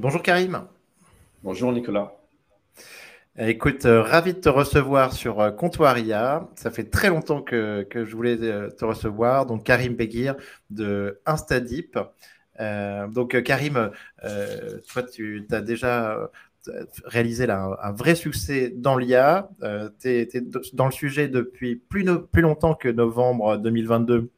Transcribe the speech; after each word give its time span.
Bonjour 0.00 0.22
Karim. 0.22 0.66
Bonjour 1.42 1.72
Nicolas. 1.72 2.14
Écoute, 3.36 3.84
euh, 3.84 4.00
ravi 4.00 4.32
de 4.32 4.38
te 4.38 4.48
recevoir 4.48 5.12
sur 5.12 5.40
euh, 5.40 5.50
Comptoiria. 5.50 6.48
Ça 6.56 6.70
fait 6.70 6.84
très 6.84 7.10
longtemps 7.10 7.42
que, 7.42 7.86
je 7.92 8.16
voulais 8.16 8.38
euh, 8.40 8.70
te 8.70 8.86
recevoir. 8.86 9.44
Donc, 9.44 9.62
Karim 9.62 9.96
Beguir 9.96 10.36
de 10.70 11.20
Instadip. 11.26 11.98
donc, 13.10 13.42
Karim, 13.42 13.90
toi, 14.22 15.02
tu 15.02 15.46
as 15.50 15.60
déjà 15.60 16.30
réalisé 17.04 17.50
un, 17.50 17.92
vrai 17.92 18.14
succès 18.14 18.72
dans 18.74 18.96
l'IA. 18.96 19.50
tu 20.00 20.08
es, 20.08 20.28
dans 20.72 20.86
le 20.86 20.92
sujet 20.92 21.28
depuis 21.28 21.76
plus, 21.76 22.06
plus 22.32 22.40
longtemps 22.40 22.74
que 22.74 22.88
novembre 22.88 23.58
2022 23.58 24.30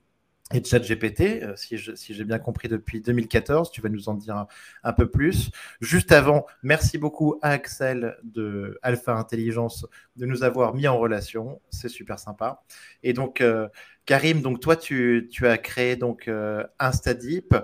et 0.52 0.62
ChatGPT, 0.62 1.42
euh, 1.42 1.54
si 1.56 2.14
j'ai 2.14 2.24
bien 2.24 2.38
compris 2.38 2.68
depuis 2.68 3.00
2014. 3.00 3.70
Tu 3.70 3.80
vas 3.80 3.88
nous 3.88 4.08
en 4.08 4.14
dire 4.14 4.46
un, 4.82 4.92
peu 4.92 5.10
plus. 5.10 5.50
Juste 5.80 6.12
avant, 6.12 6.46
merci 6.62 6.98
beaucoup 6.98 7.38
à 7.42 7.50
Axel 7.50 8.16
de 8.22 8.78
Alpha 8.82 9.14
Intelligence 9.14 9.86
de 10.16 10.26
nous 10.26 10.42
avoir 10.42 10.74
mis 10.74 10.86
en 10.88 10.98
relation. 10.98 11.60
C'est 11.70 11.88
super 11.88 12.18
sympa. 12.18 12.62
Et 13.02 13.12
donc, 13.12 13.40
euh, 13.40 13.68
Karim, 14.06 14.42
donc 14.42 14.60
toi, 14.60 14.76
tu, 14.76 15.28
as 15.42 15.58
créé 15.58 15.96
donc 15.96 16.28
euh, 16.28 16.64
Instadeep, 16.78 17.54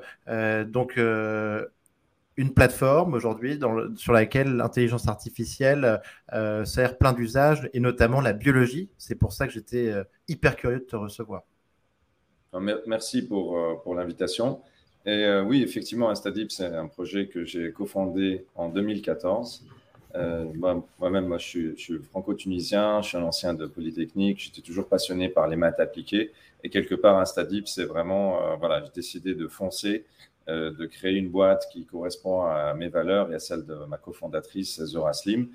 donc 0.67 0.97
une 0.97 2.55
plateforme 2.55 3.15
aujourd'hui 3.15 3.59
sur 3.97 4.13
laquelle 4.13 4.55
l'intelligence 4.57 5.09
artificielle 5.09 6.01
sert 6.65 6.97
plein 6.99 7.13
d'usages 7.13 7.69
et 7.73 7.81
notamment 7.81 8.21
la 8.21 8.33
biologie. 8.33 8.91
C'est 8.99 9.17
pour 9.17 9.33
ça 9.33 9.47
que 9.47 9.53
j'étais 9.53 9.93
hyper 10.29 10.57
curieux 10.57 10.79
de 10.79 10.85
te 10.85 10.97
recevoir. 10.97 11.43
Merci 12.87 13.27
pour, 13.27 13.59
euh, 13.59 13.75
pour 13.83 13.95
l'invitation. 13.95 14.61
Et 15.05 15.25
euh, 15.25 15.43
oui, 15.43 15.63
effectivement, 15.63 16.11
Instadip, 16.11 16.51
c'est 16.51 16.67
un 16.67 16.87
projet 16.87 17.27
que 17.27 17.45
j'ai 17.45 17.73
cofondé 17.73 18.47
en 18.55 18.69
2014. 18.71 19.67
Euh, 20.15 20.47
moi-même, 20.99 21.27
moi, 21.27 21.39
je 21.39 21.75
suis, 21.77 21.99
franco-tunisien, 22.11 23.03
je 23.03 23.09
suis 23.09 23.19
un 23.19 23.23
ancien 23.23 23.53
de 23.53 23.67
Polytechnique, 23.67 24.41
j'étais 24.41 24.63
toujours 24.63 24.89
passionné 24.89 25.29
par 25.29 25.47
les 25.47 25.57
maths 25.57 25.79
appliquées. 25.79 26.33
Et 26.65 26.71
quelque 26.71 26.95
part, 26.95 27.19
Instadip, 27.19 27.69
c'est 27.69 27.85
vraiment, 27.85 28.57
voilà, 28.57 28.83
j'ai 28.83 28.91
décidé 28.93 29.35
de 29.35 29.47
foncer, 29.47 30.07
de 30.49 30.87
créer 30.87 31.15
une 31.15 31.29
boîte 31.29 31.69
qui 31.71 31.85
correspond 31.85 32.43
à 32.43 32.75
mes 32.75 32.89
valeurs 32.89 33.31
et 33.31 33.37
à 33.37 33.39
celles 33.39 33.65
de 33.65 33.75
ma 33.89 33.97
cofondatrice, 33.97 34.83
Zora 34.85 35.13
Slim. 35.13 35.49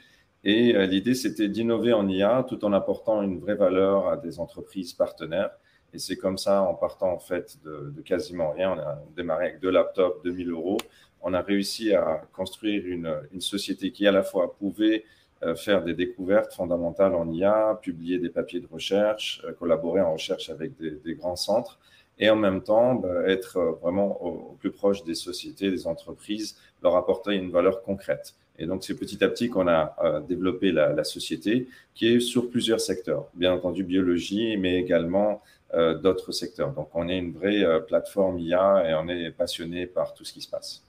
Et 0.45 0.71
l'idée, 0.87 1.15
c'était 1.15 1.49
d'innover 1.49 1.91
en 1.91 2.07
IA 2.07 2.45
tout 2.47 2.63
en 2.63 2.71
apportant 2.71 3.21
une 3.21 3.39
vraie 3.39 3.55
valeur 3.55 4.07
à 4.07 4.15
des 4.15 4.39
entreprises 4.39 4.93
partenaires 4.93 5.51
et 5.93 5.99
c'est 5.99 6.15
comme 6.17 6.37
ça, 6.37 6.63
en 6.63 6.73
partant 6.73 7.11
en 7.11 7.19
fait 7.19 7.57
de, 7.63 7.93
quasiment 8.03 8.51
rien, 8.51 8.71
on 8.71 8.79
a 8.79 8.99
démarré 9.15 9.49
avec 9.49 9.59
deux 9.59 9.69
laptops, 9.69 10.23
2000 10.23 10.49
euros. 10.49 10.77
On 11.21 11.33
a 11.33 11.41
réussi 11.41 11.93
à 11.93 12.23
construire 12.33 12.85
une, 12.85 13.39
société 13.39 13.91
qui 13.91 14.07
à 14.07 14.11
la 14.11 14.23
fois 14.23 14.55
pouvait 14.55 15.05
euh, 15.43 15.55
faire 15.55 15.83
des 15.83 15.93
découvertes 15.93 16.53
fondamentales 16.53 17.13
en 17.13 17.31
IA, 17.31 17.79
publier 17.81 18.17
des 18.17 18.29
papiers 18.29 18.59
de 18.59 18.67
recherche, 18.67 19.41
euh, 19.45 19.51
collaborer 19.53 20.01
en 20.01 20.13
recherche 20.13 20.49
avec 20.49 20.71
des, 20.77 21.15
grands 21.15 21.35
centres 21.35 21.79
et 22.17 22.29
en 22.29 22.35
même 22.35 22.61
temps 22.61 22.95
bah, 22.95 23.27
être 23.27 23.57
euh, 23.57 23.71
vraiment 23.81 24.21
au, 24.23 24.57
plus 24.59 24.71
proche 24.71 25.03
des 25.03 25.15
sociétés, 25.15 25.69
des 25.69 25.85
entreprises, 25.85 26.57
leur 26.81 26.95
apporter 26.95 27.35
une 27.35 27.51
valeur 27.51 27.83
concrète. 27.83 28.35
Et 28.57 28.65
donc, 28.65 28.83
c'est 28.83 28.95
petit 28.95 29.23
à 29.23 29.29
petit 29.29 29.49
qu'on 29.49 29.67
a 29.67 30.21
développé 30.27 30.71
la, 30.71 31.03
société 31.03 31.67
qui 31.95 32.13
est 32.13 32.19
sur 32.19 32.51
plusieurs 32.51 32.79
secteurs. 32.79 33.27
Bien 33.33 33.51
entendu, 33.51 33.83
biologie, 33.83 34.57
mais 34.57 34.75
également 34.75 35.41
d'autres 35.73 36.31
secteurs. 36.31 36.71
Donc, 36.71 36.89
on 36.93 37.09
est 37.09 37.17
une 37.17 37.33
vraie 37.33 37.63
euh, 37.63 37.79
plateforme 37.79 38.39
IA 38.39 38.89
et 38.89 38.93
on 38.93 39.07
est 39.07 39.31
passionné 39.31 39.87
par 39.87 40.13
tout 40.13 40.23
ce 40.23 40.33
qui 40.33 40.41
se 40.41 40.49
passe. 40.49 40.83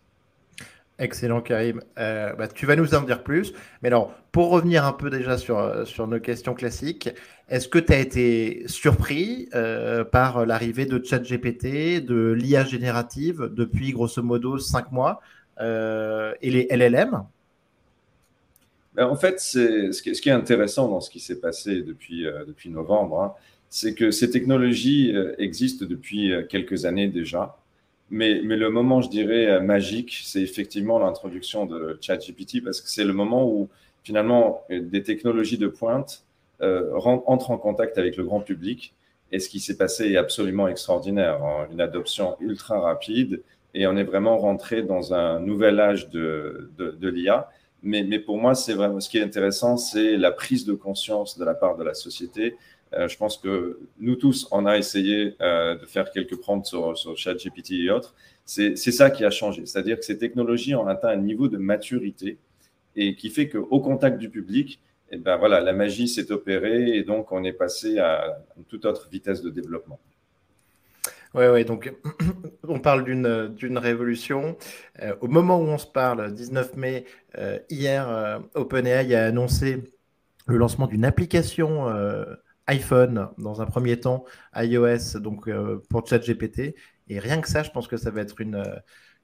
Excellent, 0.98 1.40
Karim. 1.40 1.80
Euh, 1.98 2.34
bah, 2.34 2.48
tu 2.48 2.66
vas 2.66 2.76
nous 2.76 2.94
en 2.94 3.00
dire 3.00 3.22
plus. 3.22 3.52
Mais 3.82 3.88
alors, 3.88 4.12
pour 4.30 4.50
revenir 4.50 4.84
un 4.84 4.92
peu 4.92 5.10
déjà 5.10 5.38
sur, 5.38 5.86
sur 5.86 6.06
nos 6.06 6.20
questions 6.20 6.54
classiques, 6.54 7.08
est-ce 7.48 7.66
que 7.66 7.78
tu 7.78 7.92
as 7.92 7.98
été 7.98 8.62
surpris 8.66 9.48
par 10.12 10.46
l'arrivée 10.46 10.86
de 10.86 11.02
ChatGPT, 11.02 12.04
de 12.04 12.32
l'IA 12.32 12.64
générative 12.64 13.50
depuis 13.52 13.92
grosso 13.92 14.22
modo 14.22 14.58
cinq 14.58 14.92
mois 14.92 15.20
et 15.60 16.50
les 16.50 16.68
LLM 16.70 17.24
ben, 18.94 19.06
En 19.06 19.16
fait, 19.16 19.40
ce 19.40 20.00
qui, 20.00 20.14
ce 20.14 20.22
qui 20.22 20.28
est 20.28 20.32
intéressant 20.32 20.88
dans 20.88 21.00
ce 21.00 21.10
qui 21.10 21.18
s'est 21.18 21.40
passé 21.40 21.82
depuis, 21.82 22.24
depuis 22.46 22.70
novembre, 22.70 23.20
hein, 23.20 23.34
c'est 23.74 23.94
que 23.96 24.12
ces 24.12 24.30
technologies 24.30 25.10
euh, 25.16 25.34
existent 25.38 25.84
depuis 25.84 26.32
euh, 26.32 26.44
quelques 26.44 26.84
années 26.84 27.08
déjà. 27.08 27.58
Mais, 28.08 28.40
mais 28.44 28.56
le 28.56 28.70
moment, 28.70 29.02
je 29.02 29.10
dirais, 29.10 29.48
euh, 29.48 29.60
magique, 29.60 30.20
c'est 30.22 30.42
effectivement 30.42 31.00
l'introduction 31.00 31.66
de 31.66 31.98
ChatGPT 32.00 32.62
parce 32.62 32.80
que 32.80 32.88
c'est 32.88 33.02
le 33.02 33.12
moment 33.12 33.50
où 33.50 33.68
finalement 34.04 34.62
des 34.70 35.02
technologies 35.02 35.58
de 35.58 35.66
pointe 35.66 36.24
entrent 36.60 37.50
en 37.50 37.58
contact 37.58 37.98
avec 37.98 38.16
le 38.16 38.22
grand 38.22 38.40
public. 38.40 38.94
Et 39.32 39.40
ce 39.40 39.48
qui 39.48 39.58
s'est 39.58 39.76
passé 39.76 40.08
est 40.12 40.16
absolument 40.16 40.68
extraordinaire. 40.68 41.42
Hein. 41.42 41.66
Une 41.72 41.80
adoption 41.80 42.36
ultra 42.40 42.78
rapide 42.78 43.42
et 43.74 43.88
on 43.88 43.96
est 43.96 44.04
vraiment 44.04 44.38
rentré 44.38 44.82
dans 44.82 45.14
un 45.14 45.40
nouvel 45.40 45.80
âge 45.80 46.10
de, 46.10 46.70
de, 46.78 46.92
de 46.92 47.08
l'IA. 47.08 47.50
Mais, 47.82 48.02
mais, 48.02 48.18
pour 48.18 48.38
moi, 48.38 48.54
c'est 48.54 48.72
vraiment 48.72 49.00
ce 49.00 49.10
qui 49.10 49.18
est 49.18 49.22
intéressant, 49.22 49.76
c'est 49.76 50.16
la 50.16 50.32
prise 50.32 50.64
de 50.64 50.74
conscience 50.74 51.36
de 51.38 51.44
la 51.44 51.54
part 51.54 51.76
de 51.76 51.84
la 51.84 51.92
société 51.92 52.54
euh, 52.54 52.56
je 53.08 53.16
pense 53.16 53.38
que 53.38 53.78
nous 53.98 54.16
tous, 54.16 54.48
on 54.50 54.66
a 54.66 54.76
essayé 54.76 55.36
euh, 55.40 55.76
de 55.76 55.86
faire 55.86 56.10
quelques 56.10 56.36
prompts 56.36 56.66
sur, 56.66 57.16
ChatGPT 57.16 57.72
et 57.72 57.90
autres. 57.90 58.14
C'est 58.44 58.76
ça 58.76 59.10
qui 59.10 59.24
a 59.24 59.30
changé. 59.30 59.66
C'est-à-dire 59.66 59.98
que 59.98 60.04
ces 60.04 60.18
technologies 60.18 60.74
ont 60.74 60.86
atteint 60.86 61.08
un 61.08 61.16
niveau 61.16 61.48
de 61.48 61.56
maturité 61.56 62.38
et 62.96 63.16
qui 63.16 63.30
fait 63.30 63.48
qu'au 63.48 63.80
contact 63.80 64.18
du 64.18 64.28
public, 64.28 64.80
eh 65.10 65.16
ben 65.16 65.36
voilà, 65.36 65.60
la 65.60 65.72
magie 65.72 66.08
s'est 66.08 66.30
opérée 66.30 66.96
et 66.96 67.04
donc 67.04 67.32
on 67.32 67.42
est 67.44 67.52
passé 67.52 67.98
à 67.98 68.38
une 68.56 68.64
toute 68.64 68.84
autre 68.84 69.08
vitesse 69.10 69.42
de 69.42 69.50
développement. 69.50 69.98
Oui, 71.34 71.46
ouais, 71.46 71.64
donc 71.64 71.92
on 72.68 72.78
parle 72.78 73.04
d'une 73.04 73.78
révolution. 73.78 74.56
Euh, 75.02 75.14
au 75.20 75.26
moment 75.26 75.58
où 75.58 75.64
on 75.64 75.78
se 75.78 75.86
parle, 75.86 76.32
19 76.32 76.76
mai, 76.76 77.04
hier, 77.70 78.40
OpenAI 78.54 79.14
a 79.14 79.24
annoncé 79.24 79.82
le 80.46 80.56
lancement 80.58 80.86
d'une 80.86 81.04
application 81.04 81.88
iPhone 82.66 83.28
dans 83.38 83.60
un 83.60 83.66
premier 83.66 84.00
temps, 84.00 84.24
iOS 84.56 85.20
donc 85.20 85.48
euh, 85.48 85.82
pour 85.90 86.06
ChatGPT. 86.06 86.74
Et 87.08 87.18
rien 87.18 87.40
que 87.40 87.48
ça, 87.48 87.62
je 87.62 87.70
pense 87.70 87.86
que 87.86 87.96
ça 87.96 88.10
va 88.10 88.22
être 88.22 88.40
une, 88.40 88.62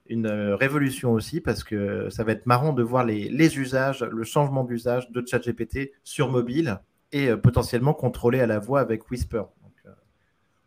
une 0.07 0.27
révolution 0.27 1.13
aussi 1.13 1.41
parce 1.41 1.65
que 1.65 2.11
ça 2.11 2.25
va 2.25 2.33
être 2.33 2.47
marrant 2.47 2.73
de 2.73 2.83
voir 2.83 3.05
les, 3.05 3.29
les 3.29 3.59
usages, 3.59 4.03
le 4.03 4.25
changement 4.25 4.65
d'usage 4.65 5.11
de 5.11 5.25
ChatGPT 5.27 5.93
sur 6.05 6.31
mobile 6.31 6.81
et 7.13 7.29
euh, 7.29 7.37
potentiellement 7.37 7.95
contrôlé 7.95 8.41
à 8.41 8.47
la 8.47 8.59
voix 8.59 8.81
avec 8.81 9.11
Whisper. 9.11 9.43
Donc, 9.63 9.73
euh, 9.87 9.91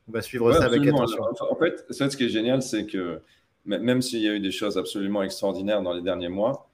on 0.08 0.12
va 0.12 0.22
suivre 0.22 0.52
ça 0.54 0.66
avec 0.66 0.86
attention. 0.88 1.24
En 1.50 1.56
fait, 1.56 1.86
ça, 1.90 2.10
ce 2.10 2.18
qui 2.18 2.26
est 2.26 2.30
génial, 2.30 2.62
c'est 2.62 2.86
que 2.86 3.22
même 3.66 4.02
s'il 4.02 4.20
y 4.20 4.28
a 4.28 4.34
eu 4.34 4.40
des 4.40 4.52
choses 4.52 4.78
absolument 4.78 5.24
extraordinaires 5.24 5.82
dans 5.82 5.94
les 5.94 6.02
derniers 6.02 6.30
mois, 6.30 6.70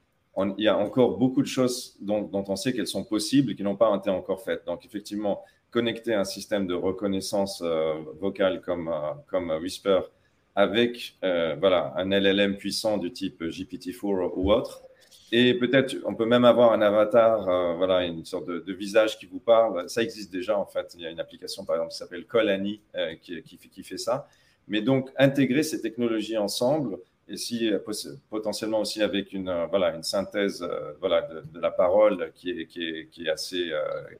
il 0.57 0.63
y 0.63 0.67
a 0.67 0.77
encore 0.77 1.17
beaucoup 1.17 1.41
de 1.41 1.47
choses 1.47 1.97
dont, 1.99 2.21
dont 2.21 2.45
on 2.47 2.55
sait 2.55 2.71
qu'elles 2.71 2.87
sont 2.87 3.03
possibles 3.03 3.51
et 3.51 3.55
qui 3.55 3.63
n'ont 3.63 3.75
pas 3.75 3.93
été 3.95 4.09
encore 4.09 4.41
faites. 4.41 4.65
Donc, 4.65 4.85
effectivement, 4.85 5.43
connecter 5.71 6.13
un 6.13 6.23
système 6.23 6.67
de 6.67 6.73
reconnaissance 6.73 7.61
euh, 7.63 7.93
vocale 8.19 8.61
comme, 8.61 8.87
euh, 8.87 9.11
comme 9.27 9.51
Whisper 9.61 10.01
avec 10.55 11.15
euh, 11.23 11.55
voilà, 11.59 11.93
un 11.95 12.09
LLM 12.09 12.57
puissant 12.57 12.97
du 12.97 13.11
type 13.11 13.41
GPT-4 13.41 14.31
ou 14.35 14.51
autre. 14.51 14.83
Et 15.31 15.53
peut-être, 15.53 15.95
on 16.05 16.15
peut 16.15 16.25
même 16.25 16.43
avoir 16.43 16.73
un 16.73 16.81
avatar, 16.81 17.77
voilà, 17.77 18.03
une 18.03 18.25
sorte 18.25 18.47
de, 18.47 18.73
visage 18.73 19.19
qui 19.19 19.27
vous 19.27 19.39
parle. 19.39 19.87
Ça 19.87 20.01
existe 20.01 20.33
déjà, 20.33 20.57
en 20.57 20.65
fait. 20.65 20.91
Il 20.95 21.01
y 21.01 21.05
a 21.05 21.11
une 21.11 21.19
application, 21.19 21.65
par 21.65 21.75
exemple, 21.75 21.91
qui 21.91 21.97
s'appelle 21.99 22.25
Colani, 22.25 22.81
qui, 23.21 23.43
qui, 23.43 23.83
fait 23.83 23.99
ça. 23.99 24.27
Mais 24.67 24.81
donc, 24.81 25.11
intégrer 25.19 25.61
ces 25.61 25.81
technologies 25.81 26.35
ensemble, 26.35 26.97
et 27.27 27.37
si 27.37 27.71
potentiellement 28.31 28.79
aussi 28.79 29.03
avec 29.03 29.31
une, 29.31 29.53
voilà, 29.69 29.93
une 29.95 30.01
synthèse 30.01 30.67
voilà, 30.99 31.21
de, 31.21 31.59
la 31.59 31.69
parole 31.69 32.31
qui 32.33 32.49
est, 32.49 32.65
qui 32.65 32.83
est, 32.83 33.19
est 33.19 33.29
assez, 33.29 33.71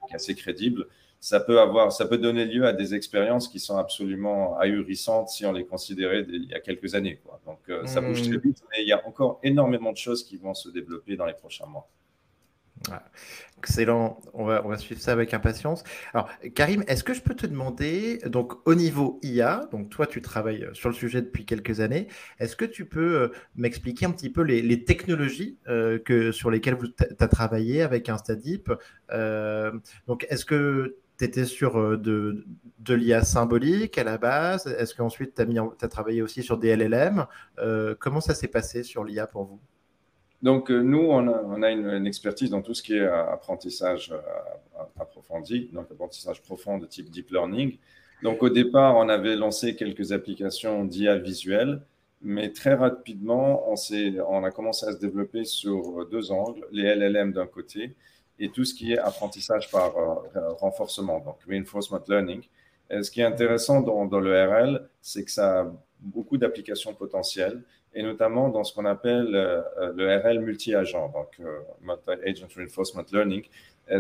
qui 0.06 0.14
est 0.14 0.16
assez 0.16 0.36
crédible, 0.36 0.86
ça 1.20 1.40
peut 1.40 1.60
avoir, 1.60 1.92
ça 1.92 2.06
peut 2.06 2.18
donner 2.18 2.46
lieu 2.46 2.66
à 2.66 2.74
des 2.74 2.96
expériences 2.96 3.48
qui 3.48 3.60
sont 3.60 3.78
absolument 3.78 4.58
ahurissantes 4.58 5.30
si 5.30 5.46
on 5.46 5.52
les 5.52 5.66
considérait 5.66 6.26
il 6.30 6.46
y 6.46 6.54
a 6.54 6.60
quelques 6.60 6.96
années. 6.96 7.20
Quoi. 7.24 7.42
Donc 7.46 7.60
euh, 7.70 7.86
ça 7.86 8.02
bouge 8.02 8.22
très 8.22 8.38
hmm. 8.38 8.42
vite, 8.42 8.64
mais 8.72 8.84
il 8.84 8.88
y 8.88 8.94
a 8.94 9.06
encore 9.06 9.40
énormément 9.44 9.92
de 9.92 9.98
choses 9.98 10.24
qui 10.24 10.38
vont 10.38 10.54
se 10.54 10.70
développer 10.70 11.16
dans 11.18 11.26
les 11.26 11.34
prochains 11.34 11.66
mois. 11.66 11.90
Excellent, 13.58 14.22
on 14.34 14.46
va, 14.46 14.66
on 14.66 14.70
va, 14.70 14.78
suivre 14.78 15.02
ça 15.02 15.12
avec 15.12 15.34
impatience. 15.34 15.84
Alors, 16.14 16.30
Karim, 16.56 16.86
est-ce 16.88 17.04
que 17.04 17.14
je 17.14 17.22
peux 17.22 17.36
te 17.36 17.46
demander, 17.46 18.20
donc 18.26 18.54
au 18.66 18.74
niveau 18.74 19.20
IA, 19.22 19.68
donc 19.72 19.90
toi 19.90 20.08
tu 20.08 20.22
travailles 20.22 20.66
sur 20.72 20.88
le 20.88 20.96
sujet 20.96 21.22
depuis 21.22 21.46
quelques 21.46 21.82
années, 21.82 22.08
est-ce 22.40 22.56
que 22.56 22.64
tu 22.64 22.86
peux 22.86 23.22
euh, 23.22 23.28
m'expliquer 23.56 24.06
un 24.06 24.12
petit 24.12 24.30
peu 24.30 24.44
les, 24.44 24.86
technologies 24.86 25.58
euh, 25.68 26.00
que, 26.00 26.32
sur 26.32 26.50
lesquelles 26.50 26.78
tu 26.78 27.04
as 27.20 27.28
travaillé 27.28 27.82
avec 27.82 28.08
Instadip 28.08 28.72
euh, 29.12 29.74
Donc, 30.08 30.26
est-ce 30.30 30.46
que 30.46 30.96
tu 31.20 31.26
étais 31.26 31.46
sur 31.46 31.78
euh, 31.78 31.98
de, 31.98 32.94
l'IA 32.94 33.24
symbolique 33.24 33.98
à 33.98 34.04
la 34.04 34.18
base. 34.18 34.66
Est-ce 34.68 34.96
qu'ensuite 34.96 35.36
tu 35.36 35.42
as, 35.42 35.88
travaillé 35.88 36.22
aussi 36.22 36.42
sur 36.42 36.58
des 36.58 36.76
LLM 36.76 37.26
euh, 37.60 37.94
Comment 38.00 38.22
ça 38.22 38.34
s'est 38.34 38.48
passé 38.48 38.84
sur 38.84 39.04
l'IA 39.04 39.28
pour 39.28 39.44
vous? 39.44 39.60
Donc, 40.42 40.70
nous, 40.70 41.02
on 41.02 41.62
a, 41.62 41.70
une, 41.70 42.08
expertise 42.08 42.50
dans 42.50 42.62
tout 42.62 42.74
ce 42.74 42.82
qui 42.82 42.94
est 42.94 43.06
apprentissage 43.06 44.14
approfondi, 44.98 45.70
donc 45.74 45.92
apprentissage 45.92 46.42
profond 46.42 46.78
de 46.78 46.86
type 46.86 47.10
deep 47.10 47.30
learning. 47.30 47.78
Donc, 48.24 48.42
au 48.42 48.50
départ, 48.50 48.96
on 48.96 49.10
avait 49.10 49.36
lancé 49.36 49.76
quelques 49.76 50.14
applications 50.14 50.86
d'IA 50.86 51.18
visuelle, 51.18 51.82
mais 52.22 52.54
très 52.54 52.74
rapidement, 52.74 53.70
on, 53.70 53.76
on 54.30 54.44
a 54.46 54.52
commencé 54.52 54.86
à 54.86 54.94
se 54.94 54.98
développer 54.98 55.44
sur 55.44 56.08
deux 56.10 56.32
angles, 56.32 56.66
les 56.72 56.84
LLM 56.84 57.34
d'un 57.34 57.48
côté 57.48 57.98
et 58.40 58.50
tout 58.50 58.64
ce 58.64 58.74
qui 58.74 58.94
est 58.94 58.98
apprentissage 58.98 59.70
par 59.70 59.98
euh, 59.98 60.50
renforcement, 60.54 61.20
donc 61.20 61.38
reinforcement 61.48 62.02
learning. 62.08 62.42
ce 62.90 63.12
qui 63.12 63.22
est 63.22 63.26
intéressant 63.26 63.82
dans, 63.82 64.06
dans 64.06 64.20
le 64.20 64.80
c'est 65.02 65.24
que 65.24 65.32
ça 65.32 65.62
a 65.62 65.72
beaucoup 66.00 66.38
d'applications 66.38 66.94
potentielles, 66.94 67.62
et 67.94 68.04
notamment 68.04 68.50
dans 68.50 68.64
ce 68.64 68.74
qu'on 68.74 68.86
appelle 68.86 69.36
euh, 69.36 69.62
le 69.96 70.40
multi-agent, 70.40 71.10
donc 71.10 71.40
euh, 71.40 71.60
Multi-Agent 71.82 72.48
Reinforcement 72.56 73.06
Learning. 73.12 73.44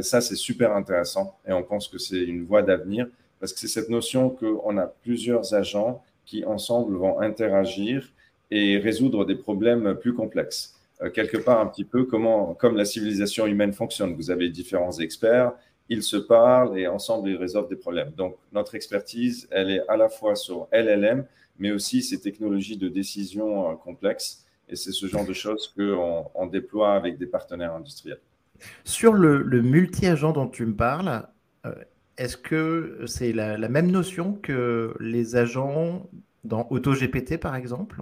ça, 0.01 0.21
c'est 0.21 0.36
super 0.36 0.74
intéressant, 0.74 1.38
et 1.45 1.51
on 1.51 1.63
pense 1.63 1.88
que 1.88 1.97
c'est 1.97 2.24
une 2.24 2.45
voie 2.45 2.62
d'avenir, 2.62 3.07
parce 3.39 3.51
que 3.53 3.59
c'est 3.59 3.68
cette 3.68 3.89
notion 3.89 4.30
qu'on 4.30 4.77
a 4.77 4.88
plusieurs 4.88 5.53
agents 5.53 6.03
qui 6.25 6.45
ensemble 6.45 6.95
vont 6.95 7.19
interagir 7.19 8.12
et 8.51 8.77
résoudre 8.77 9.25
des 9.25 9.36
problèmes 9.36 9.95
plus 9.95 10.13
complexes. 10.13 10.79
Euh, 11.01 11.10
quelque 11.10 11.38
part 11.38 11.60
un 11.60 11.68
petit 11.68 11.86
peu 11.86 12.04
comment, 12.04 12.54
comme 12.56 12.75
la 12.75 12.86
civilisation 12.86 13.46
humaine 13.46 13.72
fonctionne. 13.72 14.16
Vous 14.16 14.31
avez 14.31 14.50
différents 14.50 14.98
experts, 15.00 15.54
ils 15.88 16.04
se 16.04 16.18
parlent 16.18 16.78
et 16.78 16.88
ensemble 16.88 17.30
ils 17.30 17.38
résolvent 17.38 17.69
des 17.69 17.78
problèmes. 17.78 18.12
Donc 18.12 18.36
notre 18.51 18.75
expertise, 18.75 19.48
elle 19.51 19.72
est 19.72 19.88
à 19.88 19.96
la 19.96 20.10
fois 20.10 20.36
sur 20.36 20.68
LLM, 20.74 21.25
mais 21.57 21.72
aussi 21.72 22.04
ces 22.04 22.19
technologies 22.19 22.78
de 22.78 22.90
décision 22.90 23.72
euh, 23.72 23.75
complexes. 23.75 24.46
Et 24.68 24.75
c'est 24.75 24.92
ce 24.92 25.07
genre 25.07 25.25
de 25.25 25.34
choses 25.34 25.74
qu'on 25.75 26.25
on 26.36 26.46
déploie 26.48 26.94
avec 26.94 27.18
des 27.18 27.25
partenaires 27.28 27.74
industriels. 27.74 28.19
Sur 28.84 29.13
le, 29.13 29.44
multi-agent 29.62 30.34
dont 30.34 30.48
tu 30.48 30.66
me 30.66 30.75
parles, 30.75 31.25
euh, 31.66 31.74
est-ce 32.18 32.36
que 32.36 33.06
c'est 33.07 33.31
la, 33.31 33.57
la, 33.57 33.69
même 33.69 33.90
notion 33.90 34.34
que 34.34 34.94
les 35.00 35.38
agents 35.38 36.07
dans 36.44 36.68
AutoGPT, 36.69 37.38
par 37.38 37.56
exemple? 37.56 38.01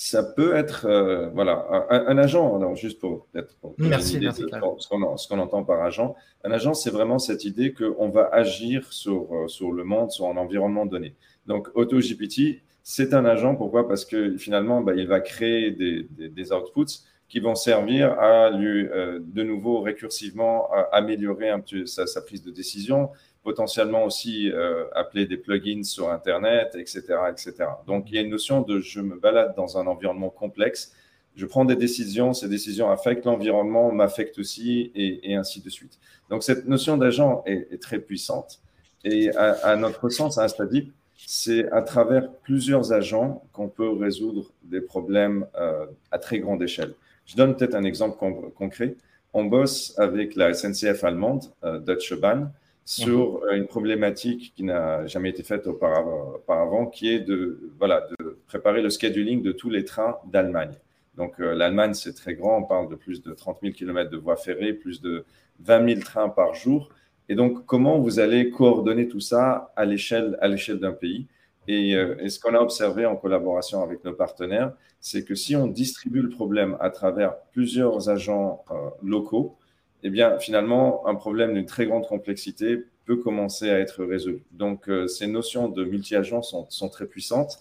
Ça 0.00 0.22
peut 0.22 0.54
être 0.54 0.86
euh, 0.86 1.28
voilà 1.30 1.66
un, 1.90 2.16
agent. 2.18 2.54
Alors 2.54 2.76
juste 2.76 3.00
pour 3.00 3.26
peut-être 3.32 3.56
merci, 3.78 4.20
merci 4.20 4.44
ce 4.44 5.28
qu'on 5.28 5.38
entend 5.40 5.64
par 5.64 5.82
agent. 5.82 6.14
Un 6.44 6.52
agent, 6.52 6.74
c'est 6.74 6.90
vraiment 6.90 7.18
cette 7.18 7.44
idée 7.44 7.74
qu'on 7.74 8.08
va 8.08 8.28
agir 8.32 8.92
sur 8.92 9.26
euh, 9.34 9.48
sur 9.48 9.72
le 9.72 9.82
monde, 9.82 10.12
sur 10.12 10.26
un 10.26 10.36
environnement 10.36 10.86
donné. 10.86 11.16
Donc 11.48 11.68
AutoGPT, 11.74 12.62
c'est 12.84 13.12
un 13.12 13.24
agent. 13.24 13.56
Pourquoi? 13.56 13.88
Parce 13.88 14.04
que 14.04 14.36
finalement, 14.36 14.82
bah, 14.82 14.92
il 14.94 15.08
va 15.08 15.18
créer 15.18 15.72
des, 15.72 16.06
des, 16.28 16.52
outputs 16.52 17.02
qui 17.28 17.40
vont 17.40 17.56
servir 17.56 18.12
à 18.20 18.50
lui 18.50 18.86
euh, 18.86 19.18
de 19.20 19.42
nouveau 19.42 19.80
récursivement 19.80 20.70
à 20.72 20.82
améliorer 20.92 21.48
un 21.48 21.58
petit, 21.58 21.88
sa, 21.88 22.06
sa 22.06 22.22
prise 22.22 22.44
de 22.44 22.52
décision, 22.52 23.10
potentiellement 23.42 24.04
aussi 24.04 24.50
euh, 24.50 24.84
appeler 24.94 25.26
des 25.26 25.36
plugins 25.36 25.82
sur 25.82 26.10
Internet, 26.10 26.74
etc., 26.74 27.02
etc. 27.30 27.54
Donc, 27.86 28.06
il 28.08 28.16
y 28.16 28.18
a 28.18 28.20
une 28.20 28.30
notion 28.30 28.62
de 28.62 28.80
je 28.80 29.00
me 29.00 29.16
balade 29.16 29.54
dans 29.56 29.78
un 29.78 29.86
environnement 29.86 30.30
complexe, 30.30 30.92
je 31.38 31.46
prends 31.46 31.64
des 31.64 31.76
décisions, 31.76 32.34
ces 32.34 32.48
décisions 32.48 32.90
affectent 32.90 33.24
l'environnement, 33.24 33.92
m'affectent 33.92 34.40
aussi, 34.40 34.90
et, 34.96 35.36
ainsi 35.36 35.60
de 35.60 35.70
suite. 35.70 35.98
Donc, 36.30 36.42
cette 36.42 36.66
notion 36.66 36.96
d'agent 36.96 37.44
est, 37.46 37.80
très 37.80 38.00
puissante. 38.00 38.60
Et 39.04 39.30
à, 39.36 39.76
notre 39.76 40.08
sens, 40.08 40.36
à 40.36 40.42
Instadip, 40.42 40.92
c'est 41.16 41.70
à 41.70 41.82
travers 41.82 42.32
plusieurs 42.42 42.92
agents 42.92 43.44
qu'on 43.52 43.68
peut 43.68 43.90
résoudre 43.90 44.50
des 44.64 44.80
problèmes 44.80 45.46
euh, 45.56 45.86
à 46.10 46.18
très 46.18 46.40
grande 46.40 46.60
échelle. 46.60 46.94
Je 47.24 47.36
donne 47.36 47.56
peut-être 47.56 47.76
un 47.76 47.84
exemple 47.84 48.18
concret. 48.56 48.96
On 49.32 49.44
bosse 49.44 49.96
avec 49.96 50.34
la 50.34 50.54
SNCF 50.54 51.04
allemande, 51.04 51.44
euh, 51.62 51.78
Deutsche 51.78 52.14
Bahn, 52.14 52.50
sur 52.88 53.42
mhm. 53.42 53.58
une 53.58 53.66
problématique 53.66 54.54
qui 54.56 54.64
n'a 54.64 55.06
jamais 55.06 55.28
été 55.28 55.42
faite 55.42 55.66
auparavant, 55.66 56.86
qui 56.86 57.12
est 57.12 57.20
de, 57.20 57.70
voilà, 57.78 58.08
de 58.18 58.38
préparer 58.46 58.80
le 58.80 58.88
scheduling 58.88 59.42
de 59.42 59.52
tous 59.52 59.68
les 59.68 59.84
trains 59.84 60.16
d'Allemagne. 60.26 60.72
Donc 61.14 61.38
euh, 61.38 61.54
l'Allemagne, 61.54 61.92
c'est 61.92 62.14
très 62.14 62.34
grand, 62.34 62.56
on 62.56 62.62
parle 62.62 62.88
de 62.88 62.94
plus 62.94 63.22
de 63.22 63.34
30 63.34 63.58
000 63.60 63.74
km 63.74 64.08
de 64.10 64.16
voies 64.16 64.36
ferrées, 64.36 64.72
plus 64.72 65.02
de 65.02 65.26
20 65.60 65.86
000 65.96 66.00
trains 66.00 66.30
par 66.30 66.54
jour. 66.54 66.88
Et 67.28 67.34
donc, 67.34 67.66
comment 67.66 67.98
vous 67.98 68.20
allez 68.20 68.48
coordonner 68.48 69.06
tout 69.06 69.20
ça 69.20 69.70
à 69.76 69.84
l'échelle 69.84 70.38
d'un 70.80 70.92
pays? 70.92 71.26
Et, 71.66 71.94
euh, 71.94 72.16
et, 72.20 72.30
ce 72.30 72.40
qu'on 72.40 72.54
a 72.54 72.60
observé 72.60 73.04
en 73.04 73.16
collaboration 73.16 73.82
avec 73.82 74.02
nos 74.02 74.14
partenaires, 74.14 74.72
c'est 74.98 75.26
que 75.26 75.34
si 75.34 75.54
on 75.56 75.66
distribue 75.66 76.22
le 76.22 76.30
problème 76.30 76.78
à 76.80 76.88
travers 76.88 77.36
plusieurs 77.52 78.08
agents 78.08 78.64
euh, 78.70 78.88
locaux, 79.02 79.58
eh 80.02 80.10
bien, 80.10 80.38
finalement, 80.38 81.06
un 81.06 81.14
problème 81.14 81.54
d'une 81.54 81.66
très 81.66 81.86
grande 81.86 82.06
complexité 82.06 82.84
peut 83.04 83.16
commencer 83.16 83.70
à 83.70 83.78
être 83.78 84.04
résolu. 84.04 84.42
Donc, 84.52 84.88
euh, 84.88 85.06
ces 85.08 85.26
notions 85.26 85.68
de 85.68 85.84
multi-agents 85.84 86.42
sont, 86.42 86.88
très 86.88 87.06
puissantes. 87.06 87.58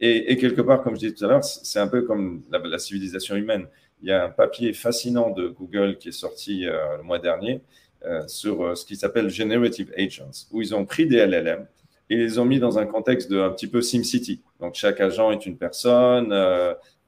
Et, 0.00 0.36
quelque 0.36 0.60
part, 0.60 0.82
comme 0.82 0.94
je 0.94 1.00
disais 1.00 1.14
tout 1.14 1.24
à 1.24 1.28
l'heure, 1.28 1.44
c'est 1.44 1.80
un 1.80 1.88
peu 1.88 2.02
comme 2.02 2.42
la, 2.50 2.78
civilisation 2.78 3.34
humaine. 3.36 3.66
Il 4.02 4.08
y 4.08 4.12
a 4.12 4.24
un 4.24 4.28
papier 4.28 4.72
fascinant 4.72 5.30
de 5.30 5.48
Google 5.48 5.96
qui 5.98 6.10
est 6.10 6.12
sorti 6.12 6.66
euh, 6.66 6.98
le 6.98 7.02
mois 7.02 7.18
dernier 7.18 7.62
euh, 8.04 8.22
sur 8.28 8.76
ce 8.76 8.84
qui 8.84 8.94
s'appelle 8.94 9.28
Generative 9.28 9.92
Agents, 9.96 10.46
où 10.52 10.62
ils 10.62 10.72
ont 10.74 10.84
pris 10.84 11.06
des 11.06 11.16
LLM 11.26 11.66
et 12.10 12.16
les 12.16 12.38
ont 12.38 12.44
mis 12.44 12.60
dans 12.60 12.78
un 12.78 12.86
contexte 12.86 13.30
de 13.30 13.40
un 13.40 13.50
petit 13.50 13.66
peu 13.66 13.82
SimCity. 13.82 14.40
Donc, 14.60 14.74
chaque 14.74 15.00
agent 15.00 15.32
est 15.32 15.46
une 15.46 15.58
personne, 15.58 16.32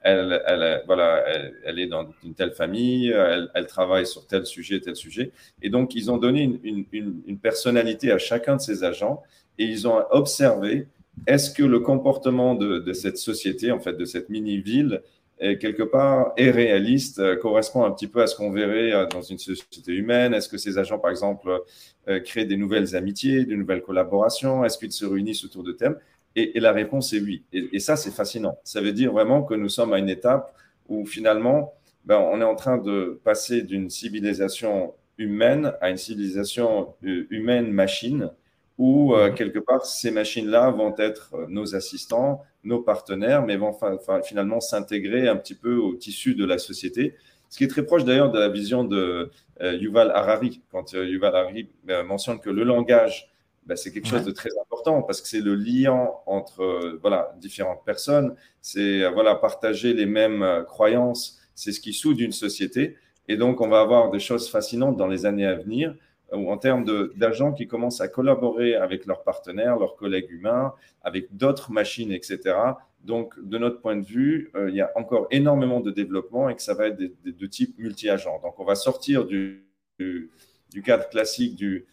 elle, 0.02 0.42
elle, 0.46 0.82
voilà, 0.86 1.24
elle, 1.64 1.78
est 1.78 1.86
dans 1.86 2.08
une 2.24 2.34
telle 2.34 2.52
famille, 2.52 3.08
elle, 3.08 3.66
travaille 3.66 4.06
sur 4.06 4.26
tel 4.26 4.46
sujet, 4.46 4.80
tel 4.80 4.96
sujet. 4.96 5.30
Et 5.62 5.70
donc, 5.70 5.94
ils 5.94 6.10
ont 6.10 6.16
donné 6.16 6.42
une, 6.42 6.84
une, 6.92 7.22
une 7.26 7.38
personnalité 7.38 8.10
à 8.10 8.18
chacun 8.18 8.56
de 8.56 8.60
ces 8.60 8.82
agents 8.82 9.22
et 9.58 9.64
ils 9.64 9.86
ont 9.86 10.02
observé 10.10 10.88
est-ce 11.26 11.50
que 11.50 11.62
le 11.62 11.80
comportement 11.80 12.54
de, 12.54 12.78
de, 12.78 12.92
cette 12.92 13.18
société, 13.18 13.70
en 13.72 13.80
fait, 13.80 13.92
de 13.92 14.04
cette 14.04 14.30
mini-ville, 14.30 15.02
quelque 15.40 15.82
part 15.82 16.32
est 16.36 16.50
réaliste, 16.50 17.18
euh, 17.18 17.36
correspond 17.36 17.84
un 17.84 17.90
petit 17.90 18.06
peu 18.06 18.20
à 18.20 18.26
ce 18.26 18.36
qu'on 18.36 18.50
verrait 18.50 18.92
euh, 18.92 19.06
dans 19.06 19.22
une 19.22 19.38
société 19.38 19.92
humaine? 19.92 20.34
Est-ce 20.34 20.48
que 20.48 20.58
ces 20.58 20.76
agents, 20.78 20.98
par 20.98 21.10
exemple, 21.10 21.62
euh, 22.08 22.20
créent 22.20 22.44
des 22.44 22.56
nouvelles 22.56 22.94
amitiés, 22.94 23.44
de 23.46 23.54
nouvelles 23.54 23.82
collaborations? 23.82 24.64
Est-ce 24.64 24.76
qu'ils 24.76 24.92
se 24.92 25.06
réunissent 25.06 25.44
autour 25.44 25.62
de 25.62 25.72
thèmes? 25.72 25.96
Et, 26.36 26.60
la 26.60 26.72
réponse 26.72 27.12
est 27.12 27.20
oui. 27.20 27.42
Et, 27.52 27.80
ça, 27.80 27.96
c'est 27.96 28.10
fascinant. 28.10 28.56
Ça 28.64 28.80
veut 28.80 28.92
dire 28.92 29.12
vraiment 29.12 29.42
que 29.42 29.54
nous 29.54 29.68
sommes 29.68 29.92
à 29.92 29.98
une 29.98 30.08
étape 30.08 30.54
où 30.88 31.04
finalement, 31.04 31.74
ben, 32.04 32.18
on 32.18 32.40
est 32.40 32.44
en 32.44 32.54
train 32.54 32.78
de 32.78 33.20
passer 33.24 33.62
d'une 33.62 33.90
civilisation 33.90 34.94
humaine 35.18 35.72
à 35.80 35.90
une 35.90 35.96
civilisation 35.96 36.94
euh, 37.04 37.26
humaine-machine, 37.30 38.30
où 38.78 39.14
euh, 39.14 39.28
mhm. 39.28 39.34
quelque 39.34 39.58
part, 39.58 39.84
ces 39.84 40.10
machines-là 40.10 40.70
vont 40.70 40.94
être 40.98 41.34
euh, 41.34 41.46
nos 41.48 41.74
assistants, 41.74 42.42
nos 42.64 42.80
partenaires, 42.80 43.44
mais 43.44 43.56
vont 43.56 43.76
finalement 44.22 44.60
s'intégrer 44.60 45.28
un 45.28 45.36
petit 45.36 45.54
peu 45.54 45.76
au 45.76 45.94
tissu 45.94 46.34
de 46.34 46.44
la 46.44 46.58
société. 46.58 47.14
Ce 47.48 47.58
qui 47.58 47.64
est 47.64 47.68
très 47.68 47.84
proche 47.84 48.04
d'ailleurs 48.04 48.30
de 48.30 48.38
la 48.38 48.48
vision 48.48 48.84
de 48.84 49.30
Yuval 49.60 50.10
Harari, 50.10 50.60
quand 50.70 50.92
Yuval 50.92 51.34
Harari 51.34 51.68
mentionne 52.06 52.38
que 52.38 52.50
le 52.50 52.64
langage 52.64 53.29
bah, 53.66 53.76
c'est 53.76 53.92
quelque 53.92 54.08
chose 54.08 54.24
de 54.24 54.30
très 54.30 54.50
important 54.60 55.02
parce 55.02 55.20
que 55.20 55.28
c'est 55.28 55.40
le 55.40 55.54
lien 55.54 56.10
entre 56.26 56.62
euh, 56.62 56.98
voilà, 57.02 57.34
différentes 57.38 57.84
personnes, 57.84 58.34
c'est 58.60 59.04
euh, 59.04 59.10
voilà, 59.10 59.34
partager 59.34 59.92
les 59.92 60.06
mêmes 60.06 60.42
euh, 60.42 60.62
croyances, 60.62 61.38
c'est 61.54 61.72
ce 61.72 61.80
qui 61.80 61.92
soude 61.92 62.20
une 62.20 62.32
société. 62.32 62.96
Et 63.28 63.36
donc, 63.36 63.60
on 63.60 63.68
va 63.68 63.80
avoir 63.80 64.10
des 64.10 64.18
choses 64.18 64.50
fascinantes 64.50 64.96
dans 64.96 65.06
les 65.06 65.26
années 65.26 65.46
à 65.46 65.54
venir 65.54 65.94
ou 66.32 66.50
en 66.50 66.58
termes 66.58 66.84
d'agents 67.16 67.52
qui 67.52 67.66
commencent 67.66 68.00
à 68.00 68.06
collaborer 68.06 68.76
avec 68.76 69.04
leurs 69.04 69.24
partenaires, 69.24 69.76
leurs 69.78 69.96
collègues 69.96 70.30
humains, 70.30 70.72
avec 71.02 71.36
d'autres 71.36 71.72
machines, 71.72 72.12
etc. 72.12 72.56
Donc, 73.04 73.34
de 73.42 73.58
notre 73.58 73.80
point 73.80 73.96
de 73.96 74.04
vue, 74.04 74.52
il 74.68 74.74
y 74.74 74.80
a 74.80 74.92
encore 74.94 75.26
énormément 75.32 75.80
de 75.80 75.90
développement 75.90 76.48
et 76.48 76.54
que 76.54 76.62
ça 76.62 76.72
va 76.74 76.86
être 76.86 76.98
de 76.98 77.46
type 77.46 77.76
multi-agent. 77.78 78.40
Donc, 78.44 78.60
on 78.60 78.64
va 78.64 78.76
sortir 78.76 79.24
du, 79.24 79.66
du 79.98 80.82
cadre 80.84 81.08
classique 81.08 81.56
du, 81.56 81.86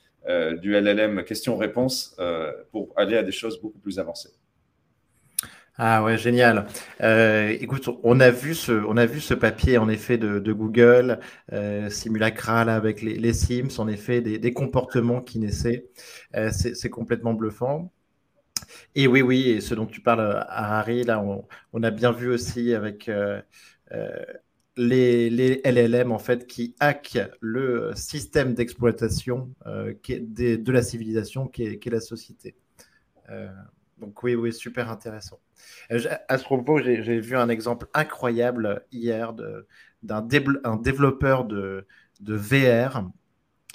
du 0.62 0.74
LLM 0.74 1.24
question-réponse 1.24 2.16
euh, 2.20 2.52
pour 2.72 2.94
aller 2.98 3.18
à 3.18 3.24
des 3.24 3.32
choses 3.32 3.62
beaucoup 3.62 3.80
plus 3.80 4.00
avancées. 4.00 4.32
Ah 5.80 6.04
ouais, 6.04 6.18
génial. 6.18 6.66
Euh, 7.02 7.56
écoute, 7.60 7.88
on 8.04 8.20
a 8.20 8.32
vu 8.32 8.56
ce, 8.56 8.72
on 8.72 8.98
a 8.98 9.06
vu 9.06 9.20
ce 9.22 9.36
papier 9.36 9.78
en 9.78 9.88
effet 9.90 10.18
de, 10.18 10.52
Google, 10.52 11.20
euh, 11.54 11.90
simulacral 11.92 12.68
avec 12.68 13.04
les, 13.04 13.34
Sims, 13.34 13.80
en 13.80 13.88
effet 13.88 14.22
des, 14.22 14.54
comportements 14.54 15.22
qui 15.22 15.38
naissaient. 15.38 15.86
c'est 16.52 16.90
complètement 16.90 17.34
bluffant. 17.34 17.92
Et 18.96 19.08
oui, 19.08 19.22
oui, 19.22 19.50
et 19.50 19.62
ce 19.62 19.76
dont 19.76 19.86
tu 19.86 20.02
parles, 20.02 20.46
Harry, 20.50 21.04
là, 21.04 21.24
on, 21.74 21.84
a 21.84 21.92
bien 21.92 22.12
vu 22.12 22.30
aussi 22.32 22.74
avec 22.74 23.10
les, 24.78 25.62
LLM 25.66 26.12
en 26.12 26.20
fait 26.20 26.48
qui 26.48 26.76
hackent 26.80 27.30
le 27.42 27.92
système 27.96 28.54
d'exploitation 28.54 29.54
euh, 29.66 29.94
de, 30.08 30.72
la 30.72 30.82
civilisation 30.82 31.48
qui 31.48 31.64
est, 31.64 31.86
la 31.88 32.00
société. 32.00 32.56
Euh, 33.30 33.50
Donc 33.98 34.24
oui, 34.24 34.36
oui, 34.36 34.54
super 34.54 34.90
intéressant. 34.90 35.40
À 35.90 36.38
ce 36.38 36.44
propos, 36.44 36.80
j'ai 36.80 37.20
vu 37.20 37.36
un 37.36 37.50
exemple 37.50 37.88
incroyable 37.94 38.86
hier 38.92 39.34
d'un 40.04 40.22
développeur 40.22 41.46
de, 41.46 41.86
de 42.22 42.36
VR 42.36 43.04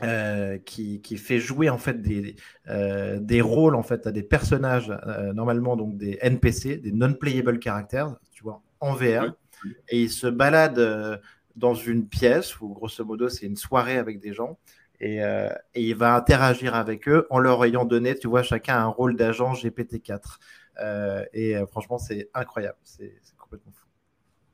euh, 0.02 0.58
qui, 0.58 1.00
qui, 1.00 1.16
fait 1.16 1.38
jouer 1.38 1.68
en 1.68 1.78
fait 1.78 2.00
des, 2.00 2.34
euh, 2.68 3.20
des 3.20 3.40
rôles 3.40 3.76
en 3.76 3.82
fait 3.82 4.06
à 4.06 4.10
des 4.10 4.22
personnages 4.22 4.92
euh, 5.06 5.32
normalement 5.32 5.76
donc 5.76 5.96
des 5.96 6.18
NPC, 6.22 6.78
des 6.78 6.90
non-playable 6.92 7.60
characters, 7.62 8.16
tu 8.32 8.42
vois, 8.42 8.62
en 8.80 8.94
VR, 8.94 9.36
et 9.88 10.02
il 10.02 10.10
se 10.10 10.26
balade 10.26 11.20
dans 11.56 11.74
une 11.74 12.08
pièce 12.08 12.60
où 12.60 12.68
grosso 12.68 13.04
modo 13.04 13.28
c'est 13.28 13.46
une 13.46 13.56
soirée 13.56 13.98
avec 13.98 14.20
des 14.20 14.32
gens 14.32 14.58
et, 15.00 15.16
et, 15.16 15.82
il 15.82 15.96
va 15.96 16.14
interagir 16.14 16.76
avec 16.76 17.08
eux 17.08 17.26
en 17.28 17.40
leur 17.40 17.64
ayant 17.64 17.84
donné, 17.84 18.14
tu 18.16 18.28
vois, 18.28 18.44
chacun 18.44 18.78
un 18.78 18.86
rôle 18.86 19.16
d'agent 19.16 19.52
GPT-4. 19.52 20.38
et 21.32 21.56
franchement, 21.68 21.98
c'est 21.98 22.30
incroyable, 22.34 22.78
c'est 22.84 23.12
complètement 23.36 23.72
fou. 23.72 23.86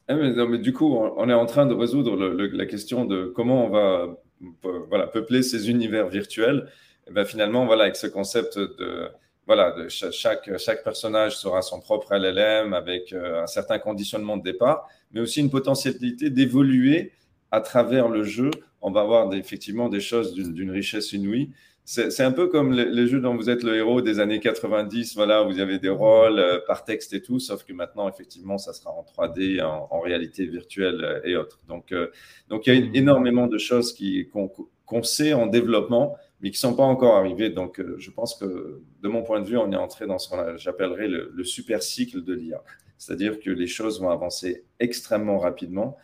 Ah, 0.08 0.14
mais, 0.14 0.32
non, 0.32 0.48
mais, 0.48 0.58
du 0.58 0.72
coup, 0.72 0.96
on 0.96 1.28
est 1.28 1.34
en 1.34 1.44
train 1.44 1.66
de 1.66 1.74
résoudre 1.74 2.16
la 2.16 2.66
question 2.66 3.04
de 3.04 3.26
comment 3.26 3.66
on 3.66 3.68
va 3.68 4.16
voilà, 4.62 5.06
peupler 5.06 5.42
ces 5.42 5.70
univers 5.70 6.08
virtuels, 6.08 6.68
et 7.06 7.12
ben 7.12 7.24
finalement, 7.24 7.66
voilà, 7.66 7.84
avec 7.84 7.96
ce 7.96 8.06
concept 8.06 8.58
de, 8.58 9.08
voilà, 9.48 9.72
de 9.72 9.88
chaque, 9.88 10.56
chaque 10.58 10.84
personnage 10.84 11.36
sera 11.36 11.62
son 11.62 11.80
propre 11.80 12.14
LLM 12.14 12.72
avec 12.72 13.12
euh, 13.12 13.42
un 13.42 13.48
certain 13.48 13.80
conditionnement 13.80 14.36
de 14.36 14.44
départ, 14.44 14.88
mais 15.10 15.20
aussi 15.20 15.40
une 15.40 15.50
potentialité 15.50 16.30
d'évoluer 16.30 17.12
à 17.50 17.60
travers 17.60 18.08
le 18.08 18.22
jeu. 18.22 18.50
On 18.80 18.92
va 18.92 19.00
avoir 19.00 19.32
effectivement 19.34 19.88
des 19.88 20.00
choses 20.00 20.34
d'une 20.34 20.70
richesse 20.70 21.12
inouïe 21.12 21.50
c'est 21.90 22.22
un 22.22 22.32
peu 22.32 22.48
comme 22.48 22.74
les, 22.74 23.06
jeux 23.06 23.20
dont 23.22 23.34
vous 23.34 23.48
êtes 23.48 23.62
le 23.62 23.74
héros 23.74 24.02
des 24.02 24.20
années 24.20 24.40
90, 24.40 25.14
voilà, 25.14 25.42
où 25.42 25.50
vous 25.50 25.58
avez 25.58 25.78
des 25.78 25.88
rôles 25.88 26.38
euh, 26.38 26.58
par 26.66 26.84
texte 26.84 27.14
et 27.14 27.22
tout, 27.22 27.40
sauf 27.40 27.64
que 27.64 27.72
maintenant, 27.72 28.06
effectivement, 28.10 28.58
ça 28.58 28.74
sera 28.74 28.90
en 28.90 29.02
3D, 29.02 29.62
en, 29.62 30.00
réalité 30.00 30.44
virtuelle 30.44 31.02
euh, 31.02 31.20
et 31.24 31.34
autres. 31.34 31.60
Donc, 31.66 31.92
euh, 31.92 32.08
donc 32.50 32.66
il 32.66 32.74
y 32.74 32.76
a 32.76 32.90
énormément 32.92 33.46
de 33.46 33.56
choses 33.56 33.96
qu'on 34.34 35.02
sait 35.02 35.32
en 35.32 35.46
développement, 35.46 36.18
mais 36.40 36.50
qui 36.50 36.56
ne 36.56 36.70
sont 36.70 36.76
pas 36.76 36.84
encore 36.84 37.16
arrivées. 37.16 37.50
Donc, 37.50 37.82
je 37.98 38.10
pense 38.10 38.34
que, 38.36 38.82
de 39.02 39.08
mon 39.08 39.22
point 39.22 39.40
de 39.40 39.46
vue, 39.46 39.56
on 39.56 39.72
est 39.72 39.76
entré 39.76 40.06
dans 40.06 40.18
ce 40.18 40.28
que 40.28 40.56
j'appellerais 40.56 41.08
le, 41.08 41.44
super 41.44 41.82
cycle 41.82 42.22
de 42.22 42.34
l'IA. 42.34 42.62
C'est-à-dire 42.96 43.40
que 43.40 43.50
les 43.50 43.66
choses 43.66 44.00
vont 44.00 44.10
avancer 44.10 44.64
extrêmement 44.80 45.38
rapidement. 45.38 45.96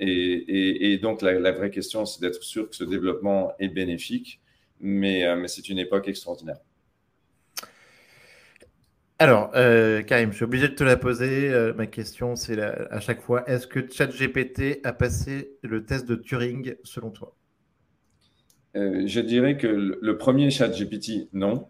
Et, 0.00 0.98
donc, 1.02 1.22
la, 1.22 1.52
vraie 1.52 1.70
question, 1.70 2.04
c'est 2.04 2.20
d'être 2.20 2.42
sûr 2.42 2.68
que 2.68 2.76
ce 2.76 2.84
développement 2.84 3.52
est 3.58 3.68
bénéfique 3.68 4.40
mais, 4.80 5.26
euh, 5.26 5.36
mais 5.36 5.48
c'est 5.48 5.68
une 5.68 5.78
époque 5.78 6.08
extraordinaire. 6.08 6.58
Alors, 9.18 9.50
euh, 9.54 10.02
Karim, 10.02 10.30
je 10.30 10.36
suis 10.36 10.44
obligé 10.44 10.68
de 10.68 10.74
te 10.74 10.84
la 10.84 10.98
poser. 10.98 11.48
Euh, 11.50 11.72
ma 11.72 11.86
question, 11.86 12.36
c'est 12.36 12.60
à 12.60 13.00
chaque 13.00 13.22
fois, 13.22 13.48
est-ce 13.48 13.66
que 13.66 13.90
ChatGPT 13.90 14.80
a 14.84 14.92
passé 14.92 15.56
le 15.62 15.84
test 15.84 16.06
de 16.06 16.16
Turing 16.16 16.74
selon 16.84 17.10
toi? 17.10 17.34
Je 18.76 19.20
dirais 19.20 19.56
que 19.56 19.66
le 19.66 20.18
premier 20.18 20.50
ChatGPT, 20.50 21.28
non, 21.32 21.66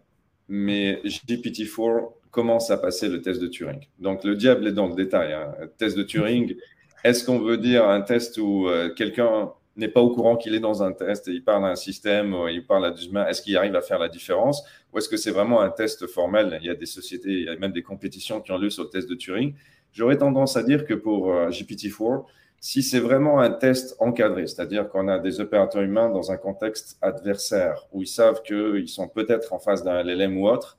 mais 0.49 1.01
GPT-4 1.05 2.11
commence 2.31 2.69
à 2.69 2.77
passer 2.77 3.07
le 3.07 3.21
test 3.21 3.41
de 3.41 3.47
Turing. 3.47 3.79
Donc, 3.99 4.23
le 4.23 4.35
diable 4.35 4.67
est 4.67 4.73
dans 4.73 4.87
le 4.87 4.95
détail. 4.95 5.33
Hein. 5.33 5.53
Test 5.77 5.97
de 5.97 6.03
Turing, 6.03 6.55
est-ce 7.03 7.23
qu'on 7.23 7.39
veut 7.39 7.57
dire 7.57 7.87
un 7.87 8.01
test 8.01 8.37
où 8.37 8.67
quelqu'un 8.95 9.51
n'est 9.77 9.87
pas 9.87 10.01
au 10.01 10.09
courant 10.09 10.35
qu'il 10.35 10.55
est 10.55 10.59
dans 10.59 10.83
un 10.83 10.91
test 10.91 11.27
et 11.27 11.31
il 11.31 11.43
parle 11.43 11.65
à 11.65 11.69
un 11.69 11.75
système, 11.75 12.35
il 12.49 12.65
parle 12.65 12.85
à 12.85 12.91
des 12.91 13.05
humains, 13.05 13.27
est-ce 13.27 13.41
qu'il 13.41 13.55
arrive 13.55 13.75
à 13.75 13.81
faire 13.81 13.99
la 13.99 14.09
différence 14.09 14.63
Ou 14.91 14.97
est-ce 14.97 15.07
que 15.07 15.17
c'est 15.17 15.31
vraiment 15.31 15.61
un 15.61 15.69
test 15.69 16.07
formel? 16.07 16.57
Il 16.61 16.67
y 16.67 16.69
a 16.69 16.75
des 16.75 16.87
sociétés, 16.87 17.29
il 17.29 17.45
y 17.45 17.49
a 17.49 17.55
même 17.55 17.71
des 17.71 17.83
compétitions 17.83 18.41
qui 18.41 18.51
ont 18.51 18.57
lieu 18.57 18.71
sur 18.71 18.83
le 18.83 18.89
test 18.89 19.07
de 19.07 19.15
Turing. 19.15 19.53
J'aurais 19.93 20.17
tendance 20.17 20.57
à 20.57 20.63
dire 20.63 20.85
que 20.85 20.93
pour 20.95 21.31
euh, 21.31 21.49
GPT-4, 21.49 22.25
si 22.59 22.81
c'est 22.81 22.99
vraiment 22.99 23.39
un 23.39 23.51
test 23.51 23.95
encadré, 23.99 24.47
c'est-à-dire 24.47 24.89
qu'on 24.89 25.07
a 25.07 25.19
des 25.19 25.39
opérateurs 25.39 25.83
humains 25.83 26.09
dans 26.09 26.31
un 26.31 26.37
contexte 26.37 26.97
adversaire, 27.01 27.87
où 27.91 28.01
ils 28.01 28.07
savent 28.07 28.41
qu'ils 28.41 28.89
sont 28.89 29.07
peut-être 29.07 29.53
en 29.53 29.59
face 29.59 29.83
d'un 29.83 30.03
LLM 30.03 30.37
ou 30.37 30.47
autre, 30.47 30.77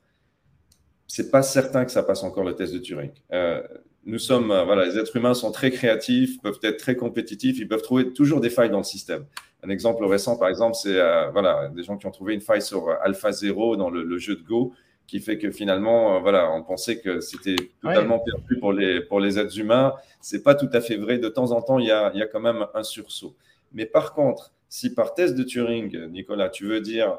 c'est 1.07 1.31
pas 1.31 1.41
certain 1.41 1.85
que 1.85 1.91
ça 1.91 2.03
passe 2.03 2.23
encore 2.23 2.43
le 2.43 2.53
test 2.53 2.73
de 2.73 2.79
Turing. 2.79 3.11
Euh, 3.33 3.61
nous 4.05 4.19
sommes, 4.19 4.51
euh, 4.51 4.63
voilà, 4.63 4.85
les 4.85 4.97
êtres 4.97 5.15
humains 5.15 5.33
sont 5.33 5.51
très 5.51 5.71
créatifs, 5.71 6.39
peuvent 6.41 6.59
être 6.63 6.77
très 6.77 6.95
compétitifs, 6.95 7.57
ils 7.59 7.67
peuvent 7.67 7.81
trouver 7.81 8.13
toujours 8.13 8.41
des 8.41 8.49
failles 8.49 8.69
dans 8.69 8.77
le 8.77 8.83
système. 8.83 9.25
Un 9.63 9.69
exemple 9.69 10.05
récent, 10.05 10.37
par 10.37 10.49
exemple, 10.49 10.75
c'est 10.75 10.99
euh, 10.99 11.29
voilà, 11.31 11.69
des 11.69 11.83
gens 11.83 11.97
qui 11.97 12.05
ont 12.05 12.11
trouvé 12.11 12.33
une 12.33 12.41
faille 12.41 12.61
sur 12.61 12.89
AlphaZero 12.89 13.75
dans 13.75 13.89
le, 13.89 14.17
jeu 14.17 14.35
de 14.35 14.43
Go, 14.43 14.73
qui 15.09 15.19
fait 15.19 15.37
que 15.37 15.51
finalement, 15.51 16.15
euh, 16.15 16.19
voilà, 16.19 16.51
on 16.51 16.63
pensait 16.63 16.99
que 16.99 17.19
c'était 17.19 17.55
totalement 17.81 18.19
perdu 18.19 18.59
pour 18.59 18.73
les, 18.73 19.01
pour 19.01 19.19
les 19.19 19.39
êtres 19.39 19.57
humains. 19.59 19.93
C'est 20.21 20.43
pas 20.43 20.55
tout 20.55 20.69
à 20.73 20.81
fait 20.81 20.97
vrai. 20.97 21.17
De 21.17 21.29
temps 21.29 21.51
en 21.51 21.61
temps, 21.61 21.79
il 21.79 21.87
y 21.87 21.91
a, 21.91 22.11
il 22.13 22.19
y 22.19 22.23
a 22.23 22.27
quand 22.27 22.39
même 22.39 22.65
un 22.73 22.83
sursaut. 22.83 23.35
Mais 23.73 23.85
par 23.85 24.13
contre, 24.13 24.53
si 24.67 24.93
par 24.93 25.13
test 25.15 25.35
de 25.35 25.43
Turing, 25.43 26.07
Nicolas, 26.07 26.49
tu 26.49 26.65
veux 26.65 26.81
dire, 26.81 27.17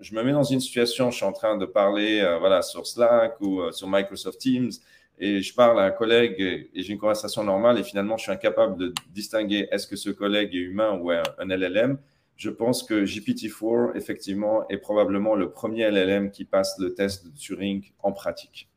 je 0.00 0.14
me 0.14 0.22
mets 0.22 0.32
dans 0.32 0.42
une 0.42 0.60
situation, 0.60 1.10
je 1.10 1.16
suis 1.16 1.24
en 1.24 1.32
train 1.32 1.56
de 1.56 1.64
parler, 1.64 2.22
voilà, 2.38 2.60
sur 2.60 2.86
Slack 2.86 3.40
ou 3.40 3.62
sur 3.72 3.88
Microsoft 3.88 4.38
Teams, 4.38 4.70
et 5.18 5.40
je 5.40 5.54
parle 5.54 5.78
à 5.80 5.84
un 5.84 5.90
collègue 5.90 6.34
et, 6.40 6.70
j'ai 6.74 6.92
une 6.92 6.98
conversation 6.98 7.44
normale 7.44 7.78
et 7.78 7.84
finalement 7.84 8.16
je 8.16 8.24
suis 8.24 8.32
incapable 8.32 8.76
de 8.76 8.92
distinguer 9.14 9.68
est-ce 9.70 9.86
que 9.86 9.94
ce 9.94 10.10
collègue 10.10 10.54
est 10.54 10.58
humain 10.58 10.98
ou 11.00 11.10
un, 11.10 11.22
LLM, 11.38 11.96
je 12.36 12.50
pense 12.50 12.82
que 12.82 13.04
GPT-4, 13.04 13.96
effectivement, 13.96 14.68
est 14.68 14.78
probablement 14.78 15.34
le 15.34 15.50
premier 15.50 15.90
LLM 15.90 16.30
qui 16.30 16.44
passe 16.44 16.78
le 16.78 16.94
test 16.94 17.26
de 17.26 17.30
Turing 17.30 17.92
en 18.00 18.12
pratique. 18.12 18.68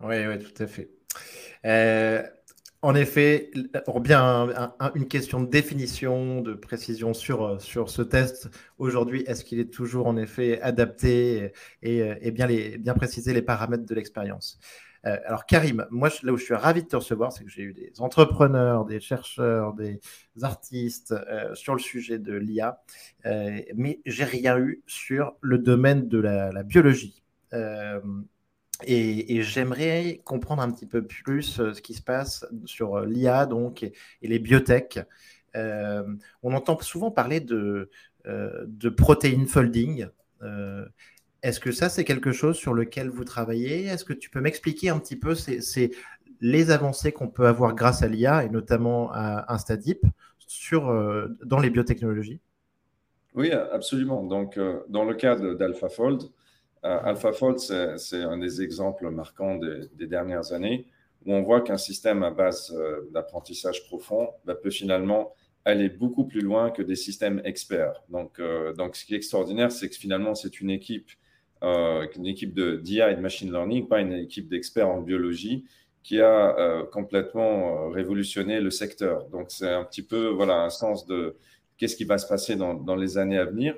Oui, 0.00 0.26
oui, 0.26 0.38
tout 0.38 0.62
à 0.62 0.66
fait. 0.66 0.90
Euh, 1.64 2.22
en 2.82 2.94
effet, 2.94 3.50
bien 4.02 4.70
une 4.94 5.08
question 5.08 5.42
de 5.42 5.48
définition, 5.48 6.42
de 6.42 6.52
précision 6.52 7.14
sur, 7.14 7.60
sur 7.62 7.88
ce 7.88 8.02
test. 8.02 8.50
Aujourd'hui, 8.76 9.22
est-ce 9.26 9.42
qu'il 9.42 9.58
est 9.58 9.72
toujours 9.72 10.06
en 10.06 10.18
effet 10.18 10.60
adapté 10.60 11.52
et, 11.80 11.98
et 12.20 12.30
bien, 12.30 12.46
les, 12.46 12.76
bien 12.76 12.92
préciser 12.92 13.32
les 13.32 13.40
paramètres 13.40 13.86
de 13.86 13.94
l'expérience? 13.94 14.58
Euh, 15.06 15.18
alors 15.26 15.46
Karim, 15.46 15.86
moi 15.90 16.08
là 16.22 16.32
où 16.32 16.36
je 16.36 16.44
suis 16.44 16.54
ravi 16.54 16.82
de 16.82 16.88
te 16.88 16.96
recevoir, 16.96 17.32
c'est 17.32 17.44
que 17.44 17.50
j'ai 17.50 17.62
eu 17.62 17.72
des 17.74 17.92
entrepreneurs, 17.98 18.84
des 18.84 19.00
chercheurs, 19.00 19.74
des 19.74 20.00
artistes 20.42 21.12
euh, 21.12 21.54
sur 21.54 21.74
le 21.74 21.80
sujet 21.80 22.18
de 22.18 22.34
l'IA, 22.34 22.82
euh, 23.26 23.60
mais 23.74 24.00
j'ai 24.06 24.24
rien 24.24 24.58
eu 24.58 24.82
sur 24.86 25.36
le 25.40 25.58
domaine 25.58 26.08
de 26.08 26.18
la, 26.18 26.62
biologie. 26.62 27.22
Et, 28.86 29.42
j'aimerais 29.42 30.20
comprendre 30.24 30.62
un 30.62 30.70
petit 30.70 30.86
peu 30.86 31.06
plus 31.06 31.60
ce 31.72 31.80
qui 31.80 31.94
se 31.94 32.02
passe 32.02 32.44
sur 32.64 33.00
l'IA 33.00 33.46
donc 33.46 33.82
et, 33.82 33.92
les 34.22 34.38
biotech. 34.38 34.98
on 35.54 36.52
entend 36.54 36.80
souvent 36.80 37.10
parler 37.10 37.40
de, 37.40 37.90
de 38.24 38.88
protein 38.88 39.44
folding. 39.46 40.08
Est-ce 41.44 41.60
que 41.60 41.72
ça, 41.72 41.90
c'est 41.90 42.04
quelque 42.04 42.32
chose 42.32 42.56
sur 42.56 42.72
lequel 42.72 43.10
vous 43.10 43.24
travaillez? 43.24 43.84
Est-ce 43.84 44.06
que 44.06 44.14
tu 44.14 44.30
peux 44.30 44.40
m'expliquer 44.40 44.88
un 44.88 44.98
petit 44.98 45.14
peu 45.14 45.34
c'est, 45.34 45.90
les 46.40 46.70
avancées 46.70 47.12
qu'on 47.12 47.28
peut 47.28 47.46
avoir 47.46 47.74
grâce 47.74 48.02
à 48.02 48.08
l'IA 48.08 48.44
et 48.44 48.48
notamment 48.48 49.12
à 49.12 49.52
InstaDeep 49.52 50.06
sur, 50.38 50.88
euh, 50.88 51.28
dans 51.44 51.60
les 51.60 51.68
biotechnologies? 51.68 52.40
Oui, 53.34 53.50
absolument. 53.50 54.22
Donc, 54.22 54.56
euh, 54.56 54.80
dans 54.88 55.04
le 55.04 55.12
cas 55.12 55.36
d'AlphaFold, 55.36 56.22
euh, 56.22 56.98
AlphaFold, 57.04 57.58
c'est, 57.58 58.22
un 58.22 58.38
des 58.38 58.62
exemples 58.62 59.10
marquants 59.10 59.56
des, 59.56 60.06
dernières 60.06 60.54
années 60.54 60.86
où 61.26 61.34
on 61.34 61.42
voit 61.42 61.60
qu'un 61.60 61.76
système 61.76 62.22
à 62.22 62.30
base 62.30 62.74
d'apprentissage 63.12 63.84
profond 63.84 64.30
bah, 64.46 64.54
peut 64.54 64.70
finalement 64.70 65.34
aller 65.66 65.90
beaucoup 65.90 66.24
plus 66.24 66.40
loin 66.40 66.70
que 66.70 66.80
des 66.80 66.96
systèmes 66.96 67.42
experts. 67.44 68.02
Donc, 68.08 68.40
donc 68.78 68.96
ce 68.96 69.04
qui 69.04 69.12
est 69.12 69.18
extraordinaire, 69.18 69.72
c'est 69.72 69.90
que 69.90 69.96
finalement, 69.96 70.34
c'est 70.34 70.62
une 70.62 70.70
équipe 70.70 71.10
euh, 71.64 72.06
une 72.16 72.26
équipe 72.26 72.58
d'IA 72.82 73.10
et 73.10 73.16
de 73.16 73.20
machine 73.20 73.50
learning, 73.50 73.88
pas 73.88 74.00
une 74.00 74.12
équipe 74.12 74.48
d'experts 74.48 74.88
en 74.88 75.00
biologie 75.00 75.64
qui 76.02 76.20
a 76.20 76.56
euh, 76.58 76.84
complètement 76.84 77.86
euh, 77.86 77.88
révolutionné 77.88 78.60
le 78.60 78.70
secteur. 78.70 79.24
Donc, 79.30 79.46
c'est 79.48 79.70
un 79.70 79.84
petit 79.84 80.02
peu 80.02 80.28
voilà, 80.28 80.62
un 80.62 80.70
sens 80.70 81.06
de 81.06 81.36
qu'est-ce 81.78 81.96
qui 81.96 82.04
va 82.04 82.18
se 82.18 82.26
passer 82.26 82.56
dans, 82.56 82.96
les 82.96 83.18
années 83.18 83.38
à 83.38 83.46
venir. 83.46 83.74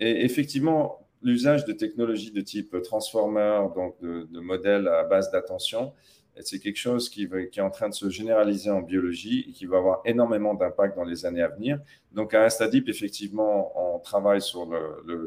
Et 0.00 0.24
effectivement, 0.24 1.06
l'usage 1.22 1.64
de 1.64 1.72
technologies 1.72 2.30
de 2.30 2.40
type 2.40 2.76
transformer, 2.82 3.66
donc 3.74 4.00
de, 4.00 4.28
de 4.30 4.40
modèles 4.40 4.86
à 4.88 5.04
base 5.04 5.30
d'attention, 5.30 5.92
c'est 6.40 6.58
quelque 6.58 6.78
chose 6.78 7.08
qui, 7.08 7.28
est 7.32 7.60
en 7.60 7.70
train 7.70 7.88
de 7.88 7.94
se 7.94 8.08
généraliser 8.08 8.70
en 8.70 8.82
biologie 8.82 9.46
et 9.48 9.52
qui 9.52 9.66
va 9.66 9.78
avoir 9.78 10.00
énormément 10.04 10.54
d'impact 10.54 10.96
dans 10.96 11.04
les 11.04 11.24
années 11.26 11.42
à 11.42 11.48
venir. 11.48 11.78
Donc, 12.12 12.34
à 12.34 12.44
Instadip, 12.44 12.88
effectivement, 12.88 13.72
on 13.96 13.98
travaille 14.00 14.42
sur 14.42 14.68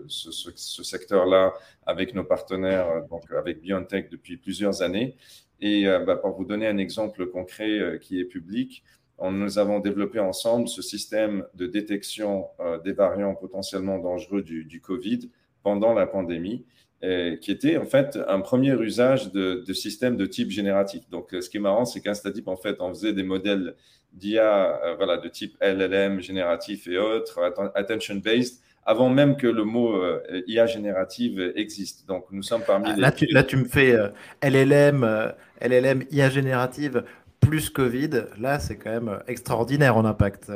ce, 0.07 0.83
secteur-là 0.83 1.53
avec 1.85 2.13
nos 2.13 2.23
partenaires, 2.23 3.05
donc 3.09 3.23
avec 3.31 3.61
BioNTech 3.61 4.09
depuis 4.09 4.37
plusieurs 4.37 4.81
années. 4.81 5.15
Et 5.59 5.87
euh, 5.87 5.99
bah, 5.99 6.15
pour 6.15 6.31
vous 6.31 6.45
donner 6.45 6.67
un 6.67 6.77
exemple 6.77 7.25
concret 7.27 7.79
euh, 7.79 7.97
qui 7.97 8.19
est 8.19 8.25
public, 8.25 8.83
nous 9.19 9.57
avons 9.57 9.79
développé 9.79 10.19
ensemble 10.19 10.67
ce 10.67 10.83
système 10.83 11.43
de 11.55 11.65
détection 11.65 12.49
euh, 12.59 12.77
des 12.77 12.93
variants 12.93 13.33
potentiellement 13.33 13.97
dangereux 13.97 14.43
du 14.43 14.79
Covid 14.79 15.31
pendant 15.63 15.95
la 15.95 16.05
pandémie. 16.05 16.65
Qui 17.01 17.51
était 17.51 17.77
en 17.77 17.85
fait 17.85 18.17
un 18.27 18.39
premier 18.39 18.73
usage 18.73 19.31
de, 19.31 19.63
de 19.65 19.73
systèmes 19.73 20.17
de 20.17 20.25
type 20.25 20.49
génératif. 20.49 21.07
Donc, 21.09 21.29
ce 21.39 21.49
qui 21.49 21.57
est 21.57 21.59
marrant, 21.59 21.85
c'est 21.85 22.01
qu'Instatype, 22.01 22.47
en 22.47 22.57
fait, 22.57 22.77
on 22.79 22.89
faisait 22.89 23.13
des 23.13 23.23
modèles 23.23 23.75
d'IA 24.13 24.95
voilà, 24.97 25.17
de 25.17 25.27
type 25.27 25.55
LLM, 25.61 26.21
génératif 26.21 26.87
et 26.87 26.97
autres, 26.97 27.39
attention-based, 27.75 28.61
avant 28.85 29.09
même 29.09 29.37
que 29.37 29.47
le 29.47 29.63
mot 29.63 30.01
IA 30.47 30.65
générative 30.65 31.53
existe. 31.55 32.07
Donc, 32.07 32.25
nous 32.31 32.41
sommes 32.41 32.63
parmi 32.65 32.87
ah, 32.89 32.95
les... 32.95 33.01
Là, 33.01 33.11
tu, 33.11 33.25
là, 33.27 33.43
tu 33.43 33.57
me 33.57 33.65
fais 33.65 33.95
LLM, 34.41 35.33
LLM, 35.61 36.03
IA 36.09 36.29
générative 36.29 37.03
plus 37.39 37.69
Covid. 37.69 38.09
Là, 38.39 38.59
c'est 38.59 38.77
quand 38.77 38.91
même 38.91 39.19
extraordinaire 39.27 39.97
en 39.97 40.05
impact. 40.05 40.51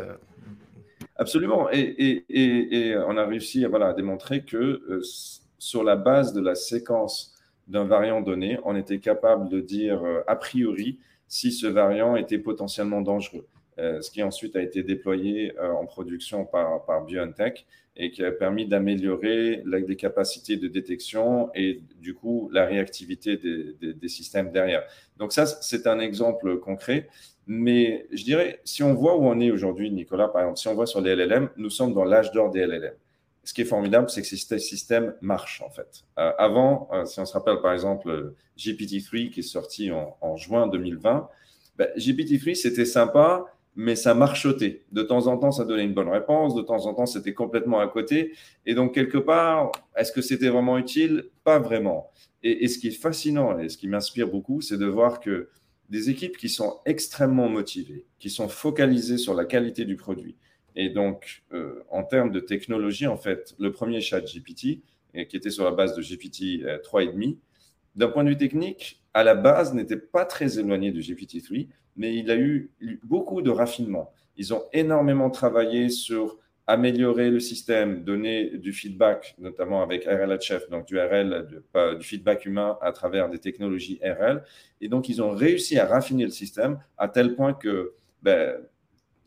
Absolument. 1.21 1.69
Et, 1.71 2.25
et, 2.29 2.97
on 2.97 3.15
a 3.17 3.25
réussi 3.25 3.63
voilà, 3.65 3.89
à 3.89 3.93
démontrer 3.93 4.43
que 4.43 4.57
euh, 4.57 5.01
sur 5.61 5.83
la 5.83 5.95
base 5.95 6.33
de 6.33 6.41
la 6.41 6.55
séquence 6.55 7.35
d'un 7.67 7.85
variant 7.85 8.21
donné, 8.21 8.57
on 8.65 8.75
était 8.75 8.97
capable 8.97 9.47
de 9.47 9.59
dire 9.59 10.03
euh, 10.03 10.23
a 10.25 10.35
priori 10.35 10.97
si 11.27 11.51
ce 11.51 11.67
variant 11.67 12.15
était 12.15 12.39
potentiellement 12.39 13.01
dangereux. 13.01 13.45
Euh, 13.77 14.01
ce 14.01 14.09
qui 14.09 14.23
ensuite 14.23 14.55
a 14.55 14.61
été 14.63 14.81
déployé 14.81 15.53
en 15.59 15.85
production 15.85 16.45
par, 16.45 16.83
par 16.85 17.05
BioNTech 17.05 17.67
et 17.95 18.09
qui 18.09 18.23
a 18.25 18.31
permis 18.31 18.65
d'améliorer 18.65 19.61
les 19.65 19.95
capacités 19.95 20.57
de 20.57 20.67
détection 20.67 21.51
et 21.53 21.81
du 22.01 22.15
coup 22.15 22.49
la 22.51 22.65
réactivité 22.65 23.37
des, 23.37 23.93
des 23.93 24.07
systèmes 24.07 24.51
derrière. 24.51 24.83
Donc 25.17 25.31
ça, 25.31 25.45
c'est 25.45 25.85
un 25.85 25.99
exemple 25.99 26.57
concret. 26.57 27.07
Mais 27.45 28.07
je 28.11 28.23
dirais, 28.23 28.61
si 28.63 28.81
on 28.81 28.95
voit 28.95 29.15
où 29.15 29.25
on 29.25 29.39
est 29.39 29.51
aujourd'hui, 29.51 29.91
Nicolas, 29.91 30.27
par 30.27 30.41
exemple, 30.41 30.57
si 30.57 30.67
on 30.67 30.73
voit 30.73 30.87
sur 30.87 31.01
les 31.01 31.15
LLM, 31.15 31.49
nous 31.55 31.69
sommes 31.69 31.93
dans 31.93 32.05
l'âge 32.05 32.31
d'or 32.31 32.49
des 32.49 32.65
LLM. 32.65 32.95
Ce 33.43 33.53
qui 33.53 33.61
est 33.61 33.65
formidable, 33.65 34.09
c'est 34.09 34.21
que 34.21 34.27
ces 34.27 34.59
systèmes 34.59 35.15
marchent 35.21 35.61
en 35.61 35.69
fait. 35.69 36.03
Euh, 36.19 36.31
avant, 36.37 36.89
euh, 36.93 37.05
si 37.05 37.19
on 37.19 37.25
se 37.25 37.33
rappelle 37.33 37.59
par 37.61 37.73
exemple 37.73 38.33
GPT-3 38.57 39.31
qui 39.31 39.39
est 39.39 39.43
sorti 39.43 39.91
en, 39.91 40.35
juin 40.37 40.67
2020, 40.67 41.27
ben, 41.77 41.87
GPT-3 41.97 42.55
c'était 42.55 42.85
sympa, 42.85 43.45
mais 43.75 43.95
ça 43.95 44.13
marchotait. 44.13 44.83
De 44.91 45.01
temps 45.01 45.27
en 45.27 45.37
temps, 45.37 45.51
ça 45.51 45.65
donnait 45.65 45.83
une 45.83 45.93
bonne 45.93 46.09
réponse, 46.09 46.55
de 46.55 46.61
temps 46.61 46.85
en 46.85 46.93
temps, 46.93 47.05
c'était 47.05 47.33
complètement 47.33 47.79
à 47.79 47.87
côté. 47.87 48.33
Et 48.65 48.75
donc, 48.75 48.93
quelque 48.93 49.17
part, 49.17 49.71
est-ce 49.95 50.11
que 50.11 50.21
c'était 50.21 50.49
vraiment 50.49 50.77
utile? 50.77 51.29
Pas 51.43 51.59
vraiment. 51.59 52.11
Et, 52.43 52.67
ce 52.67 52.79
qui 52.79 52.87
est 52.87 52.91
fascinant 52.91 53.57
et 53.59 53.69
ce 53.69 53.77
qui 53.77 53.87
m'inspire 53.87 54.27
beaucoup, 54.27 54.61
c'est 54.61 54.77
de 54.77 54.85
voir 54.85 55.19
que 55.19 55.49
des 55.89 56.09
équipes 56.09 56.37
qui 56.37 56.49
sont 56.49 56.79
extrêmement 56.85 57.49
motivées, 57.49 58.05
qui 58.17 58.29
sont 58.29 58.47
focalisées 58.47 59.17
sur 59.17 59.33
la 59.33 59.45
qualité 59.45 59.85
du 59.85 59.95
produit. 59.95 60.35
Et 60.75 60.89
donc, 60.89 61.43
euh, 61.53 61.83
en 61.89 62.03
termes 62.03 62.31
de 62.31 62.39
technologie, 62.39 63.07
en 63.07 63.17
fait, 63.17 63.55
le 63.59 63.71
premier 63.71 64.01
chat 64.01 64.21
GPT, 64.21 64.81
qui 65.27 65.35
était 65.35 65.49
sur 65.49 65.65
la 65.65 65.71
base 65.71 65.95
de 65.95 66.01
GPT 66.01 66.63
3,5, 66.83 67.33
euh, 67.33 67.37
d'un 67.95 68.07
point 68.07 68.23
de 68.23 68.29
vue 68.29 68.37
technique, 68.37 69.01
à 69.13 69.23
la 69.23 69.35
base, 69.35 69.73
n'était 69.73 69.97
pas 69.97 70.25
très 70.25 70.57
éloigné 70.57 70.91
de 70.91 71.01
GPT-3, 71.01 71.67
mais 71.97 72.15
il 72.15 72.31
a 72.31 72.37
eu 72.37 72.71
beaucoup 73.03 73.41
de 73.41 73.49
raffinement. 73.49 74.13
Ils 74.37 74.53
ont 74.53 74.63
énormément 74.71 75.29
travaillé 75.29 75.89
sur 75.89 76.37
améliorer 76.67 77.29
le 77.29 77.41
système, 77.41 78.03
donner 78.03 78.57
du 78.57 78.71
feedback, 78.71 79.35
notamment 79.39 79.81
avec 79.81 80.05
RLHF, 80.05 80.69
donc 80.69 80.85
du 80.87 80.97
RL, 80.97 81.47
du 81.99 82.05
feedback 82.05 82.45
humain 82.45 82.77
à 82.81 82.93
travers 82.93 83.29
des 83.29 83.39
technologies 83.39 83.99
RL. 84.01 84.43
Et 84.79 84.87
donc, 84.87 85.09
ils 85.09 85.21
ont 85.21 85.31
réussi 85.31 85.77
à 85.77 85.85
raffiner 85.85 86.23
le 86.23 86.31
système 86.31 86.79
à 86.97 87.09
tel 87.09 87.35
point 87.35 87.53
que 87.53 87.93
ben, 88.21 88.55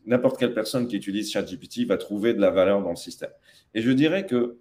n'importe 0.05 0.37
quelle 0.37 0.53
personne 0.53 0.87
qui 0.87 0.95
utilise 0.95 1.31
ChatGPT 1.31 1.85
va 1.87 1.97
trouver 1.97 2.33
de 2.33 2.41
la 2.41 2.51
valeur 2.51 2.81
dans 2.81 2.91
le 2.91 2.95
système. 2.95 3.31
Et 3.73 3.81
je 3.81 3.91
dirais 3.91 4.25
que 4.25 4.57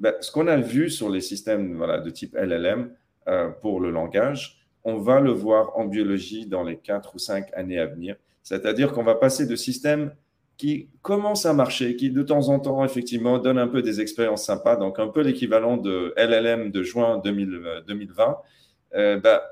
ben, 0.00 0.14
ce 0.20 0.30
qu'on 0.30 0.46
a 0.46 0.56
vu 0.56 0.90
sur 0.90 1.10
les 1.10 1.20
systèmes 1.20 1.84
de 2.04 2.10
type 2.10 2.34
LLM 2.36 2.90
euh, 3.28 3.48
pour 3.48 3.80
le 3.80 3.90
langage, 3.90 4.58
on 4.84 4.96
va 4.96 5.20
le 5.20 5.30
voir 5.30 5.76
en 5.76 5.84
biologie 5.84 6.46
dans 6.46 6.62
les 6.62 6.76
4 6.76 7.14
ou 7.14 7.18
5 7.18 7.48
années 7.54 7.78
à 7.78 7.86
venir. 7.86 8.16
C'est-à-dire 8.42 8.92
qu'on 8.92 9.02
va 9.02 9.14
passer 9.14 9.46
de 9.46 9.56
systèmes 9.56 10.12
qui 10.56 10.88
commence 11.02 11.46
à 11.46 11.52
marcher, 11.52 11.94
qui 11.96 12.10
de 12.10 12.22
temps 12.22 12.48
en 12.48 12.58
temps, 12.58 12.84
effectivement, 12.84 13.38
donne 13.38 13.58
un 13.58 13.68
peu 13.68 13.80
des 13.80 14.00
expériences 14.00 14.44
sympas, 14.44 14.76
donc 14.76 14.98
un 14.98 15.08
peu 15.08 15.20
l'équivalent 15.20 15.76
de 15.76 16.14
LLM 16.16 16.70
de 16.70 16.82
juin 16.82 17.18
2020. 17.18 18.38
Euh, 18.94 19.20
bah, 19.20 19.42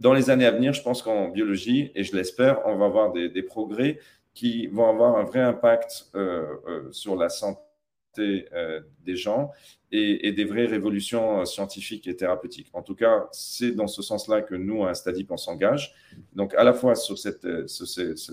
dans 0.00 0.12
les 0.12 0.30
années 0.30 0.46
à 0.46 0.50
venir, 0.50 0.72
je 0.72 0.82
pense 0.82 1.02
qu'en 1.02 1.28
biologie, 1.28 1.90
et 1.94 2.04
je 2.04 2.14
l'espère, 2.14 2.60
on 2.66 2.76
va 2.76 2.86
avoir 2.86 3.12
des, 3.12 3.42
progrès 3.42 3.98
qui 4.38 4.68
vont 4.68 4.88
avoir 4.88 5.16
un 5.16 5.24
vrai 5.24 5.40
impact 5.40 6.10
euh, 6.14 6.46
euh, 6.68 6.92
sur 6.92 7.16
la 7.16 7.28
santé 7.28 7.64
des 9.04 9.14
gens 9.14 9.52
et, 9.92 10.32
des 10.32 10.44
vraies 10.44 10.66
révolutions 10.66 11.44
scientifiques 11.44 12.08
et 12.08 12.16
thérapeutiques. 12.16 12.68
En 12.72 12.82
tout 12.82 12.96
cas, 12.96 13.28
c'est 13.30 13.70
dans 13.70 13.86
ce 13.86 14.02
sens-là 14.02 14.42
que 14.42 14.56
nous, 14.56 14.84
à 14.84 14.94
Stadip, 14.94 15.30
on 15.30 15.36
s'engage. 15.36 15.94
Donc, 16.32 16.52
à 16.54 16.64
la 16.64 16.72
fois 16.72 16.96
sur, 16.96 17.16
cet 17.16 17.46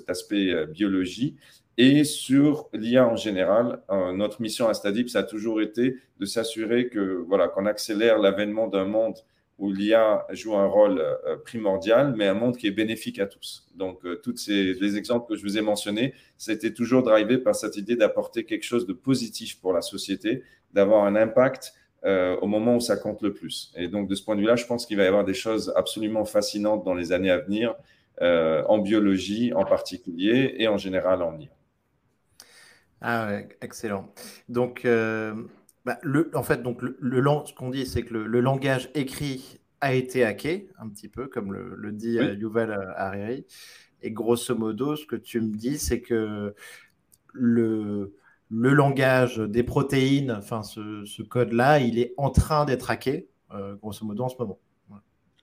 aspect 0.08 0.66
biologie, 0.66 1.38
et 1.78 2.04
sur 2.04 2.70
l'IA 2.74 3.08
en 3.08 3.16
général. 3.16 3.82
Euh, 3.90 4.14
notre 4.14 4.42
mission 4.42 4.68
à 4.68 4.74
Stadip, 4.74 5.10
ça 5.10 5.20
a 5.20 5.24
toujours 5.24 5.62
été 5.62 5.98
de 6.20 6.26
s'assurer 6.26 6.88
que 6.90 7.24
voilà 7.28 7.48
qu'on 7.48 7.66
accélère 7.66 8.18
l'avènement 8.18 8.68
d'un 8.68 8.86
monde 8.86 9.18
où 9.58 9.72
l'IA 9.72 10.26
joue 10.32 10.56
un 10.56 10.66
rôle 10.66 11.00
euh, 11.00 11.38
primordial, 11.38 12.14
mais 12.18 12.28
un 12.28 12.34
monde 12.34 12.58
qui 12.58 12.68
est 12.68 12.72
bénéfique 12.72 13.20
à 13.20 13.26
tous. 13.26 13.68
Donc, 13.76 14.06
euh, 14.06 14.20
tous 14.22 14.48
les 14.48 14.98
exemples 14.98 15.30
que 15.30 15.36
je 15.36 15.44
vous 15.44 15.58
ai 15.58 15.62
mentionnés, 15.62 16.14
c'était 16.38 16.74
toujours 16.74 17.04
drivé 17.04 17.38
par 17.38 17.56
cette 17.56 17.78
idée 17.78 17.96
d'apporter 17.96 18.44
quelque 18.44 18.64
chose 18.64 18.86
de 18.86 18.94
positif 18.94 19.60
pour 19.62 19.74
la 19.74 19.82
société, 19.82 20.44
d'avoir 20.74 21.06
un 21.06 21.16
impact 21.16 21.74
au 22.42 22.46
moment 22.46 22.76
où 22.76 22.80
ça 22.80 22.98
compte 22.98 23.24
le 23.24 23.34
plus. 23.34 23.74
Et 23.76 23.88
donc, 23.88 24.08
de 24.08 24.14
ce 24.14 24.24
point 24.24 24.36
de 24.36 24.42
vue-là, 24.42 24.56
je 24.56 24.68
pense 24.68 24.86
qu'il 24.86 24.96
va 24.96 25.06
y 25.06 25.08
avoir 25.08 25.26
des 25.26 25.34
choses 25.34 25.74
absolument 25.76 26.24
fascinantes 26.24 26.84
dans 26.84 26.94
les 26.94 27.12
années 27.12 27.32
à 27.32 27.40
venir, 27.40 27.74
en 28.22 28.78
biologie 28.78 29.54
en 29.56 29.66
particulier 29.66 30.54
et 30.60 30.68
en 30.68 30.78
général 30.78 31.24
en 31.24 31.36
IA. 31.40 31.50
Ah 33.02 33.28
ouais, 33.28 33.48
excellent. 33.62 34.12
Donc, 34.50 34.84
euh, 34.84 35.36
bah, 35.86 36.00
le, 36.02 36.32
en 36.34 36.42
fait, 36.42 36.64
donc 36.64 36.82
le, 36.82 37.24
ce 37.46 37.54
qu'on 37.54 37.70
dit, 37.70 37.86
c'est 37.86 38.02
que 38.02 38.14
le, 38.16 38.42
langage 38.42 38.90
écrit 38.96 39.60
a 39.82 39.94
été 39.94 40.24
hacké, 40.24 40.70
un 40.80 40.90
petit 40.90 41.08
peu, 41.08 41.28
comme 41.28 41.54
le, 41.54 41.92
dit 41.92 42.18
euh, 42.18 42.34
Yuval 42.34 42.72
euh, 42.72 42.92
Hariri. 42.96 43.46
Et 44.02 44.12
grosso 44.12 44.56
modo, 44.56 44.96
ce 44.96 45.06
que 45.06 45.16
tu 45.16 45.40
me 45.42 45.56
dis, 45.56 45.78
c'est 45.78 46.02
que 46.02 46.56
le, 47.34 48.16
le 48.50 48.74
langage 48.74 49.38
des 49.38 49.64
protéines, 49.64 50.32
enfin, 50.32 50.64
ce, 50.64 51.22
code-là, 51.22 51.80
il 51.80 52.00
est 52.00 52.14
en 52.18 52.30
train 52.30 52.66
d'être 52.66 52.90
hacké, 52.90 53.30
grosso 53.82 54.06
modo, 54.06 54.24
en 54.24 54.30
ce 54.30 54.38
moment. 54.38 54.60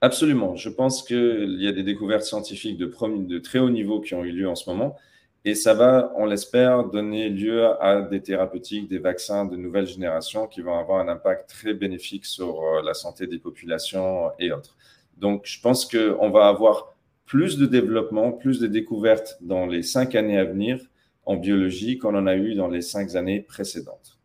Absolument. 0.01 0.57
Je 0.57 0.69
pense 0.69 1.03
qu'il 1.03 1.61
y 1.61 1.67
a 1.67 1.71
des 1.71 1.83
découvertes 1.83 2.23
scientifiques 2.23 2.77
de, 2.77 2.85
de 3.25 3.39
très 3.39 3.59
haut 3.59 3.69
niveau 3.69 4.01
qui 4.01 4.13
ont 4.13 4.25
eu 4.25 4.33
lieu 4.33 4.49
en 4.49 4.55
ce 4.55 4.69
moment. 4.69 4.97
Et 5.45 5.55
ça 5.55 5.73
va, 5.73 6.13
on 6.15 6.25
l'espère, 6.25 6.85
donner 6.85 7.29
lieu 7.29 7.65
à 7.81 8.01
des 8.01 8.21
thérapeutiques, 8.21 8.87
des 8.87 8.99
vaccins 8.99 9.45
de 9.45 9.57
nouvelle 9.57 9.85
génération 9.85 10.47
qui 10.47 10.61
vont 10.61 10.79
avoir 10.79 10.99
un 10.99 11.09
impact 11.09 11.49
très 11.49 11.73
bénéfique 11.73 12.25
sur 12.25 12.61
euh, 12.61 12.81
la 12.81 12.93
santé 12.93 13.27
des 13.27 13.39
populations 13.39 14.31
et 14.39 14.53
autres. 14.53 14.77
Donc, 15.17 15.41
je 15.45 15.59
pense 15.59 15.85
qu'on 15.85 16.29
va 16.29 16.47
avoir 16.47 16.95
plus 17.25 17.57
de 17.57 17.65
développement, 17.65 18.31
plus 18.31 18.59
de 18.59 18.67
découvertes 18.67 19.37
dans 19.41 19.65
les 19.65 19.83
cinq 19.83 20.15
années 20.15 20.37
à 20.37 20.45
venir 20.45 20.79
en 21.25 21.35
biologie 21.35 21.97
qu'on 21.97 22.15
en 22.15 22.27
a 22.27 22.35
eu 22.35 22.55
dans 22.55 22.67
les 22.67 22.81
cinq 22.81 23.15
années 23.15 23.41
précédentes. 23.41 24.17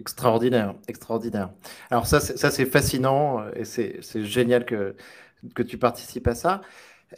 Extraordinaire, 0.00 0.74
extraordinaire. 0.88 1.50
Alors 1.90 2.06
ça, 2.06 2.20
c'est 2.20 2.66
fascinant 2.66 3.48
et 3.54 3.64
c'est 3.64 4.24
génial 4.24 4.64
que, 4.64 4.96
que 5.54 5.62
tu 5.62 5.78
participes 5.78 6.26
à 6.26 6.34
ça. 6.34 6.62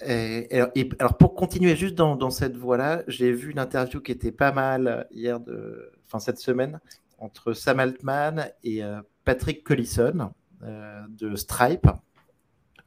Alors, 0.03 1.17
pour 1.17 1.35
continuer 1.35 1.77
juste 1.77 1.95
dans, 1.95 2.31
cette 2.31 2.57
voie-là, 2.57 3.03
j'ai 3.09 3.33
vu 3.33 3.51
une 3.53 3.59
interview 3.59 4.01
qui 4.01 4.13
était 4.13 4.33
pas 4.33 4.53
mal 4.53 5.07
hier, 5.11 5.41
de, 5.41 5.93
cette 6.19 6.39
semaine, 6.39 6.81
entre 7.19 7.53
Sam 7.53 7.81
Altman 7.81 8.51
et 8.63 8.83
euh, 8.83 9.01
Patrick 9.25 9.65
Collison 9.65 10.33
euh, 10.63 11.03
de 11.09 11.35
Stripe. 11.35 11.89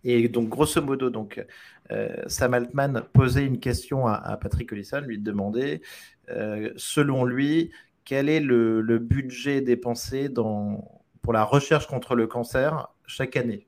Et 0.03 0.29
donc, 0.29 0.49
grosso 0.49 0.81
modo, 0.81 1.09
donc, 1.09 1.45
euh, 1.91 2.23
Sam 2.27 2.53
Altman 2.53 3.03
posait 3.13 3.45
une 3.45 3.59
question 3.59 4.07
à, 4.07 4.37
Patrick 4.37 4.69
Collison, 4.69 5.01
lui 5.01 5.19
demandait, 5.19 5.81
selon 6.77 7.25
lui, 7.25 7.71
quel 8.05 8.29
est 8.29 8.39
le, 8.39 8.81
le 8.81 8.99
budget 8.99 9.61
dépensé 9.61 10.29
dans, 10.29 11.01
pour 11.21 11.33
la 11.33 11.43
recherche 11.43 11.87
contre 11.87 12.15
le 12.15 12.27
cancer 12.27 12.87
chaque 13.05 13.35
année? 13.35 13.67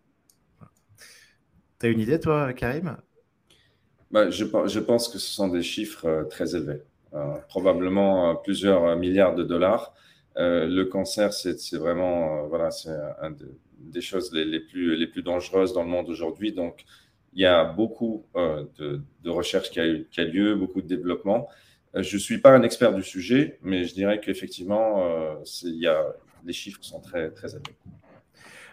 Tu 1.80 1.88
as 1.88 1.90
une 1.90 2.00
idée, 2.00 2.20
toi, 2.20 2.54
Karim? 2.54 2.98
Bah, 4.12 4.30
je, 4.30 4.44
je, 4.44 4.80
pense 4.80 5.08
que 5.08 5.18
ce 5.18 5.34
sont 5.34 5.48
des 5.48 5.64
chiffres 5.64 6.06
euh, 6.06 6.24
très 6.26 6.56
élevés, 6.56 6.82
euh, 7.14 7.36
probablement 7.48 8.32
euh, 8.32 8.34
plusieurs 8.36 8.96
milliards 8.98 9.36
de 9.36 9.44
dollars. 9.44 9.94
le 10.36 10.84
cancer, 10.84 11.34
c'est 11.34 11.78
vraiment 11.78 12.48
voilà, 12.48 12.72
c'est 12.72 12.90
une 13.22 13.38
des 13.80 14.02
choses 14.02 14.34
les, 14.34 14.60
plus, 14.60 14.96
les 14.96 15.08
plus 15.08 15.24
dangereuses 15.24 15.74
dans 15.74 15.84
le 15.84 15.90
monde 15.90 16.10
aujourd'hui. 16.10 16.52
Donc, 16.52 16.86
il 17.34 17.42
y 17.42 17.46
a 17.46 17.64
beaucoup 17.64 18.26
de, 18.36 19.02
de, 19.24 19.30
recherche 19.30 19.70
qui 19.72 19.80
a, 19.80 19.86
qui 20.12 20.20
a, 20.22 20.26
lieu, 20.26 20.56
beaucoup 20.56 20.82
de 20.82 20.88
développement. 20.88 21.48
je 21.94 22.16
ne 22.16 22.20
suis 22.20 22.40
pas 22.40 22.52
un 22.52 22.64
expert 22.64 22.94
du 22.94 23.04
sujet, 23.04 23.60
mais 23.62 23.86
je 23.86 23.94
dirais 23.94 24.20
qu'effectivement, 24.20 24.88
les 26.46 26.54
chiffres 26.54 26.84
sont 26.84 27.02
très, 27.02 27.32
très 27.32 27.52
élevés. 27.52 27.78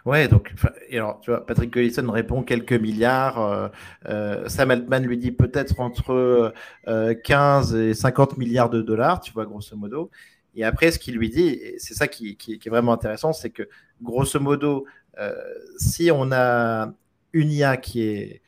Ouais, 0.04 0.28
donc, 0.28 0.54
tu 0.90 1.30
vois, 1.30 1.46
Patrick 1.46 1.72
Collison 1.72 2.10
répond 2.10 2.42
quelques 2.42 2.72
milliards. 2.72 3.40
Euh, 3.40 3.68
euh, 4.06 4.48
Sam 4.48 4.70
Altman 4.70 5.04
lui 5.04 5.18
dit 5.18 5.32
peut-être 5.32 5.80
entre 5.80 6.52
15 6.86 7.74
et 7.74 7.94
50 7.94 8.36
milliards 8.38 8.70
de 8.70 8.82
dollars, 8.82 9.20
tu 9.20 9.32
vois, 9.32 9.46
grosso 9.46 9.76
modo. 9.76 10.10
Et 10.54 10.64
après, 10.64 10.90
ce 10.90 10.98
qu'il 10.98 11.16
lui 11.16 11.30
dit, 11.30 11.48
et 11.48 11.76
c'est 11.78 11.94
ça 11.94 12.08
qui, 12.08 12.36
est 12.48 12.68
vraiment 12.68 12.92
intéressant, 12.92 13.32
c'est 13.32 13.50
que, 13.50 13.68
grosso 14.02 14.40
modo, 14.40 14.86
si 15.78 16.10
on 16.12 16.32
a 16.32 16.92
une 17.32 17.50
IA 17.52 17.76
qui, 17.76 18.40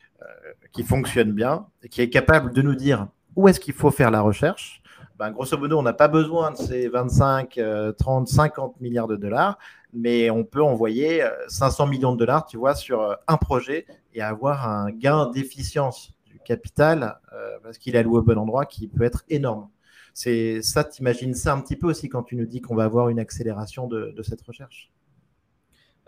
qui 0.71 0.83
fonctionne 0.83 1.31
bien, 1.31 1.67
et 1.83 1.89
qui 1.89 2.01
est 2.01 2.09
capable 2.09 2.53
de 2.53 2.61
nous 2.61 2.75
dire 2.75 3.07
où 3.35 3.47
est-ce 3.47 3.59
qu'il 3.59 3.73
faut 3.73 3.91
faire 3.91 4.11
la 4.11 4.21
recherche, 4.21 4.81
ben, 5.17 5.29
grosso 5.29 5.55
modo, 5.57 5.77
on 5.77 5.83
n'a 5.83 5.93
pas 5.93 6.07
besoin 6.07 6.51
de 6.51 6.57
ces 6.57 6.87
25, 6.87 7.59
30, 7.97 8.27
50 8.27 8.81
milliards 8.81 9.07
de 9.07 9.15
dollars, 9.15 9.57
mais 9.93 10.29
on 10.29 10.43
peut 10.43 10.61
envoyer 10.61 11.23
500 11.47 11.85
euh, 11.85 11.89
millions 11.89 12.13
de 12.13 12.17
dollars, 12.17 12.45
tu 12.45 12.57
vois, 12.57 12.75
sur 12.75 13.01
euh, 13.01 13.15
un 13.27 13.37
projet 13.37 13.85
et 14.13 14.21
avoir 14.21 14.67
un 14.67 14.91
gain 14.91 15.29
d'efficience 15.29 16.13
du 16.25 16.39
capital 16.39 17.19
euh, 17.33 17.57
parce 17.63 17.77
qu'il 17.77 17.95
est 17.95 17.99
alloué 17.99 18.19
au 18.19 18.21
bon 18.21 18.37
endroit 18.37 18.65
qui 18.65 18.87
peut 18.87 19.03
être 19.03 19.23
énorme. 19.29 19.69
C'est 20.13 20.61
ça, 20.61 20.83
tu 20.83 21.01
imagines 21.01 21.33
ça 21.33 21.53
un 21.53 21.61
petit 21.61 21.75
peu 21.75 21.87
aussi 21.87 22.09
quand 22.09 22.23
tu 22.23 22.35
nous 22.35 22.45
dis 22.45 22.61
qu'on 22.61 22.75
va 22.75 22.83
avoir 22.83 23.09
une 23.09 23.19
accélération 23.19 23.87
de, 23.87 24.13
cette 24.23 24.41
recherche? 24.41 24.91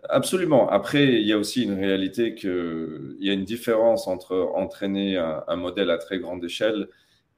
Absolument. 0.10 0.70
Après, 0.70 1.06
il 1.06 1.26
y 1.26 1.32
a 1.32 1.38
aussi 1.38 1.64
une 1.64 1.80
réalité 1.80 2.36
qu'il 2.36 3.16
y 3.22 3.30
a 3.30 3.34
une 3.34 3.46
différence 3.46 4.10
entre 4.10 4.36
entraîner 4.56 5.18
un 5.18 5.56
modèle 5.56 5.90
à 5.90 5.98
très 5.98 6.20
grande 6.20 6.44
échelle 6.44 6.90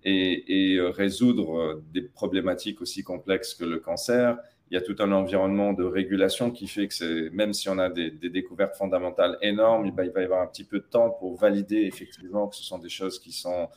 et, 0.04 0.80
résoudre 0.82 1.84
des 1.94 2.02
problématiques 2.02 2.82
aussi 2.82 3.04
complexes 3.04 3.54
que 3.54 3.66
le 3.66 3.78
cancer. 3.78 4.40
Il 4.72 4.74
y 4.74 4.78
a 4.78 4.82
tout 4.82 4.96
un 5.00 5.12
environnement 5.12 5.74
de 5.74 5.84
régulation 5.84 6.50
qui 6.50 6.68
fait 6.68 6.88
que 6.88 7.30
même 7.30 7.54
si 7.54 7.70
on 7.70 7.78
a 7.78 7.90
des, 7.90 8.10
découvertes 8.10 8.76
fondamentales 8.76 9.38
énormes, 9.42 9.86
il 9.86 9.94
va 9.94 10.06
y 10.06 10.24
avoir 10.24 10.42
un 10.42 10.48
petit 10.48 10.64
peu 10.64 10.80
de 10.80 10.86
temps 10.86 11.12
pour 11.12 11.38
valider 11.38 11.82
effectivement 11.82 12.48
que 12.48 12.56
ce 12.56 12.64
sont 12.64 12.80
des 12.80 12.90
choses 12.90 13.20
qui 13.20 13.32
sont 13.32 13.70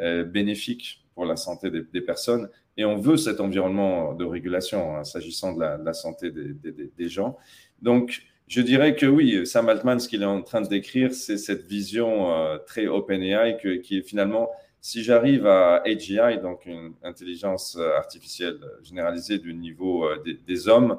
euh, 0.00 0.24
bénéfiques 0.24 1.04
pour 1.14 1.26
la 1.26 1.36
santé 1.36 1.70
des, 1.70 2.00
personnes. 2.00 2.48
Et 2.76 2.84
on 2.84 2.96
veut 2.96 3.16
cet 3.16 3.40
environnement 3.40 4.14
de 4.14 4.24
régulation 4.24 4.96
hein, 4.96 5.04
s'agissant 5.04 5.52
de, 5.52 5.60
la, 5.60 5.92
santé 5.92 6.30
des, 6.32 7.08
gens. 7.08 7.36
Donc, 7.80 8.22
je 8.48 8.62
dirais 8.62 8.96
que 8.96 9.06
oui, 9.06 9.46
Sam 9.46 9.68
Altman, 9.68 10.00
ce 10.00 10.08
qu'il 10.08 10.22
est 10.22 10.26
en 10.26 10.42
train 10.42 10.62
de 10.62 10.68
décrire, 10.68 11.14
c'est 11.14 11.38
cette 11.38 11.66
vision 11.66 12.32
très 12.66 12.86
OpenAI 12.86 13.58
qui 13.82 13.98
est 13.98 14.02
finalement 14.02 14.50
si 14.82 15.04
j'arrive 15.04 15.46
à 15.46 15.80
AGI, 15.86 16.40
donc 16.42 16.66
une 16.66 16.94
intelligence 17.04 17.76
euh, 17.76 17.96
artificielle 17.96 18.58
généralisée 18.82 19.38
du 19.38 19.54
niveau 19.54 20.04
euh, 20.04 20.20
des, 20.44 20.68
hommes, 20.68 20.98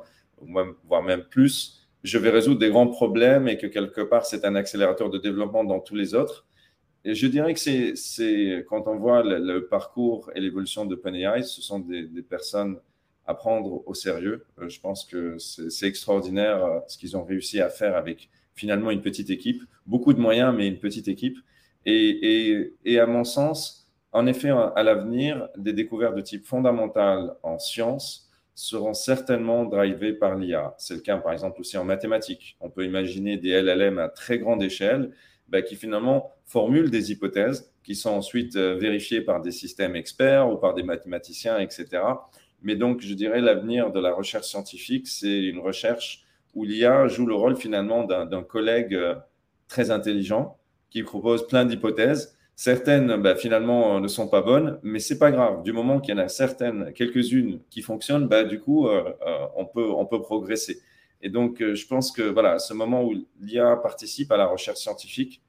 voire 0.87 1.03
même 1.03 1.25
plus, 1.25 1.85
je 2.01 2.17
vais 2.17 2.29
résoudre 2.29 2.59
des 2.59 2.69
grands 2.69 2.87
problèmes 2.87 3.49
et 3.49 3.57
que 3.57 3.67
quelque 3.67 3.99
part, 3.99 4.25
c'est 4.25 4.45
un 4.45 4.55
accélérateur 4.55 5.09
de 5.09 5.17
développement 5.17 5.65
dans 5.65 5.81
tous 5.81 5.95
les 5.95 6.15
autres. 6.15 6.45
Et 7.03 7.13
je 7.13 7.27
dirais 7.27 7.53
que 7.53 7.59
c'est 7.59 8.65
quand 8.69 8.87
on 8.87 8.95
voit 8.95 9.21
le, 9.21 9.67
parcours 9.67 10.31
et 10.33 10.39
l'évolution 10.39 10.85
de 10.85 10.95
OpenAI, 10.95 11.43
ce 11.43 11.61
sont 11.61 11.79
des, 11.79 12.07
personnes 12.21 12.79
à 13.25 13.33
prendre 13.33 13.85
au 13.85 13.93
sérieux. 13.93 14.45
Euh, 14.59 14.69
je 14.69 14.79
pense 14.79 15.03
que 15.03 15.37
c'est 15.37 15.87
extraordinaire 15.87 16.83
ce 16.87 16.97
qu'ils 16.97 17.17
ont 17.17 17.25
réussi 17.25 17.59
à 17.59 17.67
faire 17.67 17.97
avec 17.97 18.29
finalement 18.55 18.91
une 18.91 19.01
petite 19.01 19.29
équipe, 19.29 19.61
beaucoup 19.85 20.13
de 20.13 20.21
moyens, 20.21 20.55
mais 20.55 20.69
une 20.69 20.79
petite 20.79 21.09
équipe. 21.09 21.37
Et, 21.85 22.99
à 22.99 23.05
mon 23.05 23.23
sens, 23.23 23.87
en 24.11 24.27
effet, 24.27 24.49
à 24.49 24.83
l'avenir, 24.83 25.49
des 25.57 25.73
découvertes 25.73 26.15
de 26.15 26.21
type 26.21 26.45
fondamental 26.45 27.35
en 27.43 27.59
sciences 27.59 28.29
seront 28.55 28.93
certainement 28.93 29.65
drivées 29.65 30.13
par 30.13 30.35
l'IA. 30.35 30.75
C'est 30.77 30.93
le 30.93 30.99
cas, 31.01 31.17
par 31.17 31.33
exemple, 31.33 31.59
aussi 31.59 31.77
en 31.77 31.83
mathématiques. 31.83 32.55
On 32.59 32.69
peut 32.69 32.85
imaginer 32.85 33.37
des 33.37 33.59
LLM 33.61 33.97
à 33.97 34.09
très 34.09 34.37
grande 34.37 34.61
échelle 34.61 35.11
bah, 35.49 35.61
qui 35.61 35.75
finalement 35.75 36.31
formulent 36.45 36.91
des 36.91 37.11
hypothèses 37.11 37.71
qui 37.83 37.95
sont 37.95 38.11
ensuite 38.11 38.55
euh, 38.55 38.75
vérifiées 38.75 39.21
par 39.21 39.41
des 39.41 39.51
systèmes 39.51 39.95
experts 39.95 40.49
ou 40.49 40.57
par 40.57 40.73
des 40.73 40.83
mathématiciens, 40.83 41.59
etc. 41.59 42.01
Mais 42.61 42.75
donc, 42.75 43.01
je 43.01 43.13
dirais, 43.13 43.41
l'avenir 43.41 43.91
de 43.91 43.99
la 43.99 44.13
recherche 44.13 44.47
scientifique, 44.47 45.07
c'est 45.07 45.43
une 45.43 45.59
recherche 45.59 46.23
où 46.53 46.63
l'IA 46.63 47.07
joue 47.07 47.25
le 47.25 47.33
rôle 47.33 47.57
finalement 47.57 48.03
d'un 48.03 48.43
collègue 48.43 48.93
euh, 48.93 49.15
très 49.67 49.91
intelligent 49.91 50.57
qui 50.93 51.01
propose 51.01 51.47
plein 51.47 51.65
d'hypothèses. 51.65 52.37
Certaines, 52.55 53.19
bah, 53.19 53.35
finalement, 53.35 53.99
ne 53.99 54.07
sont 54.07 54.27
pas 54.27 54.43
bonnes, 54.43 54.79
mais 54.83 54.99
c'est 54.99 55.17
pas 55.17 55.31
grave. 55.31 55.63
Du 55.63 55.73
moment 55.73 55.99
qu'il 55.99 56.15
y 56.15 56.17
en 56.19 56.21
a 56.21 56.27
certaines, 56.27 56.93
quelques-unes 56.93 57.61
qui 57.71 57.81
fonctionnent, 57.81 58.27
bah, 58.27 58.43
du 58.43 58.59
coup, 58.59 58.87
euh, 58.87 59.11
euh, 59.25 59.45
on, 59.55 59.65
peut, 59.65 59.89
on 59.89 60.05
peut 60.05 60.21
progresser. 60.21 60.81
Et 61.23 61.29
donc, 61.29 61.63
euh, 61.63 61.73
je 61.73 61.87
pense 61.87 62.11
que 62.11 62.21
voilà, 62.21 62.59
ce 62.59 62.75
moment 62.75 63.03
où 63.03 63.15
l'IA 63.41 63.75
participe 63.77 64.31
à 64.31 64.37
la 64.37 64.45
recherche 64.45 64.77
scientifique, 64.77 65.41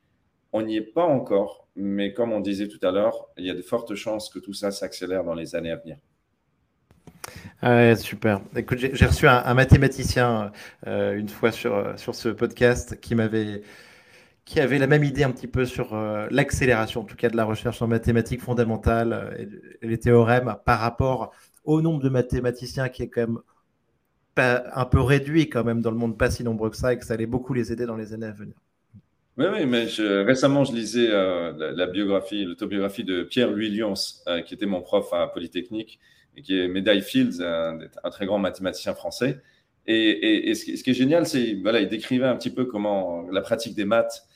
on 0.55 0.63
n'y 0.63 0.77
est 0.77 0.93
pas 0.95 1.05
encore, 1.05 1.69
mais 1.77 2.15
comme 2.15 2.33
on 2.33 2.41
disait 2.41 2.69
tout 2.69 2.81
à 2.87 2.91
l'heure, 2.91 3.29
il 3.37 3.45
y 3.45 3.51
a 3.51 3.55
de 3.55 3.61
fortes 3.63 3.95
chances 3.95 4.31
que 4.31 4.39
tout 4.39 4.55
ça 4.55 4.71
s'accélère 4.71 5.25
dans 5.25 5.35
les 5.35 5.55
années 5.55 5.73
à 5.73 5.77
venir. 5.77 5.99
Ah 7.61 7.95
super. 7.97 8.41
Écoute, 8.57 8.79
j'ai 8.79 9.07
reçu 9.07 9.27
un, 9.27 9.55
mathématicien 9.55 10.53
une 10.87 11.29
fois 11.29 11.51
sur, 11.51 11.99
sur 11.99 12.15
ce 12.15 12.29
podcast 12.29 13.01
qui 13.01 13.15
m'avait 13.15 13.63
qui 14.45 14.61
avait 14.61 14.79
la 14.79 14.87
même 14.87 15.05
idée 15.05 15.25
un 15.25 15.31
petit 15.31 15.47
peu 15.47 15.65
sur 15.65 15.95
euh, 15.95 16.27
l'accélération, 16.31 17.03
en 17.03 17.05
tout 17.05 17.17
cas 17.17 17.31
de 17.31 17.37
la 17.37 17.45
recherche 17.45 17.81
en 17.81 17.87
mathématiques 17.87 18.43
fondamentales 18.43 19.13
euh, 19.13 19.45
et, 19.83 19.87
les 19.87 19.99
théorèmes 19.99 20.57
par 20.65 20.81
rapport 20.81 21.33
au 21.65 21.81
nombre 21.81 22.03
de 22.03 22.11
mathématiciens 22.11 22.89
qui 22.89 23.03
est 23.03 23.09
quand 23.09 23.23
même 23.23 23.39
un 24.37 24.85
peu 24.85 25.01
réduit 25.01 25.49
quand 25.49 25.63
même 25.63 25.81
dans 25.81 25.93
le 25.93 25.97
monde, 25.97 26.19
pas 26.19 26.29
si 26.29 26.43
nombreux 26.43 26.69
que 26.69 26.77
ça, 26.77 26.93
et 26.93 26.99
que 26.99 27.05
ça 27.05 27.15
allait 27.15 27.25
beaucoup 27.25 27.55
les 27.55 27.73
aider 27.73 27.87
dans 27.87 27.97
les 27.97 28.13
années 28.13 28.27
à 28.27 28.33
venir. 28.33 28.57
Oui, 29.39 29.47
oui, 29.53 29.65
mais 29.65 29.85
récemment, 30.25 30.65
je 30.65 30.73
lisais 30.73 31.07
euh, 31.09 31.73
la, 31.73 31.87
biographie, 31.87 32.45
l'autobiographie 32.45 33.05
de 33.05 33.23
Pierre-Louis 33.23 33.71
Lyons, 33.71 33.95
qui 34.45 34.55
était 34.55 34.67
mon 34.67 34.83
prof 34.83 35.13
à 35.13 35.29
Polytechnique 35.29 36.01
et 36.37 36.43
qui 36.43 36.59
est 36.59 36.67
médaille 36.67 37.03
Fields, 37.03 37.43
un, 37.43 38.11
très 38.11 38.27
grand 38.27 38.41
mathématicien 38.41 38.95
français. 38.95 39.41
Et, 39.87 40.51
et, 40.51 40.55
ce, 40.57 40.83
qui, 40.83 40.91
est 40.91 40.95
génial, 40.95 41.27
c'est 41.27 41.55
voilà, 41.63 41.81
il 41.81 41.89
décrivait 41.89 42.27
un 42.27 42.35
petit 42.35 42.51
peu 42.51 42.65
comment 42.65 43.31
la 43.31 43.41
pratique 43.41 43.77
des 43.77 43.85
maths 43.85 44.27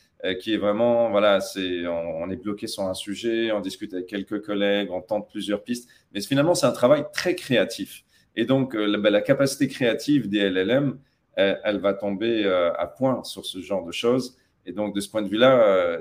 qui 0.41 0.53
est 0.53 0.57
vraiment, 0.57 1.11
voilà, 1.11 1.41
c'est, 1.41 1.87
on, 1.87 2.29
est 2.29 2.37
bloqué 2.37 2.67
sur 2.67 2.83
un 2.83 2.95
sujet, 2.95 3.53
on 3.53 3.61
discute 3.61 3.95
avec 3.95 4.07
quelques 4.07 4.45
collègues, 4.45 4.91
on 4.91 5.01
tente 5.01 5.29
plusieurs 5.29 5.63
pistes, 5.63 5.89
mais 6.13 6.21
finalement, 6.21 6.55
c'est 6.55 6.67
un 6.67 6.73
travail 6.73 7.05
très 7.13 7.35
créatif. 7.37 8.05
Et 8.35 8.45
donc, 8.45 8.75
euh, 8.75 8.87
la, 8.87 9.11
la, 9.11 9.21
capacité 9.21 9.69
créative 9.69 10.29
des 10.29 10.49
LLM, 10.51 10.99
elle, 11.37 11.55
euh, 11.55 11.61
elle 11.65 11.79
va 11.79 11.95
tomber 11.95 12.45
à 12.47 12.87
point 12.87 13.23
sur 13.25 13.45
ce 13.45 13.61
genre 13.61 13.85
de 13.85 13.93
choses. 13.93 14.37
Et 14.67 14.73
donc, 14.73 14.95
de 14.95 15.01
ce 15.01 15.09
point 15.09 15.23
de 15.23 15.29
vue-là, 15.29 15.99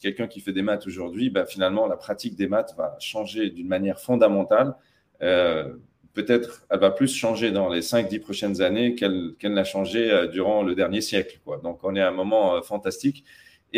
quelqu'un 0.00 0.26
qui 0.26 0.40
fait 0.40 0.52
des 0.52 0.62
maths 0.62 0.86
aujourd'hui, 0.86 1.28
bah, 1.28 1.44
finalement, 1.44 1.86
la 1.86 1.96
pratique 1.96 2.34
des 2.34 2.46
maths 2.46 2.74
va 2.78 2.96
changer 2.98 3.50
d'une 3.50 3.68
manière 3.68 4.00
fondamentale. 4.00 4.74
Peut-être 5.18 6.64
elle 6.70 6.80
va 6.80 6.90
plus 6.90 7.14
changer 7.14 7.50
dans 7.50 7.68
les 7.68 7.82
5-10 7.82 8.20
prochaines 8.20 8.62
années 8.62 8.94
qu'elle 8.94 9.34
qu'elle 9.38 9.52
n'a 9.52 9.64
changé 9.64 10.28
durant 10.32 10.62
le 10.62 10.74
dernier 10.74 11.02
siècle. 11.02 11.40
Quoi. 11.44 11.58
Donc, 11.58 11.80
on 11.82 11.94
est 11.94 12.00
à 12.00 12.08
un 12.08 12.12
moment 12.12 12.62
fantastique. 12.62 13.22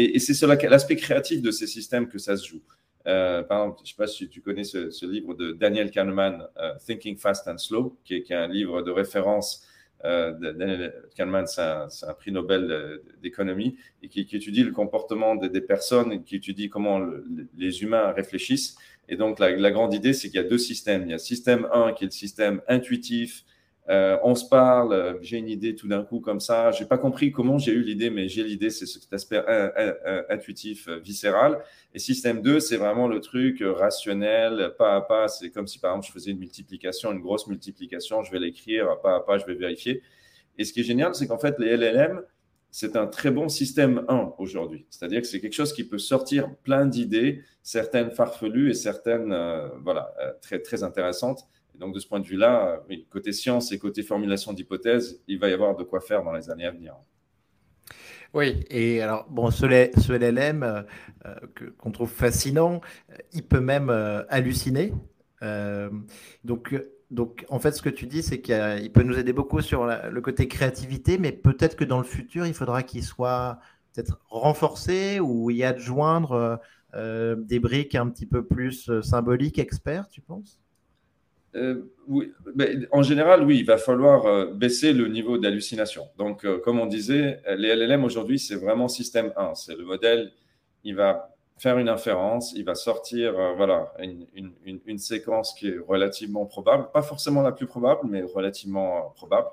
Et, 0.00 0.18
c'est 0.20 0.46
l'aspect 0.46 0.94
créatif 0.94 1.42
de 1.42 1.50
ces 1.50 1.66
systèmes 1.66 2.08
que 2.08 2.18
ça 2.18 2.36
se 2.36 2.46
joue. 2.46 2.62
Euh, 3.08 3.42
par 3.42 3.62
exemple, 3.62 3.78
je 3.78 3.82
ne 3.82 3.88
sais 3.88 3.94
pas 3.96 4.06
si 4.06 4.28
tu 4.28 4.40
connais 4.40 4.62
ce, 4.62 5.06
livre 5.06 5.34
de 5.34 5.52
Daniel 5.52 5.90
Kahneman, 5.90 6.46
euh, 6.56 6.74
Thinking 6.86 7.16
Fast 7.16 7.48
and 7.48 7.58
Slow, 7.58 7.98
qui 8.04 8.14
est, 8.14 8.30
un 8.30 8.46
livre 8.46 8.82
de 8.82 8.92
référence. 8.92 9.66
Euh, 10.04 10.30
Daniel 10.32 10.94
Kahneman, 11.16 11.48
c'est 11.48 11.60
un, 11.62 12.14
prix 12.14 12.30
Nobel 12.30 13.00
d'économie 13.20 13.76
et 14.00 14.08
qui, 14.08 14.20
étudie 14.20 14.62
le 14.62 14.70
comportement 14.70 15.34
des, 15.34 15.60
personnes 15.60 16.22
qui 16.22 16.36
étudie 16.36 16.68
comment 16.68 17.00
les 17.56 17.82
humains 17.82 18.12
réfléchissent. 18.12 18.76
Et 19.08 19.16
donc, 19.16 19.40
la 19.40 19.70
grande 19.72 19.94
idée, 19.94 20.12
c'est 20.12 20.28
qu'il 20.28 20.36
y 20.36 20.44
a 20.44 20.48
deux 20.48 20.58
systèmes. 20.58 21.02
Il 21.02 21.08
y 21.08 21.12
a 21.12 21.16
le 21.16 21.18
système 21.18 21.66
1 21.72 21.94
qui 21.94 22.04
est 22.04 22.06
le 22.06 22.12
système 22.12 22.60
intuitif, 22.68 23.44
euh, 23.90 24.18
on 24.22 24.34
se 24.34 24.46
parle, 24.46 24.92
euh, 24.92 25.14
j'ai 25.22 25.38
une 25.38 25.48
idée 25.48 25.74
tout 25.74 25.88
d'un 25.88 26.02
coup 26.02 26.20
comme 26.20 26.40
ça. 26.40 26.70
J'ai 26.72 26.84
pas 26.84 26.98
compris 26.98 27.32
comment 27.32 27.56
j'ai 27.58 27.72
eu 27.72 27.82
l'idée, 27.82 28.10
mais 28.10 28.28
j'ai 28.28 28.44
l'idée, 28.44 28.68
c'est 28.68 28.84
cet 28.84 29.10
aspect 29.12 29.42
intuitif, 30.28 30.88
euh, 30.88 30.98
viscéral. 30.98 31.58
Et 31.94 31.98
système 31.98 32.42
2, 32.42 32.60
c'est 32.60 32.76
vraiment 32.76 33.08
le 33.08 33.20
truc 33.20 33.62
rationnel, 33.64 34.74
pas 34.76 34.96
à 34.96 35.00
pas. 35.00 35.28
C'est 35.28 35.50
comme 35.50 35.66
si 35.66 35.78
par 35.78 35.92
exemple 35.92 36.06
je 36.06 36.12
faisais 36.12 36.32
une 36.32 36.38
multiplication, 36.38 37.12
une 37.12 37.20
grosse 37.20 37.46
multiplication, 37.46 38.22
je 38.22 38.30
vais 38.30 38.38
l'écrire 38.38 39.00
pas 39.02 39.16
à 39.16 39.20
pas, 39.20 39.38
je 39.38 39.46
vais 39.46 39.54
vérifier. 39.54 40.02
Et 40.58 40.64
ce 40.64 40.72
qui 40.72 40.80
est 40.80 40.84
génial, 40.84 41.14
c'est 41.14 41.26
qu'en 41.26 41.38
fait, 41.38 41.58
les 41.58 41.76
LLM, 41.76 42.20
c'est 42.70 42.96
un 42.96 43.06
très 43.06 43.30
bon 43.30 43.48
système 43.48 44.04
1 44.08 44.34
aujourd'hui. 44.38 44.86
C'est-à-dire 44.90 45.22
que 45.22 45.26
c'est 45.26 45.40
quelque 45.40 45.54
chose 45.54 45.72
qui 45.72 45.84
peut 45.84 45.98
sortir 45.98 46.54
plein 46.64 46.84
d'idées, 46.84 47.42
certaines 47.62 48.10
farfelues 48.10 48.70
et 48.70 48.74
certaines 48.74 49.34
voilà, 49.82 50.14
très, 50.42 50.58
très 50.58 50.82
intéressantes 50.82 51.48
donc, 51.78 51.94
de 51.94 51.98
ce 51.98 52.06
point 52.06 52.20
de 52.20 52.26
vue-là, 52.26 52.82
côté 53.10 53.32
science 53.32 53.72
et 53.72 53.78
côté 53.78 54.02
formulation 54.02 54.52
d'hypothèses, 54.52 55.22
il 55.28 55.38
va 55.38 55.48
y 55.48 55.52
avoir 55.52 55.76
de 55.76 55.84
quoi 55.84 56.00
faire 56.00 56.22
dans 56.22 56.32
les 56.32 56.50
années 56.50 56.66
à 56.66 56.70
venir. 56.70 56.94
Oui, 58.34 58.64
et 58.68 59.00
alors, 59.00 59.26
bon, 59.30 59.50
ce, 59.50 59.64
LLM 59.64 60.62
euh, 60.62 60.82
euh, 61.24 61.34
qu'on 61.78 61.90
trouve 61.90 62.10
fascinant, 62.10 62.82
il 63.32 63.42
peut 63.42 63.60
même 63.60 63.88
euh, 63.90 64.22
halluciner. 64.28 64.92
donc, 66.44 66.74
donc, 67.10 67.46
en 67.48 67.58
fait, 67.58 67.72
ce 67.72 67.80
que 67.80 67.88
tu 67.88 68.06
dis, 68.06 68.22
c'est 68.22 68.42
qu'il 68.42 68.92
peut 68.92 69.02
nous 69.02 69.18
aider 69.18 69.32
beaucoup 69.32 69.62
sur 69.62 69.86
le 69.86 70.20
côté 70.20 70.46
créativité, 70.46 71.16
mais 71.16 71.32
peut-être 71.32 71.74
que 71.74 71.84
dans 71.84 71.98
le 71.98 72.04
futur, 72.04 72.46
il 72.46 72.52
faudra 72.52 72.82
qu'il 72.82 73.02
soit 73.02 73.60
peut-être 73.94 74.20
renforcé 74.28 75.18
ou 75.18 75.50
y 75.50 75.64
adjoindre 75.64 76.60
euh, 76.94 77.36
des 77.36 77.58
briques 77.58 77.94
un 77.94 78.08
petit 78.08 78.24
peu 78.24 78.44
plus 78.44 78.88
euh, 78.88 79.02
symboliques, 79.02 79.58
experts, 79.58 80.08
tu 80.08 80.22
penses? 80.22 80.58
Euh, 81.54 81.82
en 82.92 83.02
général, 83.02 83.42
oui, 83.44 83.58
il 83.58 83.64
va 83.64 83.78
falloir 83.78 84.52
baisser 84.54 84.92
le 84.92 85.08
niveau 85.08 85.38
d'hallucination. 85.38 86.08
Donc, 86.18 86.46
comme 86.60 86.78
on 86.78 86.86
disait, 86.86 87.40
les 87.56 87.74
LLM 87.74 88.04
aujourd'hui, 88.04 88.38
c'est 88.38 88.56
vraiment 88.56 88.88
système 88.88 89.32
1. 89.36 89.54
C'est 89.54 89.76
le 89.76 89.84
modèle, 89.84 90.32
il 90.84 90.94
va 90.94 91.34
faire 91.56 91.78
une 91.78 91.88
inférence, 91.88 92.52
il 92.54 92.64
va 92.64 92.74
sortir 92.74 93.34
voilà, 93.56 93.92
une, 94.34 94.98
séquence 94.98 95.54
qui 95.54 95.68
est 95.68 95.78
relativement 95.78 96.46
probable, 96.46 96.88
pas 96.92 97.02
forcément 97.02 97.42
la 97.42 97.52
plus 97.52 97.66
probable, 97.66 98.02
mais 98.08 98.22
relativement 98.22 99.12
probable. 99.16 99.48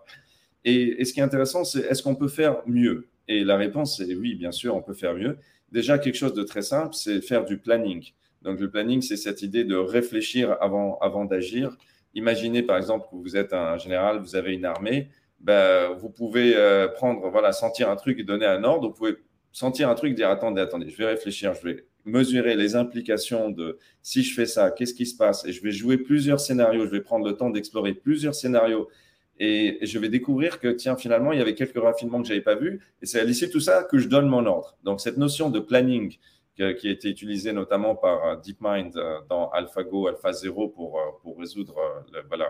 Et 0.65 1.05
ce 1.05 1.13
qui 1.13 1.19
est 1.19 1.23
intéressant, 1.23 1.63
c'est 1.63 1.81
est-ce 1.81 2.01
qu'on 2.01 2.15
peut 2.15 2.27
faire 2.27 2.58
mieux? 2.65 3.08
Et 3.27 3.43
la 3.43 3.55
réponse 3.55 3.99
est 3.99 4.15
oui, 4.15 4.36
bien 4.36 4.51
sûr, 4.51 4.75
on 4.75 4.81
peut 4.81 4.93
faire 4.93 5.13
mieux. 5.13 5.38
Déjà, 5.71 5.99
quelque 5.99 6.15
chose 6.15 6.34
de 6.34 6.43
très 6.43 6.62
simple, 6.62 6.93
c'est 6.93 7.21
faire 7.21 7.45
du 7.45 7.58
planning. 7.58 8.12
Donc, 8.45 8.60
le 8.60 8.69
planning, 8.69 9.01
c'est 9.01 9.17
cette 9.17 9.41
idée 9.41 9.63
de 9.63 9.75
réfléchir 9.75 10.55
avant, 10.62 10.97
avant 10.99 11.25
d'agir. 11.25 11.75
Imaginez, 12.13 12.63
par 12.63 12.77
exemple, 12.77 13.08
que 13.12 13.15
vous 13.15 13.36
êtes 13.36 13.51
un 13.53 13.77
général, 13.77 14.19
vous 14.19 14.36
avez 14.36 14.53
une 14.53 14.65
armée. 14.65 15.10
Ben, 15.41 15.89
vous 15.99 16.10
pouvez 16.10 16.55
euh, 16.55 16.88
prendre, 16.88 17.29
voilà, 17.29 17.51
sentir 17.51 17.89
un 17.89 17.95
truc 17.95 18.19
et 18.19 18.23
donner 18.23 18.45
un 18.45 18.63
ordre. 18.63 18.88
Vous 18.88 18.93
pouvez 18.93 19.17
sentir 19.51 19.89
un 19.89 19.95
truc 19.95 20.15
dire 20.15 20.29
attendez, 20.29 20.62
attendez, 20.62 20.89
je 20.89 20.97
vais 20.97 21.08
réfléchir, 21.08 21.53
je 21.53 21.67
vais 21.67 21.86
mesurer 22.05 22.55
les 22.55 22.75
implications 22.75 23.49
de 23.49 23.79
si 24.01 24.21
je 24.21 24.34
fais 24.34 24.45
ça, 24.45 24.69
qu'est-ce 24.71 24.93
qui 24.93 25.05
se 25.05 25.17
passe 25.17 25.43
Et 25.45 25.51
je 25.51 25.62
vais 25.62 25.71
jouer 25.71 25.97
plusieurs 25.97 26.39
scénarios, 26.39 26.86
je 26.86 26.91
vais 26.91 27.01
prendre 27.01 27.25
le 27.25 27.36
temps 27.36 27.49
d'explorer 27.49 27.93
plusieurs 27.93 28.36
scénarios 28.36 28.88
et, 29.39 29.79
je 29.81 29.99
vais 29.99 30.10
découvrir 30.10 30.60
que, 30.60 30.69
tiens, 30.69 30.95
finalement, 30.95 31.34
il 31.34 31.39
y 31.39 31.41
avait 31.41 31.55
quelques 31.55 31.81
raffinements 31.81 32.21
que 32.21 32.27
je 32.27 32.34
n'avais 32.34 32.43
pas 32.43 32.55
vus. 32.55 32.81
Et 33.01 33.05
c'est 33.05 33.19
à 33.19 33.23
l'issue 33.23 33.47
de 33.47 33.51
tout 33.51 33.60
ça 33.60 33.84
que 33.84 33.97
je 33.97 34.08
donne 34.08 34.27
mon 34.27 34.45
ordre. 34.45 34.77
Donc, 34.84 35.01
cette 35.01 35.17
notion 35.17 35.49
de 35.49 35.60
planning 35.60 36.15
qui 36.55 36.87
a 36.87 36.91
été 36.91 37.09
utilisée 37.09 37.51
notamment 37.51 37.95
par 37.95 38.25
euh, 38.25 38.35
DeepMind 38.37 38.95
euh, 38.95 39.19
dans 39.29 39.49
AlphaGo, 39.49 40.07
AlphaZero 40.07 40.69
pour, 40.69 40.99
euh, 40.99 41.03
pour 41.21 41.37
résoudre, 41.37 41.75
voilà, 42.27 42.49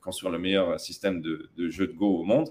construire 0.00 0.32
le 0.32 0.38
meilleur 0.38 0.80
système 0.80 1.20
de, 1.20 1.50
de 1.56 1.68
jeu 1.68 1.86
de 1.86 1.92
Go 1.92 2.20
au 2.20 2.24
monde, 2.24 2.48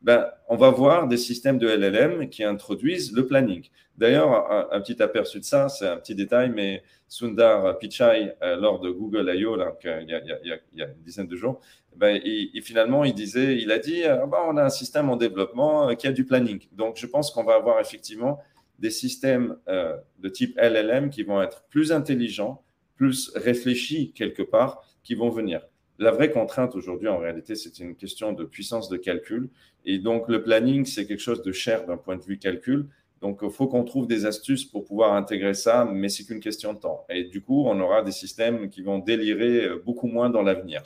ben, 0.00 0.28
on 0.48 0.56
va 0.56 0.70
voir 0.70 1.08
des 1.08 1.16
systèmes 1.16 1.58
de 1.58 1.66
LLM 1.66 2.28
qui 2.28 2.44
introduisent 2.44 3.12
le 3.12 3.26
planning. 3.26 3.68
D'ailleurs, 3.96 4.70
un, 4.72 4.80
petit 4.80 5.02
aperçu 5.02 5.40
de 5.40 5.44
ça, 5.44 5.68
c'est 5.68 5.88
un 5.88 5.96
petit 5.96 6.14
détail, 6.14 6.50
mais 6.50 6.84
Sundar 7.08 7.76
Pichai, 7.78 8.32
lors 8.40 8.78
de 8.78 8.90
Google 8.90 9.28
I.O., 9.34 9.56
il, 9.56 9.62
a, 9.62 10.00
il, 10.02 10.60
y 10.74 10.82
a, 10.82 10.86
une 10.86 11.02
dizaine 11.02 11.26
de 11.26 11.34
jours, 11.34 11.60
ben, 11.98 12.20
il, 12.24 12.62
finalement, 12.62 13.04
il 13.04 13.12
disait, 13.12 13.56
il 13.56 13.72
a 13.72 13.78
dit, 13.80 14.02
ben, 14.04 14.38
on 14.46 14.56
a 14.56 14.62
un 14.62 14.70
système 14.70 15.10
en 15.10 15.16
développement 15.16 15.88
euh, 15.88 15.94
qui 15.94 16.06
a 16.06 16.12
du 16.12 16.24
planning. 16.24 16.60
Donc, 16.72 16.96
je 16.96 17.06
pense 17.06 17.32
qu'on 17.32 17.42
va 17.42 17.54
avoir 17.54 17.80
effectivement 17.80 18.38
des 18.78 18.90
systèmes 18.90 19.56
euh, 19.68 19.96
de 20.18 20.28
type 20.28 20.58
LLM 20.58 21.10
qui 21.10 21.22
vont 21.22 21.42
être 21.42 21.64
plus 21.68 21.92
intelligents, 21.92 22.62
plus 22.96 23.30
réfléchis 23.34 24.12
quelque 24.12 24.42
part, 24.42 24.82
qui 25.02 25.14
vont 25.14 25.30
venir. 25.30 25.62
La 25.98 26.12
vraie 26.12 26.30
contrainte 26.30 26.76
aujourd'hui, 26.76 27.08
en 27.08 27.18
réalité, 27.18 27.56
c'est 27.56 27.78
une 27.80 27.96
question 27.96 28.32
de 28.32 28.44
puissance 28.44 28.88
de 28.88 28.96
calcul. 28.96 29.50
Et 29.84 29.98
donc, 29.98 30.28
le 30.28 30.42
planning, 30.42 30.84
c'est 30.84 31.06
quelque 31.06 31.20
chose 31.20 31.42
de 31.42 31.50
cher 31.50 31.86
d'un 31.86 31.96
point 31.96 32.16
de 32.16 32.22
vue 32.22 32.38
calcul. 32.38 32.86
Donc, 33.20 33.40
il 33.42 33.50
faut 33.50 33.66
qu'on 33.66 33.82
trouve 33.82 34.06
des 34.06 34.26
astuces 34.26 34.64
pour 34.64 34.84
pouvoir 34.84 35.14
intégrer 35.14 35.54
ça, 35.54 35.84
mais 35.84 36.08
c'est 36.08 36.24
qu'une 36.24 36.38
question 36.38 36.72
de 36.72 36.78
temps. 36.78 37.04
Et 37.08 37.24
du 37.24 37.42
coup, 37.42 37.64
on 37.66 37.80
aura 37.80 38.02
des 38.02 38.12
systèmes 38.12 38.70
qui 38.70 38.82
vont 38.82 39.00
délirer 39.00 39.64
euh, 39.64 39.82
beaucoup 39.84 40.06
moins 40.06 40.30
dans 40.30 40.42
l'avenir 40.42 40.82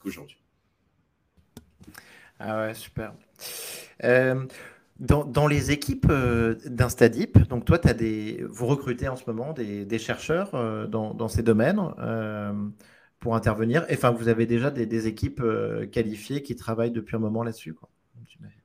qu'aujourd'hui. 0.00 0.38
Ah 2.38 2.66
ouais, 2.66 2.74
super. 2.74 3.14
Euh, 4.02 4.46
dans, 4.98 5.46
les 5.46 5.72
équipes 5.72 6.06
euh, 6.08 6.54
d'Instadip, 6.66 7.38
donc 7.48 7.64
toi, 7.64 7.78
as 7.84 7.94
des, 7.94 8.44
vous 8.48 8.66
recrutez 8.66 9.08
en 9.08 9.16
ce 9.16 9.24
moment 9.26 9.52
des, 9.52 9.98
chercheurs 9.98 10.54
euh, 10.54 10.86
dans, 10.86 11.28
ces 11.28 11.42
domaines 11.42 11.80
pour 13.18 13.34
intervenir. 13.34 13.86
Enfin, 13.90 14.10
vous 14.10 14.28
avez 14.28 14.46
déjà 14.46 14.70
des, 14.70 15.06
équipes 15.08 15.42
qualifiées 15.90 16.42
qui 16.42 16.54
travaillent 16.54 16.92
depuis 16.92 17.16
un 17.16 17.20
moment 17.20 17.42
là-dessus. 17.42 17.74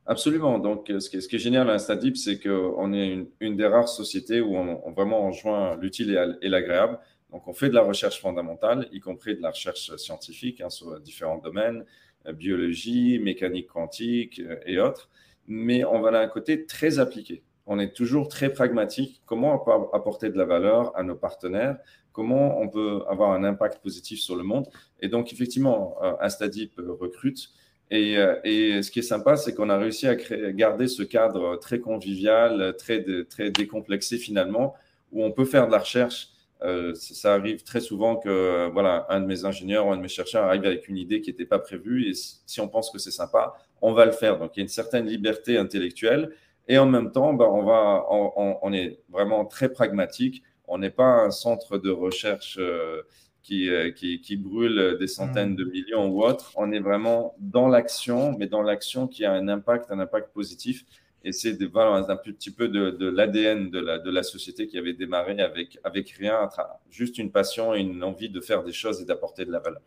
Absolument. 0.05 0.59
Donc, 0.59 0.91
ce 0.99 1.09
qui 1.09 1.35
est, 1.35 1.39
génial 1.39 1.69
à 1.69 1.73
Instadip, 1.73 2.17
c'est 2.17 2.39
qu'on 2.39 2.93
est 2.93 3.27
une, 3.39 3.55
des 3.55 3.67
rares 3.67 3.89
sociétés 3.89 4.41
où 4.41 4.55
on, 4.55 4.91
vraiment 4.91 5.23
enjoint 5.23 5.77
l'utile 5.77 6.37
et 6.41 6.49
l'agréable. 6.49 6.99
Donc, 7.31 7.47
on 7.47 7.53
fait 7.53 7.69
de 7.69 7.75
la 7.75 7.83
recherche 7.83 8.19
fondamentale, 8.19 8.87
y 8.91 8.99
compris 8.99 9.35
de 9.35 9.41
la 9.41 9.51
recherche 9.51 9.95
scientifique 9.97 10.61
hein, 10.61 10.69
sur 10.69 10.99
différents 10.99 11.37
domaines. 11.37 11.85
Euh, 12.27 12.33
biologie, 12.33 13.17
mécanique 13.19 13.67
quantique 13.67 14.39
euh, 14.39 14.57
et 14.65 14.79
autres, 14.79 15.09
mais 15.49 15.83
on 15.83 15.99
va 15.99 16.17
à 16.17 16.21
un 16.21 16.27
côté 16.27 16.65
très 16.65 16.99
appliqué. 16.99 17.43
On 17.65 17.77
est 17.77 17.93
toujours 17.93 18.29
très 18.29 18.53
pragmatique. 18.53 19.21
Comment 19.25 19.55
on 19.55 19.59
peut 19.59 19.71
apporter 19.93 20.29
de 20.29 20.37
la 20.37 20.45
valeur 20.45 20.97
à 20.97 21.03
nos 21.03 21.15
partenaires? 21.15 21.77
Comment 22.13 22.61
on 22.61 22.69
peut 22.69 23.03
avoir 23.09 23.31
un 23.31 23.43
impact 23.43 23.83
positif 23.83 24.21
sur 24.21 24.37
le 24.37 24.43
monde? 24.43 24.67
Et 25.01 25.09
donc, 25.09 25.33
effectivement, 25.33 25.97
euh, 26.01 26.13
Instadip 26.21 26.73
recrute. 26.77 27.49
Et, 27.91 28.17
et, 28.43 28.83
ce 28.83 28.91
qui 28.91 28.99
est 28.99 29.03
sympa, 29.03 29.35
c'est 29.35 29.55
qu'on 29.55 29.69
a 29.69 29.77
réussi 29.77 30.07
à 30.07 30.15
garder 30.15 30.87
ce 30.87 31.01
cadre 31.01 31.57
très 31.57 31.79
convivial, 31.79 32.75
très 32.77 33.03
décomplexé 33.49 34.17
finalement, 34.17 34.75
où 35.11 35.23
on 35.23 35.31
peut 35.31 35.45
faire 35.45 35.65
de 35.65 35.71
la 35.71 35.79
recherche 35.79 36.29
euh, 36.61 36.93
ça 36.93 37.33
arrive 37.33 37.63
très 37.63 37.79
souvent 37.79 38.17
que 38.17 38.69
voilà, 38.73 39.05
un 39.09 39.21
de 39.21 39.25
mes 39.25 39.45
ingénieurs 39.45 39.87
ou 39.87 39.91
un 39.91 39.97
de 39.97 40.01
mes 40.01 40.09
chercheurs 40.09 40.43
arrive 40.43 40.65
avec 40.65 40.87
une 40.89 40.97
idée 40.97 41.21
qui 41.21 41.29
n'était 41.29 41.45
pas 41.45 41.59
prévue 41.59 42.09
et 42.09 42.13
si 42.13 42.59
on 42.59 42.67
pense 42.67 42.91
que 42.91 42.99
c'est 42.99 43.11
sympa, 43.11 43.53
on 43.81 43.93
va 43.93 44.05
le 44.05 44.11
faire. 44.11 44.37
Donc 44.37 44.51
il 44.55 44.59
y 44.59 44.61
a 44.61 44.63
une 44.63 44.67
certaine 44.67 45.05
liberté 45.05 45.57
intellectuelle 45.57 46.31
et 46.67 46.77
en 46.77 46.85
même 46.85 47.11
temps, 47.11 47.33
ben, 47.33 47.45
on, 47.45 47.63
va, 47.63 48.05
on, 48.09 48.73
est 48.73 48.99
vraiment 49.09 49.45
très 49.45 49.69
pragmatique. 49.69 50.43
On 50.67 50.77
n'est 50.77 50.91
pas 50.91 51.23
un 51.23 51.31
centre 51.31 51.79
de 51.79 51.89
recherche 51.89 52.57
euh, 52.59 53.01
qui, 53.41 53.69
euh, 53.69 53.91
qui, 53.91 54.21
qui, 54.21 54.37
brûle 54.37 54.97
des 54.99 55.07
centaines 55.07 55.55
de 55.55 55.63
mmh. 55.63 55.71
millions 55.71 56.07
ou 56.09 56.23
autre. 56.23 56.51
On 56.57 56.71
est 56.71 56.79
vraiment 56.79 57.33
dans 57.39 57.67
l'action, 57.67 58.35
mais 58.37 58.45
dans 58.45 58.61
l'action 58.61 59.07
qui 59.07 59.25
a 59.25 59.31
un 59.31 59.47
impact, 59.47 59.89
un 59.89 59.99
impact 59.99 60.31
positif 60.31 60.85
et 61.23 61.31
c'est 61.31 61.61
un 61.61 62.15
petit 62.17 62.51
peu 62.51 62.67
de, 62.69 63.09
l'ADN 63.09 63.69
de 63.69 63.79
la, 63.79 63.99
de 63.99 64.09
la 64.09 64.23
société 64.23 64.67
qui 64.67 64.77
avait 64.77 64.93
démarré 64.93 65.39
avec, 65.41 65.77
avec 65.83 66.09
rien, 66.11 66.49
juste 66.89 67.17
une 67.17 67.31
passion 67.31 67.75
et 67.75 67.79
une 67.79 68.03
envie 68.03 68.29
de 68.29 68.39
faire 68.39 68.63
des 68.63 68.71
choses 68.71 69.01
et 69.01 69.05
d'apporter 69.05 69.45
de 69.45 69.51
la 69.51 69.59
valeur. 69.59 69.81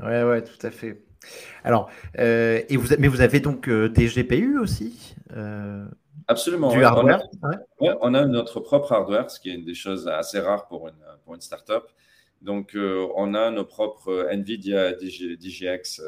Ouais, 0.00 0.22
ouais, 0.22 0.42
tout 0.42 0.66
à 0.66 0.70
fait. 0.70 1.02
Alors, 1.64 1.90
euh, 2.18 2.60
et 2.68 2.76
vous, 2.76 2.94
mais 2.98 3.08
vous 3.08 3.20
avez 3.20 3.40
donc 3.40 3.68
euh, 3.68 3.88
des 3.88 4.06
GPU 4.06 4.58
aussi 4.58 5.16
euh, 5.34 5.86
Absolument. 6.28 6.70
Du 6.70 6.84
hardware 6.84 7.22
on 7.80 7.88
a, 7.88 7.96
on 8.02 8.14
a, 8.14 8.24
notre 8.26 8.60
propre 8.60 8.92
hardware, 8.92 9.30
ce 9.30 9.40
qui 9.40 9.50
est 9.50 9.54
une 9.54 9.64
des 9.64 9.74
choses 9.74 10.06
assez 10.06 10.38
rares 10.38 10.68
pour 10.68 10.88
une, 10.88 11.02
pour 11.24 11.34
une 11.34 11.40
startup. 11.40 11.84
Donc, 12.42 12.76
on 12.76 13.34
a 13.34 13.50
nos 13.50 13.64
propres 13.64 14.28
NVIDIA 14.30 14.92
DGX, 14.92 16.00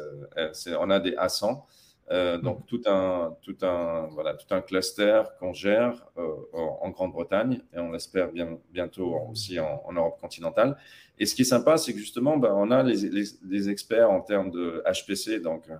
on 0.79 0.89
a 0.89 0.99
des 0.99 1.11
A100. 1.11 1.63
Euh, 2.11 2.37
donc 2.37 2.59
mhm. 2.59 2.65
tout 2.65 2.81
un, 2.87 3.37
tout 3.41 3.55
un, 3.61 4.07
voilà, 4.11 4.33
tout 4.33 4.53
un 4.53 4.59
cluster 4.61 5.23
qu'on 5.39 5.53
gère 5.53 6.05
euh, 6.17 6.27
en, 6.53 6.89
Grande-Bretagne 6.89 7.61
et 7.73 7.79
on 7.79 7.91
l'espère 7.91 8.33
bien, 8.33 8.59
bientôt 8.73 9.15
aussi 9.29 9.59
en, 9.59 9.93
Europe 9.93 10.19
continentale. 10.19 10.75
Et 11.17 11.25
ce 11.25 11.35
qui 11.35 11.43
est 11.43 11.45
sympa, 11.45 11.77
c'est 11.77 11.93
que 11.93 11.99
justement, 11.99 12.35
ben, 12.37 12.51
on 12.53 12.69
a 12.69 12.83
les, 12.83 13.09
les, 13.47 13.69
experts 13.69 14.09
en 14.09 14.19
termes 14.19 14.51
de 14.51 14.83
HPC, 14.85 15.39
donc 15.39 15.69
euh, 15.69 15.75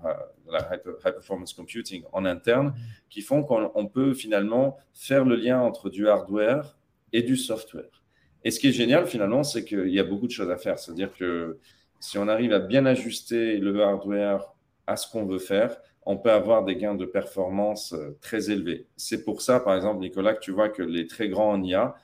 la 0.50 0.70
High 0.72 0.82
Performance 0.82 1.54
Computing 1.54 2.04
en 2.14 2.24
interne, 2.24 2.68
mhm. 2.68 2.76
qui 3.10 3.22
font 3.22 3.44
qu'on 3.44 3.88
peut 3.88 4.14
finalement 4.14 4.78
faire 4.94 5.26
le 5.26 5.36
lien 5.36 5.60
entre 5.60 5.90
du 5.90 6.08
hardware 6.08 6.78
et 7.12 7.24
du 7.24 7.36
software. 7.36 8.04
Et 8.46 8.52
ce 8.52 8.60
qui 8.60 8.70
est 8.70 8.72
génial 8.72 9.06
finalement, 9.06 9.44
c'est 9.44 9.66
qu'il 9.66 9.90
y 9.90 10.00
a 10.00 10.06
beaucoup 10.06 10.28
de 10.28 10.32
choses 10.32 10.50
à 10.50 10.58
faire. 10.58 10.80
C'est-à-dire 10.80 11.14
que 11.14 11.60
si 12.00 12.18
on 12.18 12.28
arrive 12.30 12.54
à 12.54 12.60
bien 12.60 12.86
ajuster 12.86 13.58
le 13.58 13.84
hardware 13.84 14.54
à 14.88 14.96
ce 14.96 15.12
qu'on 15.12 15.26
veut 15.26 15.40
faire, 15.40 15.78
on 16.06 16.18
peut 16.18 16.32
avoir 16.32 16.64
des 16.64 16.76
gains 16.76 16.96
de 16.96 17.06
performance 17.06 17.94
euh, 17.94 18.18
très 18.22 18.50
élevés. 18.50 18.88
C'est 18.96 19.24
pour 19.24 19.42
ça, 19.42 19.60
par 19.60 19.76
exemple, 19.76 20.00
Nicolas, 20.00 20.34
que 20.34 20.40
tu 20.40 20.52
vois 20.52 20.70
que 20.70 20.82
les 20.82 21.08
très 21.08 21.30
grands 21.30 21.52
en 21.52 21.64
IA 21.64 21.96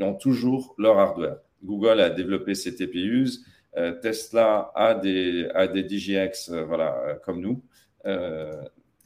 ont 0.00 0.14
toujours 0.14 0.74
leur 0.78 0.98
hardware. 0.98 1.38
Google 1.62 2.00
a 2.00 2.10
développé 2.10 2.54
ses 2.54 2.74
TPUs, 2.74 3.44
euh, 3.76 3.92
Tesla 4.00 4.70
a 4.74 4.94
des, 4.94 5.48
a 5.54 5.66
des 5.66 5.82
DGX 5.88 6.50
euh, 6.50 6.64
voilà, 6.64 7.18
comme 7.24 7.40
nous. 7.40 7.62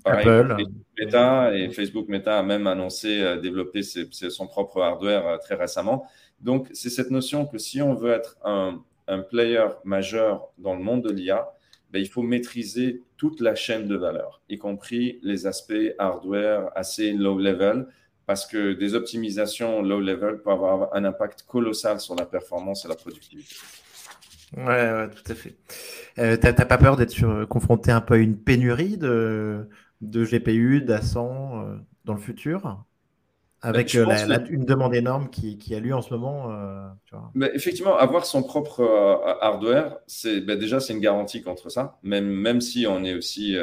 Apple. 0.05 0.57
Meta 0.99 1.55
et 1.55 1.71
Facebook 1.71 2.09
Meta 2.09 2.39
a 2.39 2.43
même 2.43 2.67
annoncé 2.67 3.37
développer 3.43 3.83
son 3.83 4.47
propre 4.47 4.81
hardware 4.81 5.39
très 5.41 5.55
récemment. 5.55 6.07
Donc, 6.41 6.69
c'est 6.73 6.91
cette 6.91 7.11
notion 7.11 7.47
que 7.47 7.59
si 7.59 7.83
on 7.83 7.95
veut 7.95 8.13
être 8.13 8.37
un, 8.45 8.83
un 9.07 9.21
player 9.21 9.67
majeur 9.85 10.49
dans 10.59 10.75
le 10.75 10.83
monde 10.83 11.03
de 11.03 11.13
l'IA, 11.13 11.53
ben, 11.91 12.01
il 12.01 12.09
faut 12.09 12.23
maîtriser 12.23 13.05
toute 13.17 13.41
la 13.41 13.55
chaîne 13.55 13.89
de 13.89 13.97
valeur, 13.97 14.43
y 14.49 14.59
compris 14.59 15.19
les 15.23 15.47
aspects 15.47 15.95
hardware 15.99 16.71
assez 16.77 17.13
low 17.13 17.39
level, 17.39 17.87
parce 18.27 18.47
que 18.47 18.73
des 18.75 18.95
optimisations 18.95 19.83
low 19.83 20.01
level 20.01 20.43
peuvent 20.43 20.53
avoir 20.53 20.95
un 20.95 21.05
impact 21.05 21.45
colossal 21.47 22.01
sur 22.01 22.15
la 22.15 22.27
performance 22.27 22.85
et 22.85 22.89
la 22.89 22.97
productivité. 22.97 23.57
Ouais, 24.57 25.11
tout 25.11 25.33
à 25.33 25.35
fait. 25.35 25.59
Euh, 26.19 26.37
T'as 26.37 26.53
pas 26.53 26.79
peur 26.79 26.97
d'être 26.97 27.45
confronté 27.47 27.91
un 27.91 28.01
peu 28.01 28.15
à 28.15 28.17
une 28.19 28.39
pénurie 28.43 28.97
de, 28.97 29.69
de 30.01 30.25
GPU, 30.25 30.81
d'Assan 30.81 31.65
euh, 31.67 31.79
dans 32.05 32.15
le 32.15 32.21
futur? 32.21 32.85
Avec 33.61 33.95
euh, 33.95 34.07
une 34.51 34.65
demande 34.65 34.95
énorme 34.95 35.31
qui, 35.31 35.59
qui, 35.59 35.75
a 35.75 35.81
lieu 35.81 35.95
en 35.95 36.03
ce 36.03 36.15
moment. 36.15 36.53
Euh, 36.53 37.49
effectivement, 37.55 37.97
avoir 37.97 38.25
son 38.25 38.43
propre 38.43 38.83
hardware, 39.41 39.97
c'est 40.07 40.41
ben 40.41 40.59
déjà 40.59 40.81
c'est 40.81 40.93
une 40.93 41.01
garantie 41.01 41.43
contre 41.43 41.71
ça. 41.71 41.99
Même, 42.03 42.27
même 42.27 42.61
si 42.61 42.87
on 42.87 43.05
est 43.05 43.15
aussi, 43.15 43.57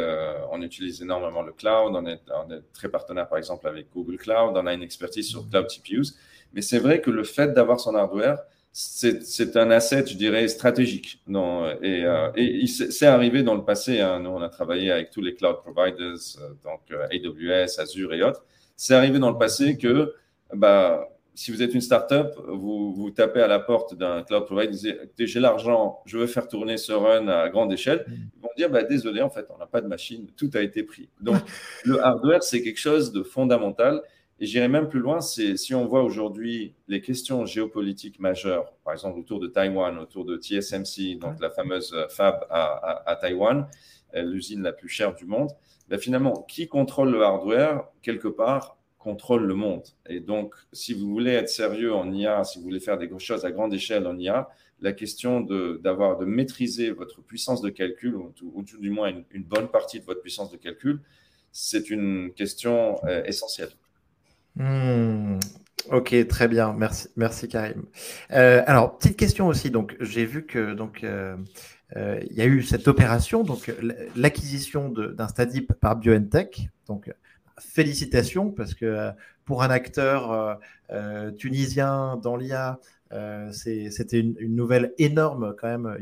on 0.52 0.62
utilise 0.62 1.02
énormément 1.02 1.42
le 1.42 1.54
cloud, 1.54 1.94
on 1.96 2.06
est, 2.06 2.22
on 2.46 2.52
est, 2.52 2.62
très 2.74 2.90
partenaire 2.90 3.28
par 3.28 3.38
exemple 3.38 3.68
avec 3.68 3.88
Google 3.94 4.18
Cloud, 4.18 4.54
on 4.56 4.68
a 4.68 4.74
une 4.74 4.84
expertise 4.84 5.28
sur 5.28 5.50
cloud 5.50 5.68
CPUs. 5.68 6.14
Mais 6.54 6.62
c'est 6.62 6.80
vrai 6.80 7.02
que 7.02 7.12
le 7.12 7.24
fait 7.24 7.54
d'avoir 7.54 7.80
son 7.80 7.96
hardware, 7.96 8.40
c'est 8.78 9.56
un 9.56 9.72
asset, 9.72 10.06
je 10.06 10.18
dirais, 10.18 10.46
stratégique. 10.50 11.22
Non, 11.28 11.66
et, 11.82 12.04
euh, 12.04 12.30
et 12.36 12.68
c'est 12.68 13.06
arrivé 13.06 13.42
dans 13.42 13.56
le 13.56 13.64
passé. 13.64 14.02
Hein. 14.02 14.20
Nous, 14.20 14.30
on 14.30 14.42
a 14.42 14.50
travaillé 14.50 14.92
avec 14.92 15.12
tous 15.12 15.22
les 15.22 15.34
cloud 15.34 15.62
providers, 15.64 16.18
euh, 16.42 16.50
donc 16.62 16.82
euh, 16.92 17.08
AWS, 17.10 17.80
Azure 17.80 18.14
et 18.14 18.22
autres. 18.22 18.44
C'est 18.76 18.94
arrivé 18.94 19.20
dans 19.20 19.32
le 19.32 19.38
passé 19.38 19.78
que, 19.78 20.14
bah, 20.54 21.08
si 21.36 21.52
vous 21.52 21.62
êtes 21.62 21.74
une 21.74 21.82
startup, 21.82 22.28
vous, 22.48 22.94
vous 22.94 23.12
tapez 23.12 23.42
à 23.42 23.48
la 23.48 23.60
porte 23.60 23.96
d'un 23.96 24.24
cloud 24.24 24.46
provider, 24.46 24.72
vous 24.72 25.06
dites 25.18 25.28
j'ai 25.28 25.40
l'argent, 25.40 26.00
je 26.06 26.18
veux 26.18 26.28
faire 26.28 26.48
tourner 26.48 26.78
ce 26.78 26.94
run 26.94 27.28
à 27.28 27.50
grande 27.50 27.72
échelle. 27.74 28.06
Mm. 28.08 28.14
Ils 28.14 28.42
vont 28.42 28.50
dire 28.58 28.70
bah, 28.70 28.84
désolé, 28.84 29.22
en 29.22 29.30
fait, 29.30 29.46
on 29.54 29.58
n'a 29.58 29.68
pas 29.68 29.82
de 29.82 29.88
machine, 29.88 30.28
tout 30.38 30.50
a 30.54 30.62
été 30.62 30.84
pris. 30.84 31.10
Donc, 31.22 31.42
le 31.84 32.04
hardware, 32.04 32.44
c'est 32.44 32.62
quelque 32.62 32.80
chose 32.80 33.12
de 33.12 33.22
fondamental. 33.22 34.02
Et 34.40 34.46
j'irai 34.46 34.68
même 34.68 34.90
plus 34.90 35.00
loin, 35.00 35.22
c'est 35.22 35.56
si 35.56 35.74
on 35.74 35.86
voit 35.86 36.04
aujourd'hui 36.04 36.76
les 36.90 37.00
questions 37.00 37.46
géopolitiques 37.46 38.20
majeures, 38.20 38.74
par 38.84 38.94
exemple 38.94 39.18
autour 39.18 39.40
de 39.40 39.48
Taïwan, 39.48 39.98
autour 39.98 40.26
de 40.26 40.36
TSMC, 40.36 41.18
donc 41.18 41.40
la 41.40 41.50
fameuse 41.50 41.96
fab 42.10 42.46
à, 42.50 43.10
à, 43.10 43.16
Taïwan, 43.16 43.66
euh, 44.14 44.24
l'usine 44.24 44.62
la 44.62 44.74
plus 44.74 44.90
chère 44.90 45.16
du 45.16 45.26
monde, 45.26 45.52
ben 45.90 46.00
finalement, 46.00 46.46
qui 46.48 46.68
contrôle 46.68 47.12
le 47.12 47.22
hardware, 47.24 47.86
quelque 48.02 48.28
part, 48.28 48.78
contrôle 48.98 49.46
le 49.46 49.54
monde. 49.54 49.84
Et 50.10 50.20
donc, 50.20 50.56
si 50.74 50.94
vous 50.94 51.08
voulez 51.08 51.32
être 51.32 51.50
sérieux 51.50 51.94
en 51.94 52.12
IA, 52.12 52.44
si 52.44 52.58
vous 52.58 52.66
voulez 52.66 52.80
faire 52.80 52.98
des 52.98 53.10
choses 53.20 53.46
à 53.46 53.52
grande 53.52 53.74
échelle 53.74 54.08
en 54.08 54.18
IA, 54.18 54.50
la 54.82 54.94
question 54.94 55.42
de, 55.42 55.80
de 55.84 56.26
maîtriser 56.26 56.92
votre 56.92 57.22
puissance 57.22 57.62
de 57.62 57.70
calcul, 57.70 58.16
ou, 58.16 58.34
ou 58.42 58.64
du 58.64 58.90
moins 58.90 59.10
une, 59.32 59.44
bonne 59.44 59.68
partie 59.68 60.00
de 60.00 60.06
votre 60.06 60.22
puissance 60.22 60.52
de 60.52 60.58
calcul, 60.58 61.02
c'est 61.52 61.90
une 61.90 62.34
question 62.34 62.98
euh, 63.06 63.24
essentielle. 63.26 63.70
Hmm. 64.56 65.38
Ok, 65.92 66.16
très 66.28 66.48
bien. 66.48 66.74
Merci, 66.74 67.10
merci 67.16 67.48
Karim. 67.48 67.86
Euh, 68.32 68.64
alors, 68.66 68.98
petite 68.98 69.18
question 69.18 69.48
aussi. 69.48 69.70
Donc, 69.70 69.96
j'ai 70.00 70.26
vu 70.26 70.46
que 70.46 70.74
donc 70.74 71.04
euh, 71.04 71.36
euh, 71.96 72.20
il 72.30 72.36
y 72.36 72.42
a 72.42 72.46
eu 72.46 72.64
cette 72.64 72.88
opération, 72.88 73.44
donc 73.44 73.72
l'acquisition 74.16 74.90
d'Instadip 74.90 75.74
par 75.74 75.98
BioNTech. 75.98 76.70
Donc, 76.88 77.14
félicitations 77.60 78.52
parce 78.52 78.74
que 78.74 79.12
pour 79.46 79.64
un 79.64 79.70
acteur 79.70 80.60
tunisien 81.38 82.18
dans 82.18 82.36
l'IA, 82.36 82.80
c'était 83.52 84.20
une, 84.20 84.56
nouvelle 84.56 84.94
énorme 84.98 85.56
quand 85.60 85.68
même. 85.68 85.98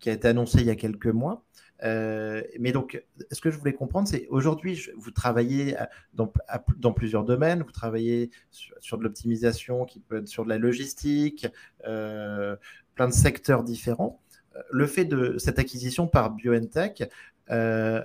Qui 0.00 0.10
a 0.10 0.12
été 0.12 0.28
annoncée 0.28 0.60
il 0.60 0.66
y 0.66 0.70
a 0.70 0.76
quelques 0.76 1.06
mois. 1.06 1.44
Euh, 1.84 2.42
mais 2.58 2.72
donc, 2.72 3.02
ce 3.30 3.40
que 3.40 3.50
je 3.50 3.58
voulais 3.58 3.72
comprendre, 3.72 4.08
c'est 4.08 4.26
aujourd'hui, 4.28 4.88
vous 4.96 5.10
travaillez 5.10 5.76
dans, 6.14 6.92
plusieurs 6.92 7.24
domaines. 7.24 7.62
Vous 7.62 7.72
travaillez 7.72 8.30
sur, 8.50 8.98
de 8.98 9.04
l'optimisation 9.04 9.84
qui 9.84 10.00
peut 10.00 10.18
être 10.18 10.28
sur 10.28 10.44
de 10.44 10.48
la 10.48 10.58
logistique, 10.58 11.46
euh, 11.86 12.56
plein 12.94 13.08
de 13.08 13.12
secteurs 13.12 13.62
différents. 13.62 14.20
Le 14.70 14.86
fait 14.86 15.04
de 15.04 15.36
cette 15.38 15.58
acquisition 15.58 16.06
par 16.06 16.30
BioNTech, 16.30 17.10
euh, 17.50 18.00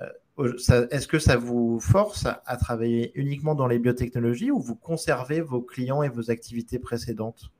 est-ce 0.89 1.07
que 1.07 1.19
ça 1.19 1.37
vous 1.37 1.79
force 1.79 2.25
à 2.25 2.57
travailler 2.57 3.11
uniquement 3.15 3.55
dans 3.55 3.67
les 3.67 3.77
biotechnologies 3.77 4.51
ou 4.51 4.59
vous 4.59 4.75
conservez 4.75 5.41
vos 5.41 5.61
clients 5.61 6.01
et 6.01 6.09
vos 6.09 6.31
activités 6.31 6.79
précédentes? 6.79 7.51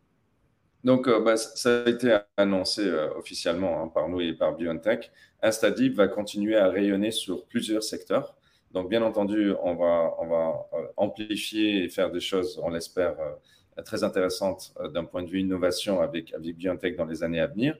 Donc, 0.84 1.08
euh, 1.08 1.22
bah, 1.22 1.38
ça 1.38 1.84
a 1.84 1.90
été 1.90 2.18
annoncé 2.36 2.86
euh, 2.86 3.14
officiellement 3.18 3.82
hein, 3.82 3.88
par 3.88 4.10
nous 4.10 4.20
et 4.22 4.34
par 4.34 4.56
BioNTech. 4.56 5.12
Instadip 5.42 5.96
va 5.96 6.08
continuer 6.08 6.58
à 6.58 6.68
rayonner 6.68 7.12
sur 7.12 7.46
plusieurs 7.46 7.84
secteurs. 7.84 8.36
Donc, 8.72 8.90
bien 8.90 9.04
entendu, 9.04 9.54
on 9.62 9.76
va, 9.76 10.16
on 10.20 10.28
va 10.28 10.68
amplifier 10.98 11.84
et 11.84 11.90
faire 11.90 12.12
des 12.12 12.20
choses, 12.20 12.60
on 12.64 12.70
l'espère, 12.70 13.16
très 13.86 14.04
intéressantes 14.04 14.74
d'un 14.94 15.04
point 15.04 15.24
de 15.24 15.30
vue 15.30 15.40
innovation 15.40 16.02
avec, 16.02 16.34
avec 16.34 16.56
BioNTech 16.56 16.96
dans 16.96 17.06
les 17.06 17.24
années 17.24 17.40
à 17.40 17.48
venir. 17.48 17.78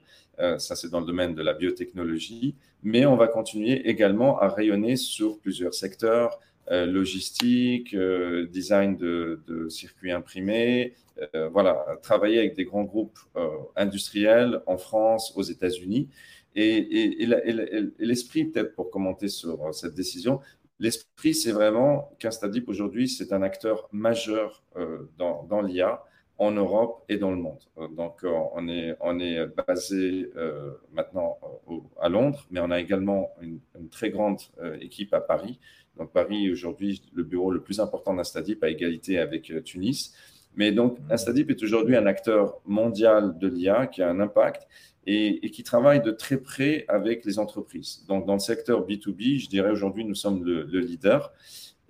ça, 0.58 0.76
c'est 0.76 0.88
dans 0.88 1.00
le 1.00 1.06
domaine 1.06 1.34
de 1.34 1.42
la 1.42 1.54
biotechnologie. 1.54 2.54
Mais 2.82 3.06
on 3.06 3.16
va 3.16 3.28
continuer 3.28 3.88
également 3.88 4.38
à 4.38 4.48
rayonner 4.48 4.96
sur 4.96 5.38
plusieurs 5.38 5.74
secteurs, 5.74 6.40
logistique, 6.70 7.96
design 8.50 8.96
de, 8.96 9.68
circuits 9.68 10.12
imprimés, 10.12 10.94
euh, 11.34 11.48
voilà, 11.48 11.84
travailler 12.02 12.38
avec 12.38 12.56
des 12.56 12.64
grands 12.64 12.84
groupes 12.84 13.18
euh, 13.36 13.48
industriels 13.76 14.60
en 14.66 14.78
France, 14.78 15.32
aux 15.36 15.42
États-Unis. 15.42 16.08
Et, 16.56 17.26
l'esprit, 17.98 18.44
peut-être 18.46 18.74
pour 18.74 18.90
commenter 18.90 19.28
sur 19.28 19.64
euh, 19.64 19.72
cette 19.72 19.94
décision, 19.94 20.40
l'esprit, 20.78 21.34
c'est 21.34 21.52
vraiment 21.52 22.14
qu'Instadip 22.18 22.68
aujourd'hui, 22.68 23.08
c'est 23.08 23.32
un 23.32 23.42
acteur 23.42 23.88
majeur 23.92 24.62
dans, 25.18 25.62
l'IA 25.62 26.02
en 26.38 26.50
Europe 26.50 27.04
et 27.08 27.16
dans 27.16 27.30
le 27.30 27.36
monde. 27.36 27.60
Donc, 27.96 28.24
on 28.24 28.68
est, 28.68 28.96
on 29.00 29.18
est 29.20 29.46
basé 29.46 30.30
maintenant 30.92 31.38
à 32.00 32.08
Londres, 32.08 32.46
mais 32.50 32.60
on 32.60 32.70
a 32.70 32.80
également 32.80 33.30
une, 33.40 33.60
une 33.78 33.88
très 33.88 34.10
grande 34.10 34.40
équipe 34.80 35.14
à 35.14 35.20
Paris. 35.20 35.60
Donc, 35.96 36.12
Paris, 36.12 36.50
aujourd'hui, 36.50 37.02
le 37.12 37.22
bureau 37.22 37.52
le 37.52 37.62
plus 37.62 37.78
important 37.78 38.14
d'Instadip 38.14 38.62
à 38.64 38.68
égalité 38.68 39.18
avec 39.18 39.52
Tunis. 39.64 40.12
Mais 40.56 40.72
donc, 40.72 40.98
Instadip 41.10 41.50
est 41.50 41.62
aujourd'hui 41.62 41.96
un 41.96 42.06
acteur 42.06 42.60
mondial 42.64 43.38
de 43.38 43.48
l'IA 43.48 43.86
qui 43.86 44.02
a 44.02 44.08
un 44.08 44.20
impact 44.20 44.66
et, 45.06 45.50
qui 45.50 45.62
travaille 45.62 46.00
de 46.00 46.10
très 46.10 46.38
près 46.38 46.84
avec 46.88 47.24
les 47.24 47.38
entreprises. 47.38 48.04
Donc, 48.08 48.26
dans 48.26 48.34
le 48.34 48.38
secteur 48.38 48.86
B2B, 48.86 49.40
je 49.40 49.48
dirais 49.48 49.70
aujourd'hui, 49.70 50.04
nous 50.04 50.14
sommes 50.14 50.44
le, 50.44 50.64
leader. 50.80 51.32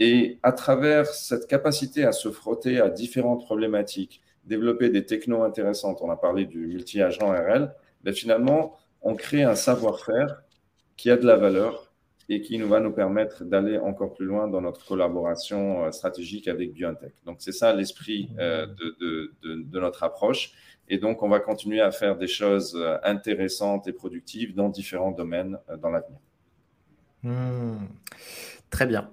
Et 0.00 0.38
à 0.42 0.52
travers 0.52 1.06
cette 1.06 1.46
capacité 1.46 2.04
à 2.04 2.12
se 2.12 2.30
frotter 2.30 2.80
à 2.80 2.88
différentes 2.88 3.44
problématiques, 3.44 4.20
développer 4.44 4.90
des 4.90 5.06
technos 5.06 5.42
intéressantes, 5.44 6.00
on 6.02 6.10
a 6.10 6.16
parlé 6.16 6.46
du 6.46 6.66
multi-agent 6.66 7.28
RL, 7.28 7.74
mais 8.02 8.10
ben, 8.10 8.14
finalement, 8.14 8.76
on 9.02 9.14
crée 9.14 9.44
un 9.44 9.54
savoir-faire 9.54 10.42
qui 10.96 11.10
a 11.10 11.16
de 11.16 11.26
la 11.26 11.36
valeur 11.36 11.83
et 12.28 12.40
qui 12.40 12.58
nous 12.58 12.68
va 12.68 12.80
nous 12.80 12.92
permettre 12.92 13.44
d'aller 13.44 13.78
encore 13.78 14.14
plus 14.14 14.26
loin 14.26 14.48
dans 14.48 14.60
notre 14.60 14.84
collaboration 14.84 15.84
euh, 15.84 15.90
stratégique 15.90 16.48
avec 16.48 16.72
BioNTech. 16.72 17.12
Donc, 17.26 17.36
c'est 17.40 17.52
ça 17.52 17.72
l'esprit 17.74 18.30
euh, 18.38 18.66
de, 19.00 19.78
notre 19.78 20.02
approche. 20.02 20.52
Et 20.88 20.98
donc, 20.98 21.22
on 21.22 21.28
va 21.28 21.40
continuer 21.40 21.80
à 21.80 21.90
faire 21.90 22.16
des 22.16 22.26
choses 22.26 22.74
euh, 22.76 22.96
intéressantes 23.02 23.86
et 23.88 23.92
productives 23.92 24.54
dans 24.54 24.68
différents 24.68 25.12
domaines 25.12 25.58
dans 25.80 25.90
l'avenir. 25.90 26.18
Hmm. 27.22 27.86
très 28.68 28.86
bien. 28.86 29.10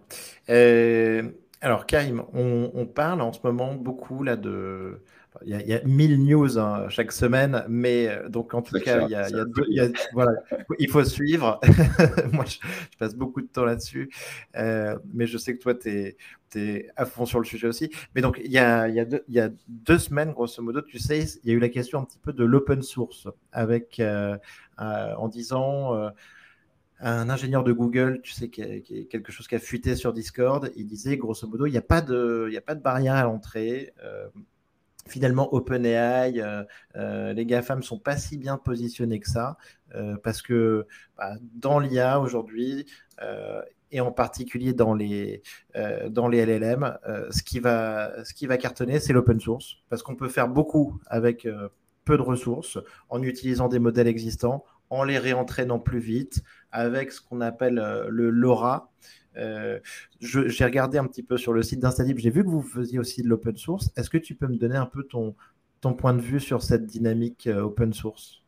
alors, 1.61 1.85
Karim, 1.85 2.23
on, 2.33 2.69
on, 2.73 2.85
parle 2.85 3.21
en 3.21 3.31
ce 3.31 3.39
moment 3.41 3.73
beaucoup 3.73 4.21
là 4.23 4.35
de 4.35 5.01
il 5.45 5.67
y, 5.67 5.73
a, 5.73 5.81
mille 5.83 6.21
news 6.21 6.59
hein, 6.59 6.89
chaque 6.89 7.11
semaine, 7.13 7.63
mais 7.69 8.09
euh, 8.09 8.27
donc 8.27 8.53
en 8.53 8.61
tout 8.61 8.77
cas, 8.79 9.07
il, 9.07 9.11
y 9.11 9.15
a, 9.15 9.27
voilà, 10.13 10.33
il 10.77 10.89
faut 10.89 11.03
suivre. 11.05 11.59
Moi, 12.33 12.43
je, 12.45 12.57
passe 12.99 13.15
beaucoup 13.15 13.41
de 13.41 13.47
temps 13.47 13.63
là-dessus, 13.63 14.09
euh, 14.57 14.97
mais 15.13 15.27
je 15.27 15.37
sais 15.37 15.55
que 15.55 15.61
toi, 15.61 15.73
tu 15.73 15.89
es, 15.89 16.17
es, 16.55 16.89
à 16.97 17.05
fond 17.05 17.25
sur 17.25 17.39
le 17.39 17.45
sujet 17.45 17.67
aussi. 17.67 17.89
Mais 18.13 18.21
donc, 18.21 18.41
il 18.43 18.51
y 18.51 18.57
a, 18.57 18.89
deux, 19.05 19.23
y 19.29 19.39
a 19.39 19.49
deux 19.69 19.99
semaines, 19.99 20.31
grosso 20.31 20.61
modo, 20.61 20.81
tu 20.81 20.99
sais, 20.99 21.23
il 21.43 21.49
y 21.49 21.53
a 21.53 21.55
eu 21.55 21.59
la 21.59 21.69
question 21.69 21.99
un 21.99 22.03
petit 22.03 22.19
peu 22.19 22.33
de 22.33 22.43
l'open 22.43 22.81
source, 22.81 23.29
avec 23.53 24.01
euh, 24.01 24.37
en 24.77 25.29
disant 25.29 26.11
un 26.99 27.29
ingénieur 27.29 27.63
de 27.63 27.71
Google, 27.71 28.19
tu 28.21 28.33
sais, 28.33 28.49
qui, 28.49 28.61
est 28.61 29.07
quelque 29.09 29.31
chose 29.31 29.47
qui 29.47 29.55
a 29.55 29.59
fuité 29.59 29.95
sur 29.95 30.11
Discord, 30.11 30.71
il 30.75 30.85
disait 30.85 31.15
grosso 31.15 31.47
modo, 31.47 31.65
il 31.65 31.71
n'y 31.71 31.77
a, 31.77 31.81
pas 31.81 32.01
de, 32.01 32.47
il 32.51 32.57
a 32.57 32.61
pas 32.61 32.75
de 32.75 32.81
barrière 32.81 33.15
à 33.15 33.23
l'entrée 33.23 33.93
finalement 35.07 35.53
OpenAI, 35.53 36.39
euh, 36.39 36.63
euh, 36.95 37.33
les 37.33 37.45
GAFAM 37.45 37.79
ne 37.79 37.83
sont 37.83 37.99
pas 37.99 38.17
si 38.17 38.37
bien 38.37 38.57
positionnés 38.57 39.19
que 39.19 39.29
ça, 39.29 39.57
euh, 39.95 40.17
parce 40.23 40.41
que 40.41 40.87
bah, 41.17 41.35
dans 41.55 41.79
l'IA 41.79 42.19
aujourd'hui, 42.19 42.85
et 43.91 44.01
en 44.01 44.11
particulier 44.11 44.73
dans 44.73 44.95
les, 44.95 45.43
dans 46.09 46.27
les 46.27 46.43
LLM, 46.43 46.97
ce, 47.29 47.43
qui 47.43 47.59
va, 47.59 48.23
ce 48.23 48.33
qui 48.33 48.47
va 48.47 48.57
cartonner, 48.57 48.99
c'est 48.99 49.13
l'open 49.13 49.39
source, 49.39 49.75
parce 49.89 50.01
qu'on 50.01 50.15
peut 50.15 50.29
faire 50.29 50.47
beaucoup 50.47 50.99
avec 51.05 51.47
peu 52.03 52.17
de 52.17 52.21
ressources, 52.23 52.79
en 53.09 53.21
utilisant 53.21 53.67
des 53.67 53.77
modèles 53.77 54.07
existants, 54.07 54.65
en 54.89 55.03
les 55.03 55.19
réentraînant 55.19 55.77
plus 55.77 55.99
vite, 55.99 56.41
avec 56.71 57.11
ce 57.11 57.21
qu'on 57.21 57.41
appelle 57.41 57.75
le 58.09 58.31
LoRa, 58.31 58.91
euh, 59.37 59.79
j'ai 60.19 60.65
regardé 60.65 60.97
un 60.97 61.05
petit 61.05 61.23
peu 61.23 61.37
sur 61.37 61.53
le 61.53 61.63
site 61.63 61.79
d'Instadip, 61.79 62.17
j'ai 62.17 62.29
vu 62.29 62.43
que 62.43 62.49
vous 62.49 62.61
faisiez 62.61 62.99
aussi 62.99 63.23
de 63.23 63.27
l'open 63.27 63.55
source. 63.57 63.89
Est-ce 63.95 64.09
que 64.09 64.17
tu 64.17 64.35
peux 64.35 64.47
me 64.47 64.57
donner 64.57 64.75
un 64.75 64.85
peu 64.85 65.03
ton, 65.03 65.35
point 65.93 66.13
de 66.13 66.21
vue 66.21 66.39
sur 66.39 66.61
cette 66.61 66.85
dynamique 66.85 67.47
euh, 67.47 67.61
open 67.61 67.93
source? 67.93 68.41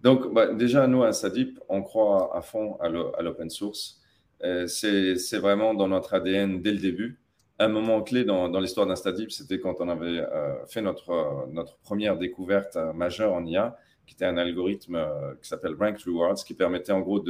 Donc, 0.00 0.32
bah, 0.32 0.52
déjà, 0.52 0.86
nous, 0.86 1.02
à 1.02 1.12
Sadip, 1.12 1.60
on 1.68 1.82
croit 1.82 2.36
à 2.36 2.40
fond 2.40 2.76
à 2.80 2.88
l'open 2.88 3.50
source. 3.50 4.00
Euh, 4.42 4.66
c'est 4.66 5.38
vraiment 5.38 5.74
dans 5.74 5.88
notre 5.88 6.14
ADN 6.14 6.62
dès 6.62 6.72
le 6.72 6.78
début. 6.78 7.20
Un 7.58 7.68
moment 7.68 8.02
clé 8.02 8.24
dans, 8.24 8.48
l'histoire 8.58 8.86
d'Instadip, 8.86 9.30
c'était 9.30 9.60
quand 9.60 9.76
on 9.80 9.88
avait 9.90 10.24
fait 10.66 10.80
notre, 10.80 11.78
première 11.82 12.16
découverte 12.16 12.78
majeure 12.94 13.34
en 13.34 13.44
IA, 13.44 13.76
qui 14.06 14.14
était 14.14 14.24
un 14.24 14.38
algorithme 14.38 14.98
qui 15.42 15.46
s'appelle 15.46 15.74
Ranked 15.78 16.00
Rewards, 16.06 16.42
qui 16.42 16.54
permettait 16.54 16.92
en 16.92 17.00
gros 17.00 17.20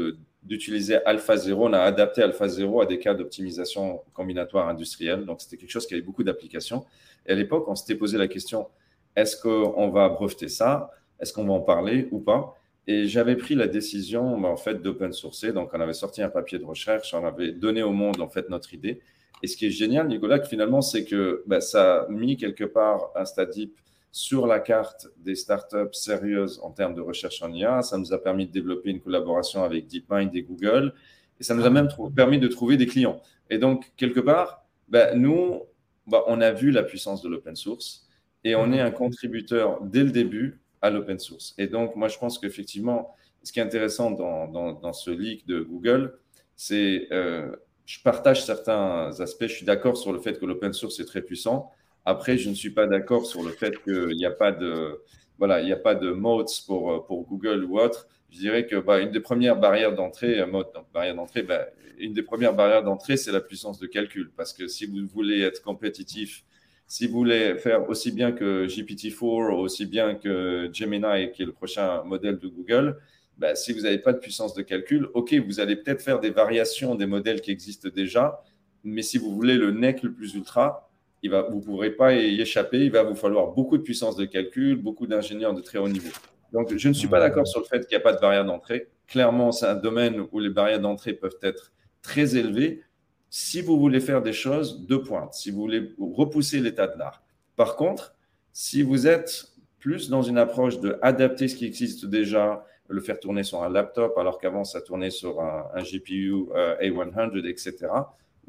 d'utiliser 0.43 0.97
AlphaZero. 1.05 1.69
On 1.69 1.73
a 1.73 1.81
adapté 1.81 2.23
AlphaZero 2.23 2.81
à 2.81 2.87
des 2.87 2.99
cas 2.99 3.15
d'optimisation 3.15 4.03
combinatoire 4.15 4.69
industrielle. 4.69 5.25
Donc, 5.25 5.41
c'était 5.41 5.57
quelque 5.57 5.71
chose 5.71 5.87
qui 5.87 5.95
avait 5.95 6.03
beaucoup 6.03 6.25
d'applications. 6.25 6.85
Et 7.27 7.33
à 7.33 7.35
l'époque, 7.35 7.67
on 7.69 7.75
s'était 7.75 7.95
posé 7.95 8.19
la 8.19 8.29
question 8.29 8.69
est-ce 9.17 9.37
qu'on 9.37 9.91
va 9.91 10.09
breveter 10.09 10.49
ça? 10.49 10.91
Est-ce 11.19 11.33
qu'on 11.33 11.45
va 11.45 11.53
en 11.53 11.61
parler 11.61 12.09
ou 12.11 12.21
pas? 12.21 12.55
Et 12.87 13.07
j'avais 13.07 13.37
pris 13.37 13.55
la 13.55 13.67
décision 13.67 14.45
en 14.45 14.57
fait 14.57 14.83
d'open 14.83 15.13
sourcer. 15.13 15.53
Donc, 15.53 15.71
on 15.75 15.81
avait 15.81 15.93
sorti 15.93 16.23
un 16.23 16.31
papier 16.31 16.59
de 16.59 16.65
recherche, 16.65 17.13
on 17.15 17.25
avait 17.25 17.53
donné 17.53 17.83
au 17.83 17.93
monde 17.93 18.21
en 18.21 18.29
fait 18.29 18.49
notre 18.49 18.73
idée. 18.73 19.01
Et 19.43 19.47
ce 19.47 19.57
qui 19.57 19.67
est 19.67 19.71
génial, 19.71 20.09
Nicolas, 20.09 20.43
finalement, 20.43 20.83
c'est 20.83 21.05
que 21.05 21.43
bah, 21.47 21.61
ça 21.61 22.03
a 22.03 22.09
mis 22.09 22.37
quelque 22.37 22.65
part 22.65 23.11
un 23.15 23.25
Stadip 23.25 23.77
sur 24.13 24.47
la 24.47 24.59
carte 24.59 25.09
des 25.19 25.35
startups 25.35 25.93
sérieuses 25.93 26.61
en 26.63 26.71
termes 26.71 26.95
de 26.95 27.01
recherche 27.01 27.43
en 27.43 27.53
IA. 27.53 27.83
Ça 27.83 27.97
nous 27.97 28.13
a 28.13 28.23
permis 28.23 28.47
de 28.47 28.53
développer 28.53 28.91
une 28.91 29.01
collaboration 29.01 29.63
avec 29.63 29.87
DeepMind 29.87 30.35
et 30.35 30.43
Google. 30.43 30.95
Et 31.39 31.45
ça 31.45 31.55
nous 31.55 31.65
a 31.65 31.71
même 31.71 31.89
permis 32.15 32.39
de 32.39 32.49
trouver 32.49 32.77
des 32.77 32.87
clients. 32.87 33.21
Et 33.49 33.59
donc, 33.59 33.93
quelque 33.97 34.21
part, 34.21 34.67
bah, 34.89 35.15
nous, 35.15 35.63
bah, 36.07 36.25
on 36.27 36.41
a 36.41 36.51
vu 36.51 36.71
la 36.71 36.83
puissance 36.83 37.23
de 37.23 37.29
l'open 37.29 37.57
source 37.57 38.07
et 38.45 38.55
on 38.57 38.73
est 38.73 38.81
un 38.81 38.91
contributeur 38.91 39.81
dès 39.83 40.03
le 40.03 40.11
début 40.11 40.61
à 40.83 40.91
l'open 40.91 41.19
source. 41.19 41.55
Et 41.59 41.67
donc, 41.67 41.95
moi, 41.97 42.09
je 42.09 42.19
pense 42.19 42.39
qu'effectivement, 42.39 43.15
ce 43.43 43.53
qui 43.53 43.61
est 43.61 43.63
intéressant 43.63 44.11
dans, 44.11 44.49
dans, 44.75 44.93
ce 44.93 45.11
leak 45.11 45.47
de 45.47 45.61
Google, 45.61 46.19
c'est 46.57 47.09
euh, 47.13 47.55
je 47.87 48.01
partage 48.03 48.45
certains 48.45 49.11
aspects. 49.21 49.47
Je 49.47 49.55
suis 49.55 49.67
d'accord 49.67 49.97
sur 49.97 50.13
le 50.13 50.19
fait 50.19 50.39
que 50.39 50.47
l'open 50.47 50.73
source 50.73 51.01
est 51.01 51.07
très 51.07 51.23
puissant. 51.23 51.73
Après, 52.05 52.39
je 52.39 52.49
ne 52.49 52.55
suis 52.55 52.71
pas 52.71 52.87
d'accord 52.87 53.27
sur 53.27 53.43
le 53.43 53.51
fait 53.51 53.83
qu'il 53.83 54.17
n'y 54.17 54.27
a 54.27 54.31
pas 54.31 54.53
de 54.53 55.01
voilà, 55.39 55.61
il 55.61 55.67
n'y 55.67 55.73
a 55.73 55.77
pas 55.77 55.95
de 55.95 56.11
modes 56.11 56.49
pour, 56.67 57.07
pour 57.07 57.27
Google 57.27 57.65
ou 57.65 57.79
autre. 57.81 58.09
Je 58.29 58.39
dirais 58.39 58.67
que 58.67 58.77
bah, 58.77 59.01
une 59.01 59.11
des 59.11 59.21
premières 59.21 59.57
barrières 59.57 59.95
d'entrée, 59.95 60.39
euh, 60.39 60.47
mode 60.47 60.67
barrière 60.93 61.15
d'entrée, 61.15 61.43
bah, 61.43 61.67
une 61.99 62.13
des 62.13 62.23
premières 62.23 62.55
barrières 62.55 62.83
d'entrée, 62.83 63.17
c'est 63.17 63.33
la 63.33 63.41
puissance 63.41 63.79
de 63.79 63.87
calcul. 63.87 64.31
Parce 64.37 64.53
que 64.53 64.67
si 64.67 64.87
vous 64.87 65.07
voulez 65.07 65.41
être 65.41 65.63
compétitif 65.63 66.45
si 66.91 67.07
vous 67.07 67.19
voulez 67.19 67.57
faire 67.57 67.89
aussi 67.89 68.11
bien 68.11 68.33
que 68.33 68.67
GPT-4, 68.67 69.53
aussi 69.55 69.87
bien 69.87 70.17
que 70.17 70.69
Gemini, 70.73 71.31
qui 71.33 71.43
est 71.43 71.47
le 71.47 71.53
prochain 71.53 72.03
modèle 72.03 72.41
de 72.41 72.49
Google, 72.49 72.99
bah, 73.39 73.55
si 73.55 73.73
vous 73.73 73.83
n'avez 73.83 73.99
pas 73.99 74.13
de 74.13 74.19
puissance 74.19 74.55
de 74.55 74.63
calcul, 74.63 75.07
OK, 75.15 75.33
vous 75.35 75.61
allez 75.61 75.77
peut-être 75.77 76.03
faire 76.03 76.19
des 76.19 76.31
variations 76.31 76.97
des 76.97 77.07
modèles 77.07 77.43
qui 77.43 77.53
existent 77.53 77.89
déjà, 77.95 78.43
mais 78.83 79.03
si 79.03 79.19
vous 79.19 79.33
voulez 79.33 79.55
le 79.55 79.71
NEC 79.71 80.03
le 80.03 80.13
plus 80.13 80.35
ultra, 80.35 80.90
il 81.23 81.31
va, 81.31 81.43
vous 81.43 81.59
ne 81.59 81.63
pourrez 81.63 81.91
pas 81.91 82.15
y 82.15 82.41
échapper. 82.41 82.85
Il 82.85 82.91
va 82.91 83.03
vous 83.03 83.15
falloir 83.15 83.49
beaucoup 83.49 83.77
de 83.79 83.83
puissance 83.83 84.17
de 84.17 84.25
calcul, 84.25 84.77
beaucoup 84.77 85.07
d'ingénieurs 85.07 85.55
de 85.55 85.61
très 85.61 85.79
haut 85.79 85.89
niveau. 85.89 86.11
Donc, 86.53 86.75
je 86.77 86.89
ne 86.89 86.95
suis 86.95 87.09
pas 87.09 87.21
d'accord 87.21 87.47
sur 87.47 87.61
le 87.61 87.67
fait 87.67 87.87
qu'il 87.87 87.97
n'y 87.97 88.01
a 88.01 88.05
pas 88.05 88.13
de 88.13 88.21
barrière 88.21 88.45
d'entrée. 88.45 88.89
Clairement, 89.07 89.53
c'est 89.53 89.67
un 89.67 89.75
domaine 89.75 90.27
où 90.33 90.39
les 90.41 90.51
barrières 90.51 90.81
d'entrée 90.81 91.13
peuvent 91.13 91.39
être 91.43 91.73
très 92.03 92.37
élevées, 92.37 92.83
si 93.29 93.61
vous 93.61 93.79
voulez 93.79 94.01
faire 94.01 94.23
des 94.23 94.33
choses 94.33 94.87
de 94.87 94.97
pointe, 94.97 95.35
si 95.35 95.51
vous 95.51 95.61
voulez 95.61 95.95
repousser 95.99 96.59
l'état 96.61 96.89
de 96.89 96.99
l'art. 96.99 97.23
Par 97.55 97.77
contre, 97.77 98.17
si 98.53 98.83
vous 98.83 99.07
êtes 99.07 99.53
plus 99.79 100.11
dans 100.11 100.23
une 100.23 100.39
approche 100.39 100.81
de 100.81 100.99
adapter 101.03 101.47
ce 101.47 101.55
qui 101.55 101.65
existe 101.67 102.07
déjà, 102.07 102.65
le 102.89 103.01
faire 103.01 103.21
tourner 103.21 103.45
sur 103.45 103.63
un 103.63 103.71
laptop 103.71 104.19
alors 104.19 104.39
qu'avant 104.39 104.65
ça 104.65 104.81
tournait 104.81 105.11
sur 105.11 105.41
un, 105.41 105.83
GPU 105.83 106.47
euh, 106.55 106.77
A100, 106.83 107.49
etc. 107.49 107.87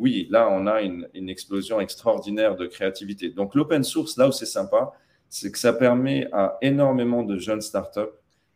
Oui, 0.02 0.28
là 0.32 0.50
on 0.50 0.66
a 0.66 0.82
une, 0.82 1.30
explosion 1.30 1.80
extraordinaire 1.80 2.56
de 2.56 2.66
créativité. 2.66 3.30
Donc 3.30 3.54
l'open 3.54 3.84
source, 3.84 4.18
là 4.18 4.28
où 4.28 4.32
c'est 4.32 4.48
sympa, 4.48 4.94
c'est 5.30 5.52
que 5.52 5.60
ça 5.60 5.74
permet 5.74 6.28
à 6.32 6.58
énormément 6.64 7.22
de 7.22 7.38
jeunes 7.38 7.62
startups 7.62 8.16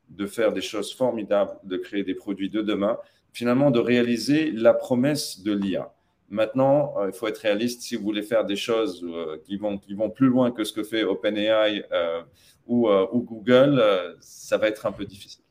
de 0.09 0.25
faire 0.25 0.51
des 0.53 0.61
choses 0.61 0.91
formidables, 0.91 1.51
de 1.63 1.77
créer 1.77 2.03
des 2.03 2.15
produits 2.15 2.49
de 2.49 2.63
demain, 2.63 2.97
finalement 3.31 3.69
de 3.69 3.79
réaliser 3.79 4.49
la 4.49 4.73
promesse 4.73 5.43
de 5.43 5.53
l'IA. 5.53 5.93
Maintenant, 6.29 6.95
euh, 6.97 7.11
il 7.13 7.15
faut 7.15 7.27
être 7.27 7.37
réaliste. 7.37 7.83
Si 7.83 7.95
vous 7.95 8.03
voulez 8.03 8.23
faire 8.23 8.45
des 8.45 8.55
choses 8.55 9.03
euh, 9.03 9.37
qui, 9.45 9.57
vont, 9.57 9.77
plus 10.09 10.29
loin 10.29 10.49
que 10.49 10.63
ce 10.63 10.73
que 10.73 10.81
fait 10.81 11.03
OpenAI 11.03 11.85
euh, 11.91 12.23
ou, 12.65 12.89
Google, 13.21 13.79
ça 14.19 14.57
va 14.57 14.67
être 14.67 14.87
un 14.87 14.91
peu 14.91 15.05
difficile. 15.05 15.44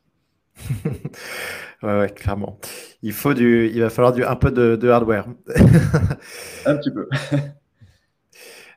ouais, 1.83 2.09
clairement. 2.15 2.59
Il, 3.01 3.13
faut 3.13 3.33
du, 3.33 3.69
il 3.73 3.81
va 3.81 3.89
falloir 3.89 4.13
du, 4.13 4.23
un 4.23 4.35
peu 4.35 4.51
de, 4.51 4.75
de 4.75 4.89
hardware. 4.89 5.27
un 6.65 6.77
petit 6.77 6.91
peu. 6.91 7.07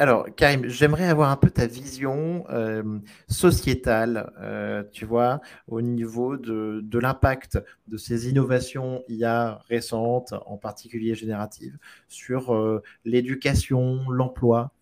Alors, 0.01 0.27
Karim, 0.35 0.67
j'aimerais 0.67 1.07
avoir 1.07 1.31
un 1.31 1.37
peu 1.37 1.51
ta 1.51 1.67
vision 1.69 2.45
euh, 2.51 2.99
sociétale, 3.29 4.33
euh, 4.41 4.83
tu 4.91 5.05
vois, 5.05 5.41
au 5.69 5.81
niveau 5.83 6.37
de, 6.37 6.99
l'impact 6.99 7.61
de 7.87 7.97
ces 7.97 8.29
innovations 8.29 9.05
IA 9.09 9.61
récentes, 9.69 10.35
en 10.47 10.57
particulier 10.57 11.15
génératives, 11.15 11.79
sur 12.09 12.53
euh, 12.55 12.83
l'éducation, 13.05 14.11
l'emploi. 14.11 14.73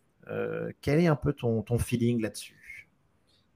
quel 0.81 1.01
est 1.01 1.09
un 1.09 1.17
peu 1.17 1.35
ton, 1.35 1.63
feeling 1.79 2.23
là-dessus? 2.23 2.57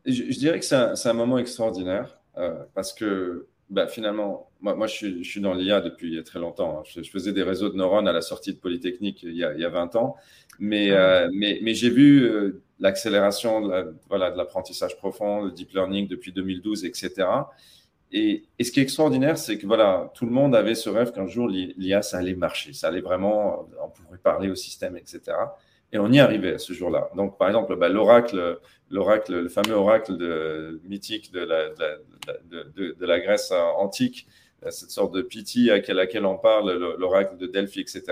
Je, 0.06 0.38
dirais 0.38 0.58
que 0.60 0.64
c'est 0.64 1.08
un, 1.08 1.12
moment 1.12 1.38
extraordinaire 1.38 2.18
parce 2.74 2.92
que 2.92 3.46
bah, 3.68 3.88
finalement, 3.88 4.50
moi, 4.60 4.74
moi 4.76 4.86
je, 4.86 5.22
suis, 5.22 5.40
dans 5.40 5.54
l'IA 5.54 5.80
depuis 5.80 6.22
très 6.22 6.38
longtemps. 6.38 6.80
Hein. 6.80 6.82
Je, 6.84 7.10
faisais 7.10 7.32
des 7.32 7.42
réseaux 7.42 7.68
de 7.68 7.76
neurones 7.76 8.06
à 8.06 8.12
la 8.12 8.20
sortie 8.20 8.52
de 8.52 8.58
Polytechnique 8.58 9.22
il 9.24 9.36
y 9.36 9.44
a, 9.44 9.52
il 9.54 9.60
y 9.60 9.64
a 9.64 9.68
20 9.68 9.96
ans. 9.96 10.16
Mais, 10.58 10.90
ah 10.92 11.24
euh, 11.24 11.30
mais, 11.32 11.58
mais 11.62 11.74
j'ai 11.74 11.90
vu 11.90 12.22
euh, 12.22 12.62
l'accélération 12.78 13.60
de, 13.66 13.96
voilà, 14.08 14.30
de 14.30 14.36
l'apprentissage 14.36 14.96
profond, 14.96 15.42
le 15.42 15.50
deep 15.50 15.72
learning 15.72 16.06
depuis 16.06 16.32
2012, 16.32 16.84
etc. 16.84 17.26
Et, 18.12 18.44
et 18.58 18.64
ce 18.64 18.70
qui 18.70 18.78
est 18.78 18.84
extraordinaire, 18.84 19.36
c'est 19.36 19.58
que 19.58 19.66
voilà, 19.66 20.12
tout 20.14 20.26
le 20.26 20.32
monde 20.32 20.54
avait 20.54 20.76
ce 20.76 20.88
rêve 20.88 21.12
qu'un 21.12 21.26
jour 21.26 21.48
l'IA, 21.48 22.02
ça 22.02 22.18
allait 22.18 22.34
marcher, 22.34 22.72
ça 22.72 22.88
allait 22.88 23.00
vraiment, 23.00 23.68
on 23.82 23.88
pourrait 23.88 24.18
parler 24.18 24.48
au 24.48 24.54
système, 24.54 24.96
etc. 24.96 25.20
Et 25.96 25.98
on 25.98 26.12
y 26.12 26.20
arrivait 26.20 26.58
ce 26.58 26.74
jour-là. 26.74 27.08
Donc, 27.16 27.38
par 27.38 27.48
exemple, 27.48 27.74
bah, 27.74 27.88
l'oracle, 27.88 28.58
l'oracle, 28.90 29.32
le 29.32 29.48
fameux 29.48 29.72
oracle 29.72 30.18
mythique 30.84 31.32
de 31.32 31.40
la, 31.40 31.70
de, 31.70 33.06
la 33.06 33.18
Grèce 33.18 33.50
antique, 33.78 34.26
cette 34.68 34.90
sorte 34.90 35.14
de 35.14 35.22
pitié 35.22 35.70
à 35.70 35.94
laquelle 35.94 36.26
on 36.26 36.36
parle, 36.36 36.70
l'oracle 36.98 37.38
de 37.38 37.46
Delphi, 37.46 37.80
etc. 37.80 38.02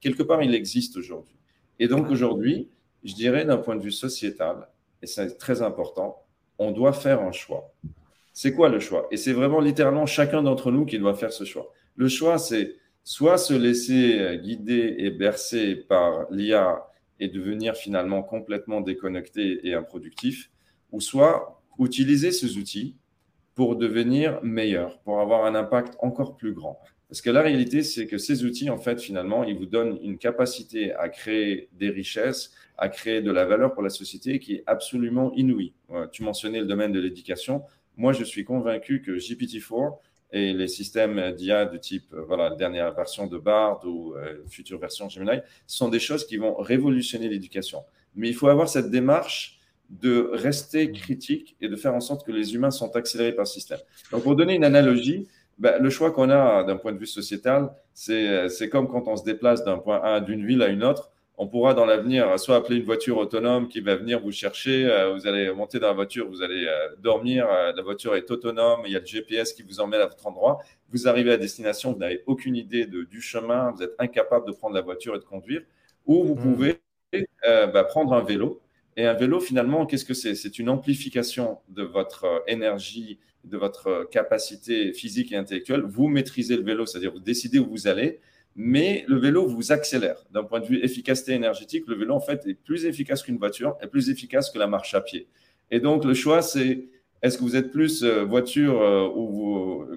Quelque 0.00 0.22
part, 0.22 0.44
il 0.44 0.54
existe 0.54 0.96
aujourd'hui. 0.96 1.34
Et 1.80 1.88
donc 1.88 2.08
aujourd'hui, 2.08 2.68
je 3.02 3.14
dirais 3.14 3.44
d'un 3.44 3.56
point 3.56 3.74
de 3.74 3.82
vue 3.82 3.90
sociétal, 3.90 4.68
et 5.02 5.08
c'est 5.08 5.36
très 5.36 5.60
important, 5.60 6.22
on 6.60 6.70
doit 6.70 6.92
faire 6.92 7.20
un 7.20 7.32
choix. 7.32 7.74
C'est 8.32 8.54
quoi 8.54 8.68
le 8.68 8.78
choix? 8.78 9.08
Et 9.10 9.16
c'est 9.16 9.32
vraiment 9.32 9.58
littéralement 9.58 10.06
chacun 10.06 10.40
d'entre 10.40 10.70
nous 10.70 10.84
qui 10.86 11.00
doit 11.00 11.14
faire 11.14 11.32
ce 11.32 11.42
choix. 11.42 11.72
Le 11.96 12.06
choix, 12.06 12.38
c'est 12.38 12.76
soit 13.02 13.38
se 13.38 13.54
laisser 13.54 14.38
guider 14.40 14.94
et 14.98 15.10
bercer 15.10 15.74
par 15.74 16.30
l'IA 16.30 16.86
et 17.20 17.28
devenir 17.28 17.76
finalement 17.76 18.22
complètement 18.22 18.80
déconnecté 18.80 19.66
et 19.66 19.74
improductif, 19.74 20.50
ou 20.92 21.00
soit 21.00 21.62
utiliser 21.78 22.32
ces 22.32 22.56
outils 22.56 22.96
pour 23.54 23.76
devenir 23.76 24.42
meilleur, 24.42 24.98
pour 25.00 25.20
avoir 25.20 25.44
un 25.44 25.54
impact 25.54 25.96
encore 26.00 26.36
plus 26.36 26.52
grand. 26.52 26.80
Parce 27.08 27.20
que 27.20 27.30
la 27.30 27.42
réalité, 27.42 27.82
c'est 27.82 28.06
que 28.06 28.18
ces 28.18 28.44
outils, 28.44 28.70
en 28.70 28.78
fait, 28.78 29.00
finalement, 29.00 29.44
ils 29.44 29.56
vous 29.56 29.66
donnent 29.66 29.98
une 30.02 30.18
capacité 30.18 30.92
à 30.94 31.08
créer 31.08 31.68
des 31.72 31.90
richesses, 31.90 32.52
à 32.76 32.88
créer 32.88 33.22
de 33.22 33.30
la 33.30 33.44
valeur 33.44 33.72
pour 33.72 33.82
la 33.82 33.90
société 33.90 34.40
qui 34.40 34.54
est 34.54 34.64
absolument 34.66 35.32
inouïe. 35.34 35.74
Tu 36.10 36.24
mentionnais 36.24 36.58
le 36.60 36.66
domaine 36.66 36.90
de 36.90 36.98
l'éducation. 36.98 37.62
Moi, 37.96 38.12
je 38.12 38.24
suis 38.24 38.44
convaincu 38.44 39.00
que 39.00 39.12
GPT-4 39.12 39.98
et 40.30 40.52
les 40.52 40.68
systèmes 40.68 41.32
d'IA 41.32 41.66
de 41.66 41.76
type, 41.76 42.12
euh, 42.12 42.24
voilà, 42.26 42.50
dernière 42.50 42.92
version 42.94 43.26
de 43.26 43.38
BARD 43.38 43.84
ou 43.84 44.14
euh, 44.14 44.42
future 44.48 44.78
version 44.78 45.08
Gemini, 45.08 45.40
sont 45.66 45.88
des 45.88 46.00
choses 46.00 46.26
qui 46.26 46.36
vont 46.36 46.56
révolutionner 46.56 47.28
l'éducation. 47.28 47.84
Mais 48.16 48.28
il 48.28 48.34
faut 48.34 48.48
avoir 48.48 48.68
cette 48.68 48.90
démarche 48.90 49.60
de 49.90 50.30
rester 50.32 50.90
critique 50.92 51.56
et 51.60 51.68
de 51.68 51.76
faire 51.76 51.94
en 51.94 52.00
sorte 52.00 52.26
que 52.26 52.32
les 52.32 52.54
humains 52.54 52.70
sont 52.70 52.96
accélérés 52.96 53.32
par 53.32 53.44
le 53.44 53.48
système. 53.48 53.78
Donc, 54.10 54.22
pour 54.22 54.34
donner 54.34 54.54
une 54.54 54.64
analogie, 54.64 55.28
ben, 55.58 55.80
le 55.80 55.90
choix 55.90 56.10
qu'on 56.10 56.30
a 56.30 56.64
d'un 56.64 56.76
point 56.76 56.92
de 56.92 56.98
vue 56.98 57.06
sociétal, 57.06 57.70
c'est 57.92 58.68
comme 58.70 58.88
quand 58.88 59.06
on 59.06 59.16
se 59.16 59.24
déplace 59.24 59.64
d'un 59.64 59.78
point 59.78 60.00
A 60.02 60.20
d'une 60.20 60.44
ville 60.44 60.62
à 60.62 60.68
une 60.68 60.82
autre. 60.82 61.12
On 61.36 61.48
pourra 61.48 61.74
dans 61.74 61.84
l'avenir 61.84 62.38
soit 62.38 62.56
appeler 62.56 62.78
une 62.78 62.84
voiture 62.84 63.18
autonome 63.18 63.68
qui 63.68 63.80
va 63.80 63.96
venir 63.96 64.20
vous 64.20 64.30
chercher, 64.30 64.86
euh, 64.86 65.12
vous 65.14 65.26
allez 65.26 65.52
monter 65.52 65.80
dans 65.80 65.88
la 65.88 65.92
voiture, 65.92 66.28
vous 66.28 66.42
allez 66.42 66.64
euh, 66.66 66.94
dormir, 66.98 67.48
euh, 67.50 67.72
la 67.74 67.82
voiture 67.82 68.14
est 68.14 68.30
autonome, 68.30 68.82
il 68.86 68.92
y 68.92 68.96
a 68.96 69.00
le 69.00 69.06
GPS 69.06 69.52
qui 69.52 69.64
vous 69.64 69.80
emmène 69.80 70.00
à 70.00 70.06
votre 70.06 70.24
endroit. 70.26 70.60
Vous 70.90 71.08
arrivez 71.08 71.32
à 71.32 71.36
destination, 71.36 71.92
vous 71.92 71.98
n'avez 71.98 72.22
aucune 72.26 72.54
idée 72.54 72.86
de, 72.86 73.02
du 73.02 73.20
chemin, 73.20 73.72
vous 73.72 73.82
êtes 73.82 73.94
incapable 73.98 74.46
de 74.46 74.52
prendre 74.52 74.76
la 74.76 74.80
voiture 74.80 75.16
et 75.16 75.18
de 75.18 75.24
conduire. 75.24 75.62
Ou 76.06 76.22
vous 76.22 76.34
mmh. 76.34 76.38
pouvez 76.38 76.80
bah, 77.44 77.84
prendre 77.84 78.12
un 78.12 78.22
vélo 78.22 78.60
Et 78.96 79.06
un 79.06 79.14
vélo, 79.14 79.40
finalement, 79.40 79.86
qu'est-ce 79.86 80.04
que 80.04 80.14
c'est? 80.14 80.34
C'est 80.34 80.58
une 80.58 80.68
amplification 80.68 81.58
de 81.68 81.82
votre 81.82 82.24
euh, 82.24 82.38
énergie, 82.46 83.18
de 83.44 83.56
votre 83.56 83.86
euh, 83.88 84.04
capacité 84.04 84.92
physique 84.92 85.32
et 85.32 85.36
intellectuelle. 85.36 85.82
Vous 85.82 86.08
maîtrisez 86.08 86.56
le 86.56 86.62
vélo, 86.62 86.86
c'est-à-dire 86.86 87.12
vous 87.12 87.20
décidez 87.20 87.58
où 87.58 87.68
vous 87.68 87.86
allez, 87.88 88.20
mais 88.56 89.04
le 89.08 89.16
vélo 89.16 89.46
vous 89.46 89.72
accélère. 89.72 90.24
D'un 90.30 90.44
point 90.44 90.60
de 90.60 90.66
vue 90.66 90.84
efficacité 90.84 91.32
énergétique, 91.32 91.84
le 91.86 91.96
vélo, 91.96 92.14
en 92.14 92.20
fait, 92.20 92.46
est 92.46 92.54
plus 92.54 92.86
efficace 92.86 93.22
qu'une 93.22 93.38
voiture, 93.38 93.76
est 93.80 93.86
plus 93.86 94.10
efficace 94.10 94.50
que 94.50 94.58
la 94.58 94.66
marche 94.66 94.94
à 94.94 95.00
pied. 95.00 95.26
Et 95.70 95.80
donc, 95.80 96.04
le 96.04 96.14
choix, 96.14 96.42
c'est 96.42 96.88
est-ce 97.22 97.38
que 97.38 97.42
vous 97.42 97.56
êtes 97.56 97.70
plus 97.70 98.04
euh, 98.04 98.22
voiture 98.24 98.80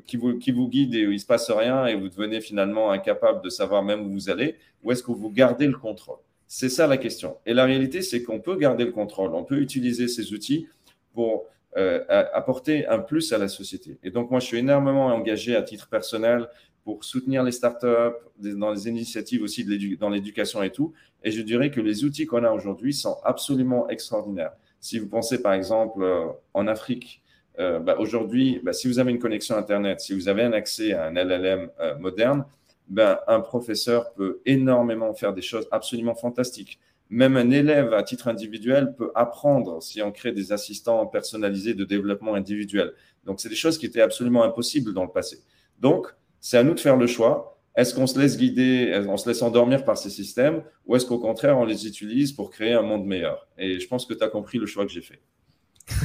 qui, 0.06 0.16
vous, 0.16 0.38
qui 0.38 0.52
vous 0.52 0.70
guide 0.70 0.96
et 0.96 1.06
où 1.06 1.12
il 1.12 1.16
ne 1.16 1.20
se 1.20 1.26
passe 1.26 1.52
rien 1.52 1.86
et 1.86 1.96
vous 1.96 2.08
devenez 2.08 2.40
finalement 2.40 2.90
incapable 2.90 3.44
de 3.44 3.50
savoir 3.50 3.84
même 3.84 4.08
où 4.08 4.12
vous 4.12 4.30
allez, 4.30 4.56
ou 4.82 4.92
est-ce 4.92 5.04
que 5.04 5.12
vous 5.12 5.30
gardez 5.30 5.68
le 5.68 5.78
contrôle? 5.78 6.20
C'est 6.48 6.70
ça 6.70 6.88
la 6.88 6.98
question. 6.98 7.36
Et 7.46 7.54
la 7.54 7.66
réalité, 7.66 8.02
c'est 8.02 8.24
qu'on 8.24 8.40
peut 8.40 8.56
garder 8.56 8.86
le 8.86 8.92
contrôle, 8.92 9.36
on 9.36 9.44
peut 9.44 9.60
utiliser 9.60 10.08
ces 10.08 10.32
outils 10.34 10.68
pour 11.14 11.46
euh, 11.76 12.04
apporter 12.34 12.88
un 12.88 13.00
plus 13.00 13.34
à 13.34 13.38
la 13.38 13.50
société. 13.50 14.00
Et 14.04 14.10
donc, 14.10 14.32
moi, 14.32 14.40
je 14.40 14.46
suis 14.46 14.58
énormément 14.58 15.08
engagé 15.08 15.56
à 15.56 15.62
titre 15.62 15.90
personnel 15.90 16.48
pour 16.88 17.04
soutenir 17.04 17.44
les 17.44 17.52
startups, 17.52 18.16
dans 18.40 18.72
les 18.72 18.88
initiatives 18.88 19.44
aussi 19.44 19.66
dans 19.98 20.08
l'éducation 20.08 20.64
et 20.64 20.72
tout. 20.72 20.94
Et 21.22 21.32
je 21.32 21.42
dirais 21.42 21.70
que 21.70 21.82
les 21.82 22.06
outils 22.06 22.26
qu'on 22.26 22.46
a 22.46 22.52
aujourd'hui 22.52 22.94
sont 22.94 23.18
absolument 23.26 23.90
extraordinaires. 23.90 24.54
Si 24.80 24.98
vous 24.98 25.10
pensez 25.10 25.42
par 25.42 25.52
exemple 25.52 26.02
euh, 26.02 26.28
en 26.54 26.66
Afrique, 26.66 27.22
euh, 27.60 27.80
bah, 27.80 27.98
aujourd'hui, 28.00 28.62
bah, 28.64 28.72
si 28.72 28.88
vous 28.88 29.00
avez 29.00 29.12
une 29.12 29.20
connexion 29.20 29.58
Internet, 29.58 30.00
si 30.00 30.14
vous 30.14 30.30
avez 30.30 30.44
un 30.44 30.54
accès 30.54 30.94
à 30.94 31.08
un 31.08 31.14
LLM 31.16 31.70
moderne, 32.00 32.46
ben, 32.88 33.20
un 33.28 33.42
professeur 33.42 34.14
peut 34.14 34.40
énormément 34.46 35.14
faire 35.14 35.34
des 35.34 35.42
choses 35.42 35.68
absolument 35.72 36.16
fantastiques. 36.16 36.80
Même 37.10 37.36
un 37.36 37.50
élève 37.50 37.94
à 37.94 38.02
titre 38.02 38.30
individuel 38.30 38.96
peut 38.98 39.12
apprendre 39.14 39.84
si 39.84 40.02
on 40.02 40.14
crée 40.14 40.32
des 40.32 40.54
assistants 40.54 41.06
personnalisés 41.06 41.74
de 41.74 41.84
développement 41.84 42.36
individuel. 42.36 42.94
Donc, 43.26 43.42
c'est 43.42 43.50
des 43.50 43.56
choses 43.56 43.78
qui 43.78 43.86
étaient 43.88 44.00
absolument 44.10 44.44
impossibles 44.46 44.94
dans 44.94 45.04
le 45.04 45.12
passé. 45.12 45.40
Donc, 45.82 46.16
c'est 46.48 46.58
à 46.58 46.64
nous 46.64 46.74
de 46.74 46.80
faire 46.80 46.96
le 46.96 47.08
choix. 47.08 47.60
Est-ce 47.76 47.94
qu'on 47.94 48.08
se 48.08 48.18
laisse 48.18 48.38
guider, 48.38 49.04
on 49.10 49.18
se 49.18 49.28
laisse 49.28 49.42
endormir 49.42 49.84
par 49.84 49.98
ces 49.98 50.10
systèmes 50.10 50.64
ou 50.86 50.96
est-ce 50.96 51.06
qu'au 51.06 51.20
contraire, 51.20 51.58
on 51.58 51.66
les 51.66 51.86
utilise 51.86 52.32
pour 52.32 52.52
créer 52.52 52.72
un 52.72 52.84
monde 52.84 53.06
meilleur? 53.06 53.50
Et 53.58 53.82
je 53.82 53.88
pense 53.90 54.06
que 54.06 54.14
tu 54.14 54.24
as 54.24 54.30
compris 54.30 54.58
le 54.58 54.66
choix 54.66 54.86
que 54.86 54.92
j'ai 54.94 55.02
fait. 55.02 55.22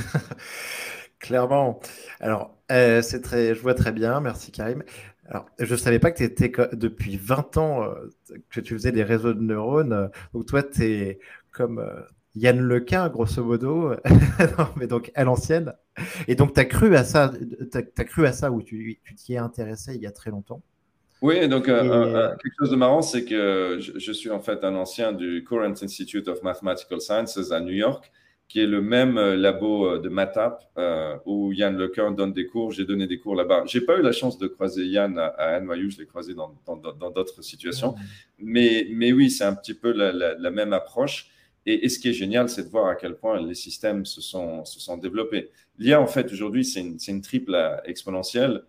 Clairement. 1.20 1.78
Alors, 2.18 2.58
euh, 2.72 3.02
c'est 3.02 3.20
très, 3.20 3.54
je 3.54 3.60
vois 3.60 3.74
très 3.74 3.92
bien. 3.92 4.20
Merci 4.20 4.50
Karim. 4.50 4.82
Alors, 5.28 5.46
je 5.60 5.72
ne 5.72 5.78
savais 5.78 6.00
pas 6.00 6.10
que 6.10 6.18
tu 6.18 6.24
étais 6.24 6.50
depuis 6.72 7.16
20 7.16 7.56
ans 7.58 7.84
euh, 7.84 8.10
que 8.50 8.60
tu 8.60 8.74
faisais 8.74 8.90
des 8.90 9.04
réseaux 9.04 9.34
de 9.34 9.42
neurones. 9.42 10.10
Donc, 10.34 10.46
toi, 10.46 10.64
tu 10.64 10.82
es 10.82 11.20
comme 11.52 11.78
euh, 11.78 12.00
Yann 12.34 12.58
Lequin, 12.58 13.08
grosso 13.10 13.44
modo, 13.44 13.94
mais 14.76 14.88
donc 14.88 15.12
à 15.14 15.22
l'ancienne. 15.22 15.72
Et 16.28 16.34
donc, 16.34 16.54
tu 16.54 16.60
as 16.60 16.64
cru 16.64 16.96
à 16.96 17.04
ça, 17.04 17.32
as, 17.74 18.04
cru 18.04 18.26
à 18.26 18.32
ça 18.32 18.50
ou 18.50 18.62
tu 18.62 18.98
t'y 19.16 19.34
es 19.34 19.38
intéressé 19.38 19.94
il 19.94 20.02
y 20.02 20.06
a 20.06 20.12
très 20.12 20.30
longtemps? 20.30 20.62
Oui, 21.20 21.48
donc 21.48 21.66
quelque 21.66 22.54
chose 22.58 22.70
de 22.70 22.76
marrant, 22.76 23.02
c'est 23.02 23.24
que 23.24 23.78
je, 23.78 23.96
je, 23.96 24.12
suis 24.12 24.30
en 24.30 24.40
fait 24.40 24.64
un 24.64 24.74
ancien 24.74 25.12
du 25.12 25.44
Current 25.44 25.74
Institute 25.82 26.26
of 26.26 26.42
Mathematical 26.42 27.00
Sciences 27.00 27.52
à 27.52 27.60
New 27.60 27.74
York 27.74 28.10
qui 28.52 28.60
est 28.60 28.66
le 28.66 28.82
même 28.82 29.16
euh, 29.16 29.34
labo 29.34 29.86
euh, 29.86 29.98
de 29.98 30.10
Matap 30.10 30.70
euh, 30.76 31.16
où 31.24 31.52
Yann 31.52 31.74
Lequin 31.74 32.10
donne 32.10 32.34
des 32.34 32.46
cours. 32.46 32.70
J'ai 32.70 32.84
donné 32.84 33.06
des 33.06 33.18
cours 33.18 33.34
là-bas. 33.34 33.62
J'ai 33.64 33.80
pas 33.80 33.96
eu 33.96 34.02
la 34.02 34.12
chance 34.12 34.36
de 34.36 34.46
croiser 34.46 34.84
Yann 34.84 35.18
à, 35.18 35.28
à 35.28 35.58
NYU, 35.58 35.90
je 35.90 35.98
l'ai 35.98 36.06
croisé 36.06 36.34
dans 36.34 37.10
d'autres 37.10 37.42
situations. 37.42 37.94
Mais, 38.38 38.86
mais 38.90 39.10
oui, 39.10 39.30
c'est 39.30 39.44
un 39.44 39.54
petit 39.54 39.72
peu 39.72 39.90
la, 39.90 40.50
même 40.50 40.74
approche. 40.74 41.30
Et, 41.66 41.88
ce 41.88 41.98
qui 41.98 42.08
est 42.08 42.12
génial, 42.12 42.48
c'est 42.48 42.64
de 42.64 42.68
voir 42.68 42.86
à 42.88 42.96
quel 42.96 43.14
point 43.14 43.40
les 43.40 43.54
systèmes 43.54 44.04
se 44.04 44.20
sont, 44.20 44.64
se 44.64 44.80
sont 44.80 44.96
développés. 44.96 45.50
L'IA, 45.78 46.00
en 46.00 46.06
fait, 46.06 46.32
aujourd'hui, 46.32 46.64
c'est 46.64 46.80
une, 46.80 47.20
triple 47.22 47.56
exponentielle. 47.84 48.62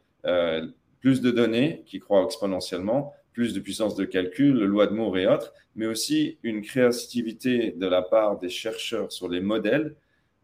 plus 1.02 1.22
de 1.22 1.32
données 1.32 1.84
qui 1.86 2.00
croient 2.00 2.24
exponentiellement, 2.24 3.14
plus 3.34 3.54
de 3.54 3.60
puissance 3.60 3.96
de 3.96 4.06
calcul, 4.06 4.64
loi 4.64 4.88
de 4.88 4.94
Moore 4.94 5.18
et 5.18 5.28
autres, 5.28 5.54
mais 5.76 5.88
aussi 5.88 6.38
une 6.44 6.62
créativité 6.62 7.72
de 7.72 7.88
la 7.88 8.02
part 8.02 8.38
des 8.38 8.50
chercheurs 8.50 9.12
sur 9.12 9.28
les 9.28 9.42
modèles. 9.42 9.96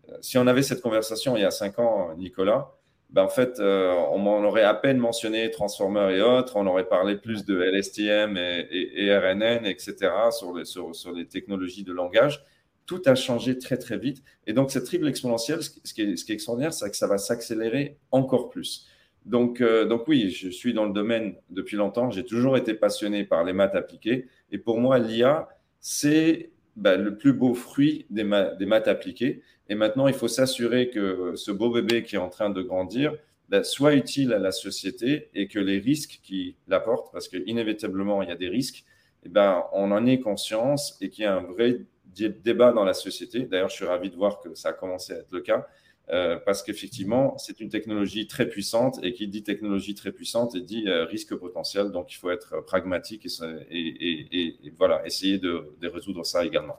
Euh, 0.10 0.18
si 0.22 0.38
on 0.38 0.48
avait 0.48 0.64
cette 0.64 0.82
conversation 0.82 1.38
il 1.38 1.42
y 1.42 1.46
a 1.46 1.52
cinq 1.52 1.80
ans, 1.80 2.16
Nicolas, 2.18 2.76
ben 3.10 3.24
en 3.24 3.30
fait, 3.30 3.60
euh, 3.60 3.92
on, 4.12 4.26
aurait 4.44 4.64
à 4.64 4.76
peine 4.76 4.98
mentionné 4.98 5.50
Transformer 5.50 6.16
et 6.16 6.22
autres, 6.22 6.56
on 6.58 6.68
aurait 6.68 6.88
parlé 6.88 7.16
plus 7.16 7.44
de 7.44 7.60
LSTM 7.60 8.38
et, 8.38 9.18
RNN, 9.18 9.66
etc., 9.66 9.96
sur 10.32 10.56
les, 10.56 10.66
sur, 10.66 10.94
les 11.14 11.28
technologies 11.28 11.84
de 11.84 11.92
langage. 11.92 12.46
Tout 12.86 13.02
a 13.06 13.16
changé 13.16 13.58
très, 13.58 13.78
très 13.78 13.98
vite. 13.98 14.24
Et 14.46 14.54
donc, 14.54 14.72
cette 14.72 14.86
triple 14.86 15.08
exponentielle, 15.08 15.62
ce 15.64 15.94
qui 15.94 16.02
est, 16.02 16.16
ce 16.16 16.24
qui 16.26 16.32
est 16.32 16.36
extraordinaire, 16.36 16.74
c'est 16.74 16.90
que 16.90 16.98
ça 16.98 17.08
va 17.08 17.18
s'accélérer 17.18 17.98
encore 18.12 18.50
plus. 18.50 18.88
Donc, 19.26 19.62
euh, 19.62 19.86
donc 19.86 20.08
oui, 20.08 20.30
je 20.30 20.50
suis 20.50 20.74
dans 20.74 20.86
le 20.86 20.94
domaine 20.94 21.36
depuis 21.50 21.78
longtemps. 21.78 22.10
J'ai 22.12 22.26
toujours 22.26 22.58
été 22.58 22.74
passionné 22.74 23.24
par 23.24 23.44
les 23.44 23.54
maths 23.54 23.76
appliquées. 23.76 24.28
Et 24.52 24.58
pour 24.58 24.80
moi, 24.80 24.98
l'IA, 24.98 25.50
c'est 25.80 26.52
bah, 26.76 26.96
le 26.96 27.18
plus 27.18 27.34
beau 27.34 27.54
fruit 27.54 28.06
des, 28.10 28.24
maths 28.24 28.88
appliquées. 28.88 29.42
Et 29.70 29.76
maintenant, 29.76 30.08
il 30.08 30.14
faut 30.14 30.28
s'assurer 30.28 30.90
que 30.90 31.34
ce 31.36 31.52
beau 31.52 31.70
bébé 31.70 32.04
qui 32.04 32.16
est 32.16 32.20
en 32.20 32.30
train 32.30 32.50
de 32.50 32.62
grandir 32.62 33.16
bah, 33.50 33.64
soit 33.64 33.94
utile 33.94 34.34
à 34.34 34.40
la 34.40 34.52
société 34.52 35.30
et 35.34 35.48
que 35.48 35.60
les 35.60 35.80
risques 35.80 36.20
qu'il 36.24 36.56
apporte, 36.70 37.12
parce 37.12 37.28
qu'inévitablement, 37.28 38.22
il 38.22 38.30
y 38.30 38.32
a 38.32 38.36
des 38.36 38.50
risques, 38.50 38.84
eh 39.24 39.30
ben, 39.30 39.64
on 39.74 39.92
en 39.92 40.06
ait 40.06 40.20
conscience 40.20 40.98
et 41.02 41.10
qu'il 41.10 41.24
y 41.24 41.28
ait 41.28 41.30
un 41.30 41.42
vrai 41.42 41.82
débat 42.16 42.72
dans 42.72 42.84
la 42.84 42.94
société. 42.94 43.42
D'ailleurs, 43.46 43.70
je 43.70 43.76
suis 43.76 43.86
ravi 43.86 44.10
de 44.10 44.16
voir 44.16 44.40
que 44.40 44.54
ça 44.56 44.70
a 44.70 44.74
commencé 44.74 45.14
à 45.14 45.18
être 45.18 45.32
le 45.32 45.42
cas. 45.42 45.68
Euh, 46.12 46.38
parce 46.44 46.64
qu'effectivement, 46.64 47.38
c'est 47.38 47.60
une 47.60 47.70
technologie 47.70 48.26
très 48.26 48.50
puissante 48.50 49.00
et 49.04 49.14
qui 49.14 49.28
dit 49.28 49.44
technologie 49.44 49.94
très 49.94 50.12
puissante 50.12 50.56
et 50.56 50.62
dit 50.62 50.88
euh, 50.88 51.06
risque 51.06 51.36
potentiel. 51.36 51.92
Donc, 51.92 52.12
il 52.12 52.16
faut 52.16 52.32
être 52.32 52.62
pragmatique 52.66 53.28
et, 53.70 54.72
voilà, 54.78 55.06
essayer 55.06 55.38
de, 55.38 55.72
résoudre 55.84 56.26
ça 56.26 56.44
également. 56.46 56.78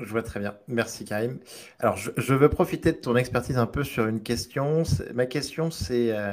Je 0.00 0.10
vois 0.10 0.22
très 0.22 0.40
bien. 0.40 0.56
Merci 0.68 1.04
Karim. 1.04 1.38
Alors, 1.78 1.96
je, 1.96 2.34
veux 2.34 2.48
profiter 2.48 2.92
de 2.92 2.96
ton 2.96 3.16
expertise 3.16 3.58
un 3.58 3.66
peu 3.66 3.84
sur 3.84 4.06
une 4.06 4.22
question. 4.22 4.82
Ma 5.14 5.26
question, 5.26 5.70
c'est 5.70 6.10
euh, 6.12 6.32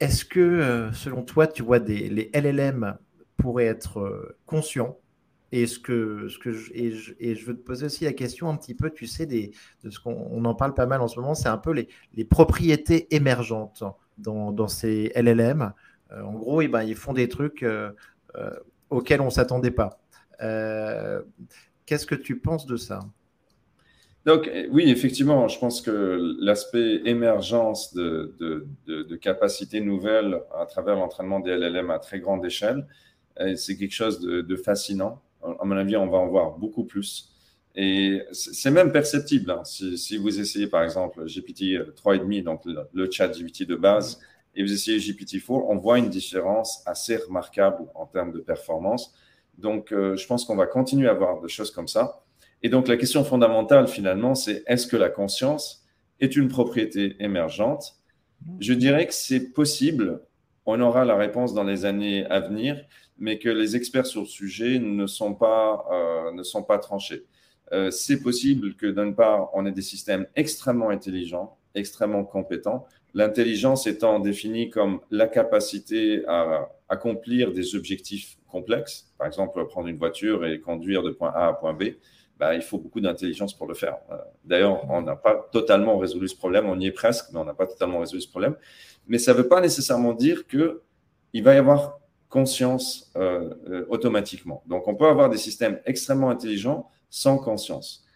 est-ce 0.00 0.24
que, 0.24 0.90
selon 0.92 1.22
toi, 1.22 1.46
tu 1.46 1.62
vois 1.62 1.78
les 1.78 2.30
LLM 2.34 2.98
pourraient 3.36 3.66
être 3.66 4.36
conscients? 4.46 4.98
Et 5.52 5.66
ce 5.66 5.78
que, 5.78 6.28
ce 6.28 6.38
que 6.38 6.52
je, 6.52 6.70
et, 6.74 6.92
je, 6.92 7.44
veux 7.44 7.56
te 7.56 7.62
poser 7.62 7.86
aussi 7.86 8.04
la 8.04 8.12
question 8.12 8.48
un 8.48 8.56
petit 8.56 8.74
peu, 8.74 8.90
tu 8.90 9.06
sais, 9.06 9.26
des, 9.26 9.50
en 10.04 10.54
parle 10.54 10.74
pas 10.74 10.86
mal 10.86 11.00
en 11.00 11.08
ce 11.08 11.18
moment, 11.18 11.34
c'est 11.34 11.48
un 11.48 11.58
peu 11.58 11.72
les, 11.72 12.24
propriétés 12.24 13.12
émergentes 13.14 13.82
dans, 14.18 14.68
ces 14.68 15.12
LLM. 15.16 15.72
Euh, 16.12 16.22
en 16.22 16.34
gros, 16.34 16.60
eh 16.60 16.68
ben, 16.68 16.82
ils 16.82 16.94
font 16.94 17.12
des 17.12 17.28
trucs 17.28 17.62
euh, 17.62 17.90
euh, 18.36 18.50
auxquels 18.90 19.20
on 19.20 19.26
ne 19.26 19.30
s'attendait 19.30 19.72
pas. 19.72 20.00
Qu'est-ce 21.90 22.06
que 22.06 22.14
tu 22.14 22.38
penses 22.38 22.66
de 22.66 22.76
ça? 22.76 23.00
Donc, 24.24 24.48
oui, 24.70 24.88
effectivement, 24.90 25.48
je 25.48 25.58
pense 25.58 25.82
que 25.82 26.36
l'aspect 26.38 27.02
émergence 27.04 27.92
de, 27.94 29.16
capacités 29.20 29.80
nouvelles 29.80 30.40
à 30.56 30.66
travers 30.66 30.94
l'entraînement 30.94 31.40
des 31.40 31.50
LLM 31.50 31.90
à 31.90 31.98
très 31.98 32.20
grande 32.20 32.46
échelle, 32.46 32.86
c'est 33.56 33.76
quelque 33.76 33.90
chose 33.90 34.20
de, 34.20 34.56
fascinant 34.56 35.20
à 35.42 35.64
mon 35.64 35.76
avis, 35.76 35.96
on 35.96 36.06
va 36.06 36.18
en 36.18 36.28
voir 36.28 36.56
beaucoup 36.58 36.84
plus. 36.84 37.32
Et 37.74 38.22
c'est 38.30 38.70
même 38.70 38.92
perceptible. 38.92 39.50
Hein. 39.50 39.64
Si, 39.64 40.16
vous 40.16 40.38
essayez, 40.38 40.68
par 40.68 40.84
exemple, 40.84 41.24
GPT 41.24 41.92
3.5, 41.96 42.44
donc 42.44 42.62
le, 42.92 43.10
chat 43.10 43.36
GPT 43.36 43.66
de 43.66 43.74
base, 43.74 44.20
et 44.54 44.62
vous 44.62 44.72
essayez 44.72 44.98
GPT-4, 44.98 45.66
on 45.68 45.76
voit 45.76 45.98
une 45.98 46.08
différence 46.08 46.84
assez 46.86 47.16
remarquable 47.16 47.86
en 47.96 48.06
termes 48.06 48.30
de 48.30 48.38
performance. 48.38 49.12
Donc, 49.60 49.92
euh, 49.92 50.16
je 50.16 50.26
pense 50.26 50.44
qu'on 50.44 50.56
va 50.56 50.66
continuer 50.66 51.08
à 51.08 51.12
avoir 51.12 51.40
des 51.40 51.48
choses 51.48 51.70
comme 51.70 51.88
ça. 51.88 52.22
Et 52.62 52.68
donc, 52.68 52.88
la 52.88 52.96
question 52.96 53.24
fondamentale, 53.24 53.88
finalement, 53.88 54.34
c'est 54.34 54.62
est-ce 54.66 54.86
que 54.86 54.96
la 54.96 55.08
conscience 55.08 55.86
est 56.20 56.36
une 56.36 56.48
propriété 56.48 57.16
émergente? 57.20 57.96
Je 58.58 58.74
dirais 58.74 59.06
que 59.06 59.14
c'est 59.14 59.52
possible. 59.52 60.22
On 60.66 60.80
aura 60.80 61.04
la 61.04 61.16
réponse 61.16 61.54
dans 61.54 61.64
les 61.64 61.84
années 61.84 62.26
à 62.26 62.40
venir 62.40 62.84
mais 63.20 63.38
que 63.38 63.50
les 63.50 63.76
experts 63.76 64.06
sur 64.06 64.22
le 64.22 64.26
sujet 64.26 64.78
ne 64.80 65.06
sont 65.06 65.34
pas, 65.34 65.84
euh, 65.92 66.78
tranchés. 66.78 67.26
Euh, 67.72 67.90
c'est 67.90 68.20
possible 68.20 68.74
que 68.74 68.86
d'une 68.86 69.14
part, 69.14 69.50
on 69.52 69.66
ait 69.66 69.72
des 69.72 69.82
systèmes 69.82 70.26
extrêmement 70.34 70.88
intelligents, 70.88 71.58
extrêmement 71.74 72.24
compétents, 72.24 72.88
l'intelligence 73.14 73.86
étant 73.86 74.20
définie 74.20 74.70
comme 74.70 75.00
la 75.10 75.26
capacité 75.26 76.22
à 76.26 76.68
accomplir 76.88 77.52
des 77.52 77.74
objectifs 77.74 78.38
complexes, 78.48 79.12
par 79.18 79.26
exemple 79.26 79.64
prendre 79.66 79.88
une 79.88 79.96
voiture 79.96 80.44
et 80.46 80.60
conduire 80.60 81.02
de 81.02 81.10
point 81.10 81.32
A 81.34 81.48
à 81.48 81.52
point 81.52 81.72
B, 81.72 81.84
bah, 82.40 82.54
il 82.54 82.62
faut 82.62 82.78
beaucoup 82.78 83.00
d'intelligence 83.00 83.54
pour 83.54 83.66
le 83.66 83.74
faire. 83.74 83.98
Euh, 84.10 84.16
d'ailleurs, 84.44 84.90
on 84.90 85.02
n'a 85.02 85.14
pas 85.14 85.48
totalement 85.52 85.98
résolu 85.98 86.26
ce 86.26 86.36
problème, 86.36 86.66
on 86.66 86.80
y 86.80 86.86
est 86.86 86.92
presque, 86.92 87.26
mais 87.32 87.38
on 87.38 87.44
n'a 87.44 87.52
pas 87.52 87.66
totalement 87.66 88.00
résolu 88.00 88.22
ce 88.22 88.30
problème. 88.30 88.56
Mais 89.06 89.18
ça 89.18 89.32
ne 89.32 89.36
veut 89.36 89.48
pas 89.48 89.60
nécessairement 89.60 90.14
dire 90.14 90.46
qu'il 90.46 91.44
va 91.44 91.54
y 91.54 91.58
avoir 91.58 92.00
conscience 92.30 93.12
euh, 93.16 93.52
euh, 93.68 93.84
automatiquement. 93.90 94.62
Donc, 94.66 94.88
on 94.88 94.94
peut 94.94 95.06
avoir 95.06 95.28
des 95.28 95.36
systèmes 95.36 95.80
extrêmement 95.84 96.30
intelligents 96.30 96.88
sans 97.10 97.36
conscience. 97.36 98.06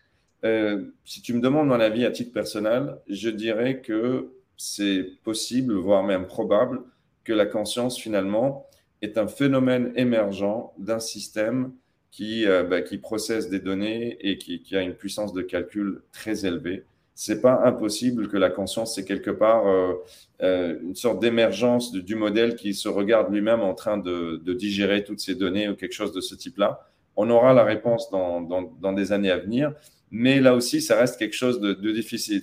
Si 1.04 1.22
tu 1.22 1.32
me 1.32 1.40
demandes 1.40 1.68
mon 1.68 1.80
avis 1.80 2.04
à 2.04 2.10
titre 2.10 2.30
personnel, 2.30 2.98
je 3.08 3.30
dirais 3.30 3.80
que 3.80 4.30
c'est 4.56 5.04
possible, 5.22 5.74
voire 5.74 6.02
même 6.02 6.26
probable, 6.26 6.82
que 7.24 7.32
la 7.32 7.46
conscience, 7.46 7.98
finalement, 7.98 8.66
est 9.02 9.18
un 9.18 9.26
phénomène 9.26 9.92
émergent 9.96 10.72
d'un 10.78 10.98
système 10.98 11.72
qui, 12.10 12.46
euh, 12.46 12.62
bah, 12.62 12.80
qui 12.80 12.98
processe 12.98 13.50
des 13.50 13.58
données 13.58 14.16
et 14.20 14.38
qui, 14.38 14.76
a 14.76 14.82
une 14.82 14.94
puissance 14.94 15.32
de 15.32 15.42
calcul 15.42 16.02
très 16.12 16.46
élevée. 16.46 16.84
C'est 17.16 17.40
pas 17.40 17.62
impossible 17.64 18.28
que 18.28 18.36
la 18.36 18.50
conscience, 18.50 18.94
c'est 18.94 19.04
quelque 19.04 19.30
part 19.30 19.66
euh, 19.66 19.94
euh 20.42 20.78
une 20.82 20.94
sorte 20.94 21.20
d'émergence 21.20 21.92
du 21.92 22.14
modèle 22.14 22.56
qui 22.56 22.74
se 22.74 22.88
regarde 22.88 23.32
lui-même 23.32 23.60
en 23.60 23.74
train 23.74 23.98
de, 23.98 24.40
digérer 24.54 25.02
toutes 25.04 25.20
ces 25.20 25.34
données 25.34 25.68
ou 25.68 25.74
quelque 25.74 25.92
chose 25.92 26.12
de 26.12 26.20
ce 26.20 26.34
type-là. 26.36 26.88
On 27.16 27.30
aura 27.30 27.52
la 27.52 27.64
réponse 27.64 28.10
dans, 28.10 28.40
dans, 28.40 28.92
des 28.92 29.12
années 29.12 29.30
à 29.30 29.38
venir, 29.38 29.72
mais 30.16 30.38
là 30.38 30.54
aussi, 30.54 30.80
ça 30.80 30.96
reste 30.96 31.18
quelque 31.18 31.34
chose 31.34 31.58
de, 31.60 31.72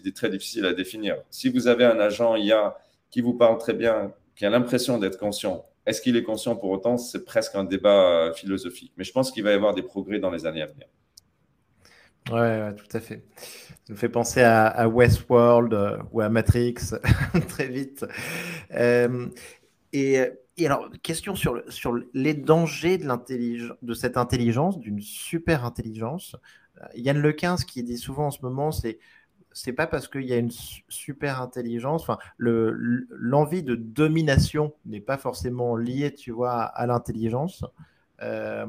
très 0.10 0.30
difficile 0.30 0.66
à 0.66 0.74
définir. 0.74 1.16
Si 1.30 1.48
vous 1.48 1.70
avez 1.70 1.86
un 1.86 2.02
agent 2.02 2.36
IA 2.36 2.78
qui 3.10 3.22
vous 3.22 3.34
parle 3.34 3.58
très 3.60 3.74
bien, 3.74 4.12
qui 4.36 4.46
a 4.46 4.50
l'impression 4.50 4.98
d'être 4.98 5.18
conscient, 5.18 5.66
est-ce 5.86 6.02
qu'il 6.02 6.18
est 6.18 6.24
conscient 6.24 6.58
pour 6.58 6.70
autant? 6.72 6.98
C'est 6.98 7.24
presque 7.24 7.56
un 7.56 7.64
débat 7.64 8.10
euh, 8.10 8.34
philosophique. 8.34 8.92
Mais 8.98 9.06
je 9.06 9.14
pense 9.14 9.32
qu'il 9.32 9.44
va 9.44 9.52
y 9.52 9.54
avoir 9.54 9.74
des 9.74 9.84
progrès 9.84 10.20
dans 10.20 10.32
les 10.32 10.46
années 10.46 10.62
à 10.62 10.66
venir. 10.66 10.86
Ouais, 12.30 12.76
tout 12.76 12.98
à 12.98 13.00
fait. 13.00 13.24
Ça 13.88 13.94
me 13.94 13.96
fait 13.96 14.10
penser 14.10 14.42
à, 14.42 14.90
Westworld 14.90 15.74
euh, 15.74 15.98
ou 16.12 16.20
à 16.20 16.28
Matrix 16.28 16.76
très 17.48 17.70
vite. 17.70 18.06
Euh, 18.74 19.28
et, 19.94 20.20
alors, 20.66 20.90
question 21.04 21.36
sur, 21.36 21.56
les 22.14 22.34
dangers 22.34 22.98
de 22.98 23.94
cette 23.94 24.18
intelligence, 24.18 24.78
d'une 24.78 25.00
super 25.00 25.64
intelligence. 25.64 26.36
Yann 26.96 27.18
Lequin, 27.20 27.58
ce 27.58 27.66
qu'il 27.66 27.86
dit 27.86 27.98
souvent 27.98 28.28
en 28.28 28.32
ce 28.32 28.42
moment, 28.42 28.72
c'est 28.72 29.00
c'est 29.54 29.74
pas 29.74 29.88
parce 29.88 30.08
qu'il 30.08 30.24
y 30.24 30.34
a 30.34 30.38
une 30.38 30.52
super 30.88 31.42
intelligence, 31.42 32.04
enfin, 32.04 32.18
l'envie 32.38 33.64
de 33.64 33.76
domination 33.76 34.74
n'est 34.86 35.02
pas 35.02 35.18
forcément 35.18 35.76
liée, 35.76 36.14
tu 36.14 36.32
vois, 36.32 36.62
à, 36.64 36.86
l'intelligence. 36.86 37.66
Euh, 38.22 38.66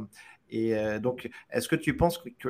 et 0.51 0.77
euh, 0.77 0.99
donc, 0.99 1.31
est-ce 1.51 1.69
que 1.69 1.77
tu 1.77 1.97
penses 1.97 2.19
que, 2.19 2.49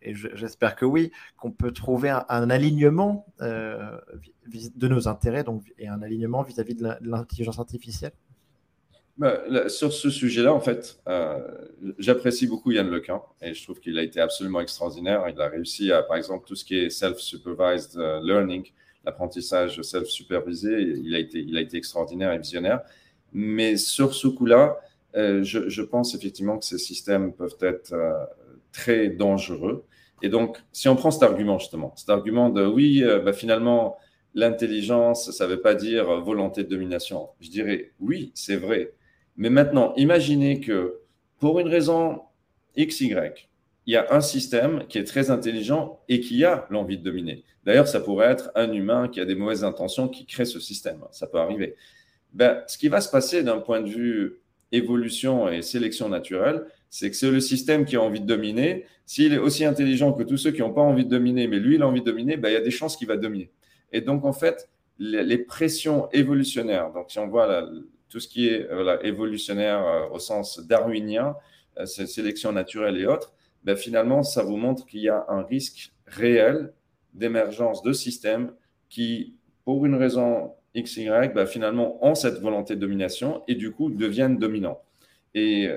et 0.00 0.14
j'espère 0.14 0.76
que 0.76 0.84
oui, 0.84 1.12
qu'on 1.36 1.50
peut 1.50 1.72
trouver 1.72 2.10
un, 2.10 2.50
alignement 2.50 3.26
euh, 3.40 3.98
de 4.46 4.88
nos 4.88 5.08
intérêts 5.08 5.44
donc, 5.44 5.64
et 5.78 5.88
un 5.88 6.02
alignement 6.02 6.42
vis-à-vis 6.42 6.74
-vis 6.74 7.00
de 7.00 7.10
l'intelligence 7.10 7.58
artificielle? 7.58 8.12
Sur 9.68 9.92
ce 9.92 10.10
sujet-là, 10.10 10.54
en 10.54 10.60
fait, 10.60 10.98
euh, 11.06 11.38
j'apprécie 11.98 12.46
beaucoup 12.46 12.72
Yann 12.72 12.88
Lequin 12.88 13.22
et 13.40 13.54
je 13.54 13.62
trouve 13.62 13.78
qu'il 13.80 13.98
a 13.98 14.02
été 14.02 14.20
absolument 14.20 14.60
extraordinaire. 14.60 15.24
Il 15.28 15.40
a 15.40 15.48
réussi 15.48 15.92
à, 15.92 16.02
par 16.02 16.16
exemple, 16.16 16.46
tout 16.46 16.56
ce 16.56 16.64
qui 16.64 16.76
est 16.76 16.90
self-supervised 16.90 17.98
euh, 17.98 18.20
learning, 18.22 18.72
l'apprentissage 19.04 19.82
self-supervisé, 19.82 20.80
il, 20.80 21.14
a 21.14 21.18
été, 21.18 21.40
il 21.40 21.56
a 21.56 21.60
été 21.60 21.76
extraordinaire 21.76 22.32
et 22.32 22.38
visionnaire. 22.38 22.80
Mais 23.32 23.76
sur 23.76 24.14
ce 24.14 24.28
coup-là, 24.28 24.78
euh, 25.14 25.42
je, 25.42 25.82
pense 25.82 26.14
effectivement 26.14 26.58
que 26.58 26.64
ces 26.64 26.78
systèmes 26.78 27.32
peuvent 27.34 27.58
être 27.60 27.94
très 28.72 29.08
dangereux. 29.08 29.84
Et 30.22 30.28
donc, 30.28 30.56
si 30.72 30.88
on 30.88 30.96
prend 30.96 31.10
cet 31.10 31.22
argument, 31.22 31.58
justement, 31.58 31.92
cet 31.96 32.08
argument 32.08 32.48
de 32.48 32.64
oui, 32.64 33.04
bah, 33.24 33.32
finalement, 33.32 33.98
l'intelligence, 34.34 35.30
ça 35.32 35.46
ne 35.46 35.50
veut 35.52 35.60
pas 35.60 35.74
dire 35.74 36.20
volonté 36.22 36.64
de 36.64 36.68
domination. 36.68 37.28
Je 37.40 37.50
dirais 37.50 37.92
oui, 38.00 38.32
c'est 38.34 38.56
vrai. 38.56 38.92
Mais 39.42 39.50
maintenant, 39.50 39.92
imaginez 39.96 40.60
que 40.60 41.00
pour 41.40 41.58
une 41.58 41.66
raison 41.66 42.20
X, 42.76 43.00
Y, 43.00 43.48
il 43.86 43.92
y 43.92 43.96
a 43.96 44.06
un 44.14 44.20
système 44.20 44.86
qui 44.86 44.98
est 44.98 45.04
très 45.04 45.32
intelligent 45.32 45.98
et 46.08 46.20
qui 46.20 46.44
a 46.44 46.64
l'envie 46.70 46.96
de 46.96 47.02
dominer. 47.02 47.42
D'ailleurs, 47.64 47.88
ça 47.88 47.98
pourrait 47.98 48.28
être 48.28 48.52
un 48.54 48.70
humain 48.72 49.08
qui 49.08 49.18
a 49.18 49.24
des 49.24 49.34
mauvaises 49.34 49.64
intentions 49.64 50.06
qui 50.06 50.26
crée 50.26 50.44
ce 50.44 50.60
système. 50.60 51.00
Ça 51.10 51.26
peut 51.26 51.40
arriver. 51.40 51.74
Ben, 52.32 52.62
ce 52.68 52.78
qui 52.78 52.86
va 52.86 53.00
se 53.00 53.10
passer 53.10 53.42
d'un 53.42 53.58
point 53.58 53.80
de 53.80 53.88
vue 53.88 54.38
évolution 54.70 55.48
et 55.48 55.60
sélection 55.62 56.08
naturelle, 56.08 56.62
c'est 56.88 57.10
que 57.10 57.16
c'est 57.16 57.28
le 57.28 57.40
système 57.40 57.84
qui 57.84 57.96
a 57.96 58.00
envie 58.00 58.20
de 58.20 58.26
dominer. 58.26 58.86
S'il 59.06 59.32
est 59.32 59.38
aussi 59.38 59.64
intelligent 59.64 60.12
que 60.12 60.22
tous 60.22 60.36
ceux 60.36 60.52
qui 60.52 60.60
n'ont 60.60 60.72
pas 60.72 60.82
envie 60.82 61.04
de 61.04 61.10
dominer, 61.10 61.48
mais 61.48 61.58
lui, 61.58 61.74
il 61.74 61.82
a 61.82 61.88
envie 61.88 62.02
de 62.02 62.06
dominer, 62.06 62.36
ben, 62.36 62.48
il 62.48 62.52
y 62.52 62.56
a 62.56 62.60
des 62.60 62.70
chances 62.70 62.96
qu'il 62.96 63.08
va 63.08 63.16
dominer. 63.16 63.50
Et 63.90 64.02
donc, 64.02 64.24
en 64.24 64.32
fait, 64.32 64.68
les, 65.00 65.38
pressions 65.38 66.08
évolutionnaires, 66.12 66.92
donc 66.92 67.10
si 67.10 67.18
on 67.18 67.26
voit 67.26 67.48
la, 67.48 67.68
tout 68.12 68.20
ce 68.20 68.28
qui 68.28 68.46
est 68.48 68.70
euh, 68.70 68.98
évolutionnaire 69.00 69.82
euh, 69.86 70.08
au 70.10 70.18
sens 70.18 70.60
darwinien, 70.60 71.34
euh, 71.78 71.86
sélection 71.86 72.52
naturelle 72.52 72.98
et 72.98 73.06
autres, 73.06 73.32
ben 73.64 73.74
finalement, 73.74 74.22
ça 74.22 74.42
vous 74.42 74.58
montre 74.58 74.84
qu'il 74.84 75.00
y 75.00 75.08
a 75.08 75.24
un 75.28 75.42
risque 75.42 75.94
réel 76.06 76.74
d'émergence 77.14 77.82
de 77.82 77.94
systèmes 77.94 78.52
qui, 78.90 79.34
pour 79.64 79.86
une 79.86 79.94
raison 79.94 80.52
X, 80.74 80.98
Y, 80.98 81.32
ben 81.32 81.46
finalement 81.46 82.04
ont 82.04 82.14
cette 82.14 82.38
volonté 82.38 82.76
de 82.76 82.80
domination 82.80 83.42
et 83.48 83.54
du 83.54 83.72
coup 83.72 83.88
deviennent 83.88 84.36
dominants. 84.36 84.82
Et 85.34 85.70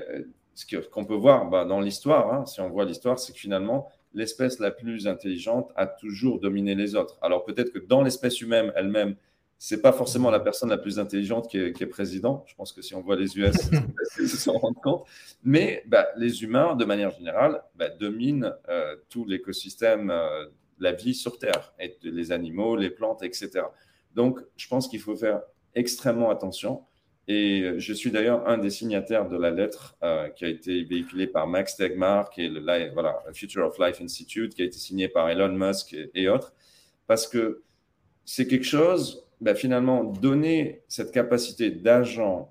ce 0.54 0.66
qu'on 0.90 1.04
peut 1.04 1.14
voir 1.14 1.48
ben, 1.48 1.64
dans 1.64 1.80
l'histoire, 1.80 2.32
hein, 2.32 2.44
si 2.46 2.60
on 2.60 2.68
voit 2.68 2.84
l'histoire, 2.84 3.18
c'est 3.18 3.32
que 3.32 3.38
finalement, 3.38 3.88
l'espèce 4.14 4.58
la 4.58 4.70
plus 4.70 5.06
intelligente 5.06 5.70
a 5.76 5.86
toujours 5.86 6.40
dominé 6.40 6.74
les 6.74 6.96
autres. 6.96 7.18
Alors 7.22 7.44
peut-être 7.44 7.70
que 7.70 7.78
dans 7.78 8.02
l'espèce 8.02 8.40
humaine 8.40 8.72
elle-même, 8.74 9.16
c'est 9.58 9.80
pas 9.80 9.92
forcément 9.92 10.30
la 10.30 10.40
personne 10.40 10.68
la 10.68 10.78
plus 10.78 10.98
intelligente 10.98 11.48
qui 11.48 11.58
est, 11.58 11.86
président. 11.86 12.44
Je 12.46 12.54
pense 12.54 12.72
que 12.72 12.82
si 12.82 12.94
on 12.94 13.00
voit 13.00 13.16
les 13.16 13.38
US, 13.38 13.56
ils 14.18 14.28
s'en 14.28 14.58
rendent 14.58 14.82
compte. 14.82 15.06
Mais 15.42 15.82
bah, 15.86 16.08
les 16.16 16.42
humains, 16.42 16.76
de 16.76 16.84
manière 16.84 17.10
générale, 17.10 17.62
bah, 17.74 17.88
dominent 17.88 18.54
euh, 18.68 18.96
tout 19.08 19.24
l'écosystème, 19.24 20.10
euh, 20.10 20.46
la 20.78 20.92
vie 20.92 21.14
sur 21.14 21.38
Terre, 21.38 21.72
et 21.80 21.96
les 22.02 22.32
animaux, 22.32 22.76
les 22.76 22.90
plantes, 22.90 23.22
etc. 23.22 23.62
Donc, 24.14 24.40
je 24.56 24.68
pense 24.68 24.88
qu'il 24.88 25.00
faut 25.00 25.16
faire 25.16 25.40
extrêmement 25.74 26.30
attention. 26.30 26.82
Et 27.28 27.72
je 27.78 27.92
suis 27.92 28.12
d'ailleurs 28.12 28.46
un 28.48 28.58
des 28.58 28.70
signataires 28.70 29.26
de 29.26 29.36
la 29.36 29.50
lettre 29.50 29.96
euh, 30.04 30.28
qui 30.28 30.44
a 30.44 30.48
été 30.48 30.84
véhiculée 30.84 31.26
par 31.26 31.48
Max 31.48 31.76
Tegmark 31.76 32.32
qui 32.34 32.44
est 32.44 32.48
le 32.48 32.60
voilà, 32.92 33.20
Future 33.32 33.66
of 33.66 33.78
Life 33.80 34.00
Institute, 34.00 34.54
qui 34.54 34.62
a 34.62 34.64
été 34.64 34.78
signée 34.78 35.08
par 35.08 35.28
Elon 35.28 35.52
Musk 35.52 35.92
et, 35.92 36.10
et 36.14 36.28
autres, 36.28 36.54
parce 37.08 37.26
que 37.26 37.62
c'est 38.24 38.46
quelque 38.46 38.64
chose 38.64 39.25
bah, 39.40 39.54
finalement, 39.54 40.04
donner 40.04 40.82
cette 40.88 41.12
capacité 41.12 41.70
d'agent 41.70 42.50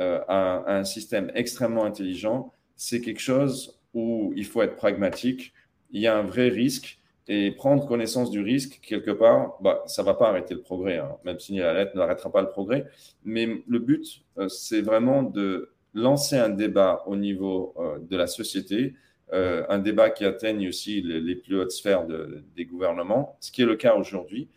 euh, 0.00 0.20
à, 0.26 0.64
un 0.74 0.84
système 0.84 1.30
extrêmement 1.34 1.84
intelligent, 1.84 2.52
c'est 2.76 3.00
quelque 3.00 3.20
chose 3.20 3.78
où 3.92 4.32
il 4.36 4.44
faut 4.44 4.62
être 4.62 4.76
pragmatique. 4.76 5.52
Il 5.90 6.00
y 6.00 6.06
a 6.06 6.16
un 6.16 6.22
vrai 6.22 6.48
risque 6.48 6.98
et 7.28 7.52
prendre 7.52 7.86
connaissance 7.86 8.30
du 8.30 8.40
risque, 8.40 8.80
quelque 8.82 9.10
part, 9.10 9.56
bah, 9.62 9.82
ça 9.86 10.02
ne 10.02 10.06
va 10.06 10.14
pas 10.14 10.28
arrêter 10.28 10.54
le 10.54 10.60
progrès, 10.60 10.98
hein. 10.98 11.16
même 11.24 11.38
si 11.38 11.56
la 11.56 11.72
lettre 11.72 11.96
n'arrêtera 11.96 12.30
pas 12.30 12.42
le 12.42 12.48
progrès. 12.48 12.86
Mais 13.24 13.62
le 13.66 13.78
but, 13.78 14.24
euh, 14.38 14.48
c'est 14.48 14.82
vraiment 14.82 15.22
de 15.22 15.70
lancer 15.94 16.36
un 16.36 16.48
débat 16.48 17.02
au 17.06 17.16
niveau 17.16 17.74
euh, 17.78 17.98
de 17.98 18.16
la 18.16 18.26
société, 18.26 18.94
un 19.32 19.78
débat 19.78 20.10
qui 20.10 20.24
atteigne 20.24 20.68
aussi 20.68 21.02
les, 21.02 21.34
plus 21.34 21.58
hautes 21.58 21.72
sphères 21.72 22.06
de, 22.06 22.44
des 22.54 22.66
gouvernements, 22.66 23.36
ce 23.40 23.50
qui 23.50 23.62
est 23.62 23.66
le 23.66 23.74
cas 23.74 23.96
aujourd'hui 23.96 24.48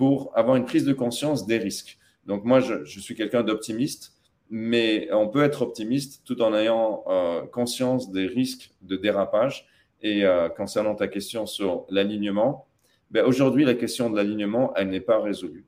pour 0.00 0.32
avoir 0.34 0.56
une 0.56 0.64
prise 0.64 0.86
de 0.86 0.94
conscience 0.94 1.46
des 1.46 1.58
risques. 1.58 1.98
Donc 2.24 2.46
moi, 2.46 2.60
je, 2.60 2.86
suis 2.86 3.14
quelqu'un 3.14 3.42
d'optimiste, 3.42 4.14
mais 4.48 5.12
on 5.12 5.28
peut 5.28 5.42
être 5.42 5.60
optimiste 5.60 6.22
tout 6.24 6.40
en 6.40 6.54
ayant 6.54 7.04
euh, 7.06 7.42
conscience 7.42 8.10
des 8.10 8.26
risques 8.26 8.70
de 8.80 8.96
dérapage. 8.96 9.66
Et 10.00 10.24
euh, 10.24 10.48
concernant 10.48 10.94
ta 10.94 11.06
question 11.06 11.44
sur 11.44 11.84
l'alignement, 11.90 12.66
ben 13.10 13.26
aujourd'hui, 13.26 13.66
la 13.66 13.74
question 13.74 14.08
de 14.08 14.16
l'alignement, 14.16 14.72
elle 14.74 14.88
n'est 14.88 15.02
pas 15.02 15.20
résolue. 15.20 15.66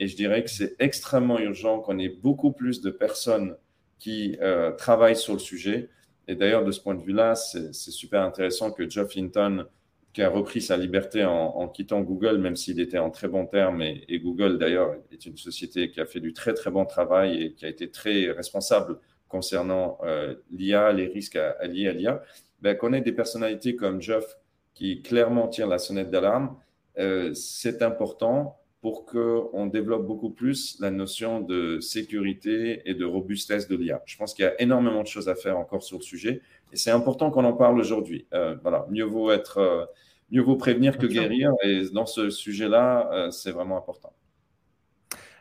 Et 0.00 0.08
je 0.08 0.16
dirais 0.16 0.42
que 0.42 0.48
c'est 0.48 0.76
extrêmement 0.78 1.38
urgent 1.38 1.80
qu'on 1.80 1.98
ait 1.98 2.08
beaucoup 2.08 2.52
plus 2.52 2.80
de 2.80 2.88
personnes 2.88 3.54
qui 3.98 4.38
euh, 4.40 4.72
travaillent 4.72 5.14
sur 5.14 5.34
le 5.34 5.40
sujet. 5.40 5.90
Et 6.26 6.34
d'ailleurs, 6.34 6.64
de 6.64 6.72
ce 6.72 6.80
point 6.80 6.94
de 6.94 7.02
vue-là, 7.02 7.34
c'est 7.34 7.74
super 7.74 8.22
intéressant 8.22 8.70
que 8.70 8.88
Geoff 8.88 9.14
Hinton 9.14 9.66
qui 10.14 10.22
a 10.22 10.30
repris 10.30 10.62
sa 10.62 10.76
liberté 10.76 11.24
en, 11.24 11.68
quittant 11.68 12.00
Google, 12.00 12.38
même 12.38 12.54
s'il 12.54 12.78
était 12.78 12.98
en 12.98 13.10
très 13.10 13.26
bon 13.26 13.46
terme. 13.46 13.82
Et, 13.82 14.20
Google, 14.20 14.58
d'ailleurs, 14.58 14.94
est 15.10 15.26
une 15.26 15.36
société 15.36 15.90
qui 15.90 16.00
a 16.00 16.06
fait 16.06 16.20
du 16.20 16.32
très, 16.32 16.54
très 16.54 16.70
bon 16.70 16.86
travail 16.86 17.42
et 17.42 17.52
qui 17.52 17.66
a 17.66 17.68
été 17.68 17.90
très 17.90 18.30
responsable 18.30 19.00
concernant 19.28 19.98
euh, 20.04 20.36
l'IA, 20.52 20.92
les 20.92 21.08
risques 21.08 21.38
liés 21.64 21.88
à 21.88 21.92
l'IA. 21.92 22.22
Ben, 22.62 22.76
qu'on 22.76 22.92
ait 22.92 23.00
des 23.00 23.12
personnalités 23.12 23.74
comme 23.74 24.00
Jeff 24.00 24.38
qui 24.72 25.02
clairement 25.02 25.48
tirent 25.48 25.66
la 25.66 25.78
sonnette 25.78 26.10
d'alarme, 26.10 26.56
euh, 26.98 27.34
c'est 27.34 27.82
important 27.82 28.56
pour 28.84 29.06
qu'on 29.06 29.64
développe 29.64 30.06
beaucoup 30.06 30.28
plus 30.28 30.78
la 30.78 30.90
notion 30.90 31.40
de 31.40 31.80
sécurité 31.80 32.82
et 32.84 32.92
de 32.92 33.06
robustesse 33.06 33.66
de 33.66 33.76
l'IA. 33.76 34.02
Je 34.04 34.18
pense 34.18 34.34
qu'il 34.34 34.44
y 34.44 34.46
a 34.46 34.60
énormément 34.60 35.00
de 35.00 35.06
choses 35.06 35.30
à 35.30 35.34
faire 35.34 35.56
encore 35.56 35.82
sur 35.82 35.96
le 35.96 36.02
sujet 36.02 36.42
et 36.70 36.76
c'est 36.76 36.90
important 36.90 37.30
qu'on 37.30 37.46
en 37.46 37.54
parle 37.54 37.80
aujourd'hui. 37.80 38.26
Euh, 38.34 38.56
voilà, 38.60 38.86
mieux 38.90 39.04
vaut 39.04 39.30
être, 39.30 39.56
euh, 39.56 39.86
mieux 40.30 40.42
vaut 40.42 40.56
prévenir 40.56 40.98
que 40.98 41.06
guérir. 41.06 41.52
Et 41.62 41.84
dans 41.94 42.04
ce 42.04 42.28
sujet-là, 42.28 43.10
euh, 43.10 43.30
c'est 43.30 43.52
vraiment 43.52 43.78
important. 43.78 44.12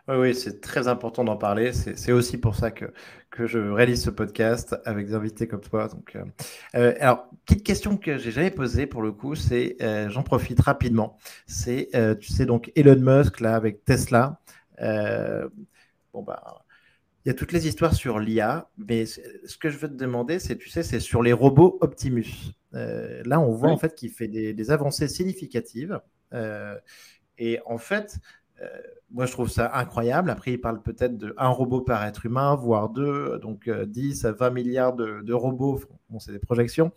Oui, 0.08 0.16
oui 0.16 0.36
c'est 0.36 0.60
très 0.62 0.88
important 0.88 1.24
d'en 1.24 1.38
parler. 1.38 1.72
C'est 1.74 2.12
aussi 2.12 2.38
pour 2.38 2.56
ça 2.56 2.72
que, 2.72 2.86
que 3.34 3.48
je 3.48 3.58
réalise 3.58 4.04
ce 4.04 4.10
podcast 4.10 4.76
avec 4.86 5.08
des 5.08 5.16
invités 5.16 5.48
comme 5.48 5.62
toi. 5.62 5.88
Donc, 5.88 6.16
euh, 6.16 6.24
euh, 6.76 6.94
alors, 7.00 7.30
petite 7.46 7.66
question 7.66 7.98
que 7.98 8.18
j'ai 8.18 8.32
jamais 8.32 8.52
posée 8.52 8.86
pour 8.86 9.02
le 9.02 9.12
coup, 9.12 9.36
c'est, 9.36 9.78
euh, 9.82 10.10
j'en 10.10 10.24
profite 10.24 10.60
rapidement. 10.60 11.18
C'est, 11.48 11.90
tu 12.20 12.32
sais, 12.32 12.46
donc 12.46 12.72
Elon 12.76 13.00
Musk 13.00 13.40
là 13.40 13.56
avec 13.56 13.84
Tesla. 13.86 14.40
bon 14.80 16.22
bah, 16.22 16.64
il 17.26 17.30
y 17.30 17.32
a 17.32 17.34
toutes 17.34 17.54
les 17.54 17.68
histoires 17.68 17.94
sur 17.94 18.20
l'IA, 18.20 18.70
mais 18.78 19.06
ce 19.06 19.58
que 19.58 19.70
je 19.70 19.78
veux 19.78 19.88
te 19.88 19.94
demander, 19.96 20.40
c'est, 20.40 20.58
tu 20.58 20.68
sais, 20.70 20.84
c'est 20.84 21.00
sur 21.00 21.24
les 21.24 21.32
robots 21.32 21.78
Optimus. 21.80 22.52
là, 22.74 23.40
on 23.40 23.52
voit 23.52 23.70
en 23.70 23.78
fait 23.78 23.96
qu'il 23.96 24.12
fait 24.12 24.28
des, 24.28 24.54
des, 24.54 24.72
avancées 24.72 25.08
significatives. 25.08 26.02
et 27.38 27.60
en 27.66 27.78
fait, 27.78 28.20
moi, 29.14 29.28
je 29.28 29.32
trouve 29.32 29.50
ça 29.50 29.72
incroyable. 29.76 30.30
Après, 30.32 30.54
il 30.54 30.62
parle 30.62 30.82
peut-être 30.82 31.18
de 31.18 31.36
un 31.38 31.50
robot 31.50 31.82
par 31.82 32.04
être 32.04 32.26
humain, 32.26 32.56
voire 32.56 32.90
deux, 32.90 33.40
donc 33.40 33.70
10 33.70 34.26
euh, 34.26 34.30
à 34.30 34.32
20 34.32 34.50
milliards 34.50 34.94
de, 34.94 35.34
robots. 35.34 35.82
Bon, 36.10 36.20
c'est 36.20 36.32
des 36.32 36.40
projections. 36.40 36.92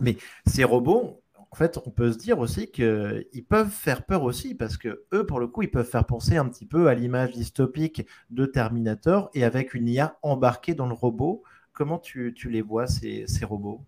Mais 0.00 0.16
ces 0.46 0.64
robots, 0.64 1.22
en 1.50 1.56
fait, 1.56 1.78
on 1.86 1.90
peut 1.90 2.12
se 2.12 2.18
dire 2.18 2.38
aussi 2.38 2.70
qu'ils 2.70 3.44
peuvent 3.48 3.70
faire 3.70 4.04
peur 4.04 4.22
aussi, 4.24 4.54
parce 4.54 4.76
que 4.76 5.04
eux, 5.14 5.26
pour 5.26 5.40
le 5.40 5.48
coup, 5.48 5.62
ils 5.62 5.70
peuvent 5.70 5.88
faire 5.88 6.04
penser 6.04 6.36
un 6.36 6.48
petit 6.48 6.66
peu 6.66 6.88
à 6.88 6.94
l'image 6.94 7.32
dystopique 7.32 8.06
de 8.30 8.44
Terminator 8.44 9.30
et 9.34 9.44
avec 9.44 9.74
une 9.74 9.88
IA 9.88 10.18
embarquée 10.22 10.74
dans 10.74 10.86
le 10.86 10.94
robot. 10.94 11.42
Comment 11.72 11.98
tu, 11.98 12.34
les 12.50 12.62
vois, 12.62 12.86
ces 12.86 13.26
robots? 13.42 13.82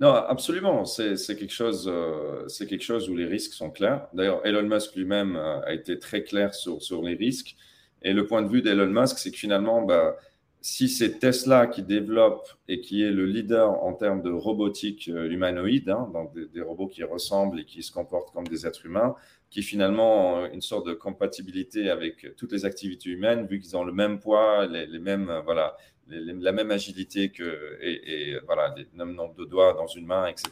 Non, 0.00 0.12
absolument. 0.12 0.84
C'est 0.84 1.16
quelque, 1.36 1.52
chose, 1.52 1.88
euh, 1.88 2.46
quelque 2.58 2.82
chose 2.82 3.08
où 3.08 3.14
les 3.14 3.26
risques 3.26 3.52
sont 3.52 3.70
clairs. 3.70 4.08
D'ailleurs, 4.12 4.44
Elon 4.44 4.64
Musk 4.64 4.96
lui-même 4.96 5.36
euh, 5.36 5.60
a 5.60 5.72
été 5.72 5.98
très 5.98 6.24
clair 6.24 6.52
sur, 6.52 7.02
les 7.02 7.14
risques. 7.14 7.54
Et 8.02 8.12
le 8.12 8.26
point 8.26 8.42
de 8.42 8.48
vue 8.48 8.60
d'Elon 8.60 8.88
Musk, 8.88 9.18
c'est 9.18 9.30
que 9.30 9.38
finalement, 9.38 9.82
bah, 9.82 10.16
si 10.60 10.88
c'est 10.88 11.20
Tesla 11.20 11.68
qui 11.68 11.82
développe 11.82 12.48
et 12.68 12.80
qui 12.80 13.04
est 13.04 13.12
le 13.12 13.24
leader 13.24 13.70
en 13.84 13.92
termes 13.92 14.22
de 14.22 14.30
robotique 14.30 15.08
euh, 15.08 15.30
humanoïde, 15.30 15.88
hein, 15.88 16.10
donc 16.12 16.34
des, 16.34 16.60
robots 16.60 16.88
qui 16.88 17.04
ressemblent 17.04 17.60
et 17.60 17.64
qui 17.64 17.82
se 17.82 17.92
comportent 17.92 18.32
comme 18.32 18.48
des 18.48 18.66
êtres 18.66 18.84
humains, 18.86 19.14
qui 19.48 19.62
finalement 19.62 20.38
ont 20.38 20.46
une 20.46 20.62
sorte 20.62 20.88
de 20.88 20.94
compatibilité 20.94 21.88
avec 21.88 22.34
toutes 22.36 22.50
les 22.50 22.64
activités 22.64 23.10
humaines, 23.10 23.46
vu 23.46 23.60
qu'ils 23.60 23.76
ont 23.76 23.84
le 23.84 23.92
même 23.92 24.18
poids, 24.18 24.66
les, 24.66 24.86
les 24.86 24.98
mêmes, 24.98 25.30
voilà, 25.44 25.76
la 26.08 26.52
même 26.52 26.70
agilité 26.70 27.30
que, 27.30 27.78
et, 27.80 28.36
voilà, 28.46 28.74
le 28.76 28.86
même 29.04 29.14
nombre 29.14 29.34
de 29.34 29.44
doigts 29.44 29.74
dans 29.74 29.86
une 29.86 30.06
main, 30.06 30.26
etc., 30.26 30.50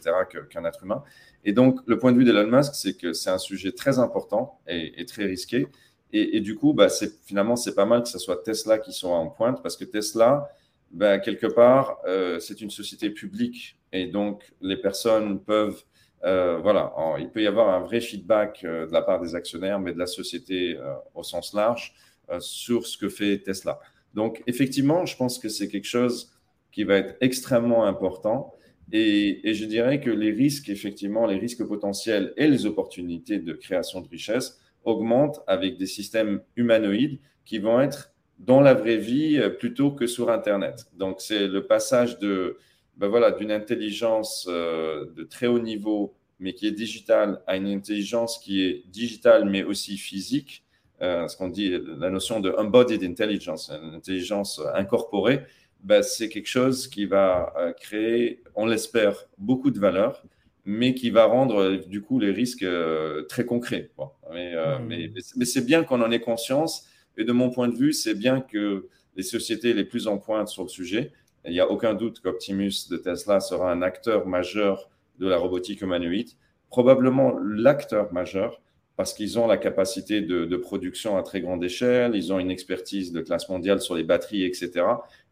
qu'un 0.49 0.65
être 0.65 0.83
humain. 0.83 1.03
Et 1.45 1.53
donc, 1.53 1.79
le 1.85 1.99
point 1.99 2.11
de 2.11 2.17
vue 2.17 2.25
d'Elon 2.25 2.47
Musk, 2.47 2.73
c'est 2.75 2.95
que 2.95 3.13
c'est 3.13 3.29
un 3.29 3.37
sujet 3.37 3.71
très 3.71 3.99
important 3.99 4.59
et, 4.67 5.05
très 5.05 5.25
risqué. 5.25 5.67
Et, 6.11 6.41
du 6.41 6.55
coup, 6.55 6.73
bah, 6.73 6.87
finalement, 7.25 7.55
c'est 7.55 7.73
pas 7.75 7.85
mal 7.85 8.03
que 8.03 8.09
ce 8.09 8.19
soit 8.19 8.43
Tesla 8.43 8.77
qui 8.77 8.93
soit 8.93 9.15
en 9.15 9.29
pointe, 9.29 9.63
parce 9.63 9.75
que 9.77 9.85
Tesla, 9.85 10.47
bah, 10.91 11.17
quelque 11.17 11.47
part, 11.47 11.97
euh, 12.05 12.39
c'est 12.39 12.61
une 12.61 12.69
société 12.69 13.09
publique. 13.09 13.79
Et 13.91 14.07
donc, 14.07 14.43
les 14.61 14.77
personnes 14.77 15.43
peuvent, 15.43 15.83
euh, 16.23 16.59
voilà, 16.59 16.93
il 17.19 17.29
peut 17.29 17.41
y 17.41 17.47
avoir 17.47 17.69
un 17.69 17.79
vrai 17.79 17.99
feedback 17.99 18.61
euh, 18.63 18.85
de 18.87 18.93
la 18.93 19.01
part 19.01 19.19
des 19.19 19.33
actionnaires, 19.35 19.79
mais 19.79 19.93
de 19.93 19.99
la 19.99 20.07
société 20.07 20.77
au 21.15 21.23
sens 21.23 21.53
large, 21.53 21.95
sur 22.39 22.85
ce 22.85 22.97
que 22.97 23.09
fait 23.09 23.39
Tesla. 23.39 23.79
Donc, 24.13 24.43
effectivement, 24.47 25.05
je 25.05 25.17
pense 25.17 25.39
que 25.39 25.49
c'est 25.49 25.67
quelque 25.67 25.87
chose 25.87 26.33
qui 26.71 26.83
va 26.83 26.97
être 26.97 27.15
extrêmement 27.21 27.85
important. 27.85 28.53
Et, 28.91 29.53
je 29.53 29.65
dirais 29.65 29.99
que 29.99 30.09
les 30.09 30.31
risques, 30.31 30.69
effectivement, 30.69 31.25
les 31.25 31.37
risques 31.37 31.65
potentiels 31.65 32.33
et 32.37 32.47
les 32.47 32.65
opportunités 32.65 33.39
de 33.39 33.53
création 33.53 34.01
de 34.01 34.07
richesse 34.07 34.59
augmentent 34.83 35.41
avec 35.47 35.77
des 35.77 35.85
systèmes 35.85 36.41
humanoïdes 36.55 37.19
qui 37.45 37.59
vont 37.59 37.79
être 37.79 38.13
dans 38.39 38.59
la 38.59 38.73
vraie 38.73 38.97
vie 38.97 39.37
euh, 39.37 39.49
plutôt 39.49 39.91
que 39.91 40.05
sur 40.05 40.29
Internet. 40.29 40.85
Donc, 40.93 41.21
c'est 41.21 41.47
le 41.47 41.65
passage 41.65 42.19
de, 42.19 42.57
ben 42.97 43.07
voilà, 43.07 43.31
d'une 43.31 43.51
intelligence 43.51 44.47
euh, 44.49 45.05
de 45.15 45.23
très 45.23 45.47
haut 45.47 45.59
niveau, 45.59 46.13
mais 46.39 46.53
qui 46.53 46.67
est 46.67 46.71
digitale, 46.71 47.41
à 47.47 47.55
une 47.55 47.67
intelligence 47.67 48.39
qui 48.39 48.63
est 48.63 48.83
digitale, 48.89 49.45
mais 49.49 49.63
aussi 49.63 49.97
physique, 49.97 50.63
euh, 51.01 51.27
ce 51.27 51.35
qu'on 51.35 51.49
dit, 51.49 51.77
la 51.97 52.09
notion 52.09 52.39
de 52.39 52.51
embodied 52.51 53.03
intelligence, 53.03 53.71
intelligence 53.71 54.61
incorporée, 54.73 55.41
ben, 55.83 56.01
c'est 56.01 56.29
quelque 56.29 56.47
chose 56.47 56.87
qui 56.87 57.05
va 57.05 57.53
euh, 57.57 57.73
créer, 57.73 58.41
on 58.55 58.65
l'espère, 58.65 59.25
beaucoup 59.37 59.69
de 59.69 59.79
valeur, 59.79 60.23
mais 60.65 60.93
qui 60.93 61.09
va 61.09 61.25
rendre 61.25 61.75
du 61.87 62.01
coup 62.01 62.19
les 62.19 62.31
risques 62.31 62.63
euh, 62.63 63.23
très 63.23 63.45
concrets. 63.45 63.91
Hmm. 63.97 64.87
Mais, 64.87 65.11
mais, 65.35 65.45
c'est 65.45 65.65
bien 65.65 65.83
qu'on 65.83 66.01
en 66.01 66.09
ait 66.11 66.21
conscience. 66.21 66.87
Et 67.17 67.25
de 67.25 67.33
mon 67.33 67.49
point 67.49 67.67
de 67.67 67.75
vue, 67.75 67.91
c'est 67.91 68.15
bien 68.15 68.39
que 68.39 68.87
les 69.15 69.23
sociétés 69.23 69.73
les 69.73 69.83
plus 69.83 70.07
en 70.07 70.17
pointe 70.17 70.47
sur 70.47 70.63
le 70.63 70.69
sujet, 70.69 71.11
il 71.45 71.51
n'y 71.51 71.59
a 71.59 71.69
aucun 71.69 71.93
doute 71.93 72.21
qu'Optimus 72.21 72.87
de 72.89 72.97
Tesla 72.97 73.39
sera 73.39 73.71
un 73.71 73.81
acteur 73.81 74.25
majeur 74.25 74.89
de 75.19 75.27
la 75.27 75.37
robotique 75.37 75.81
humanoïde, 75.81 76.29
probablement 76.69 77.37
l'acteur 77.39 78.11
majeur 78.13 78.61
parce 78.95 79.13
qu'ils 79.13 79.39
ont 79.39 79.47
la 79.47 79.57
capacité 79.57 80.21
de, 80.21 80.55
production 80.57 81.17
à 81.17 81.23
très 81.23 81.41
grande 81.41 81.63
échelle, 81.63 82.15
ils 82.15 82.31
ont 82.31 82.39
une 82.39 82.51
expertise 82.51 83.11
de 83.11 83.21
classe 83.21 83.49
mondiale 83.49 83.81
sur 83.81 83.95
les 83.95 84.03
batteries, 84.03 84.45
etc. 84.45 84.85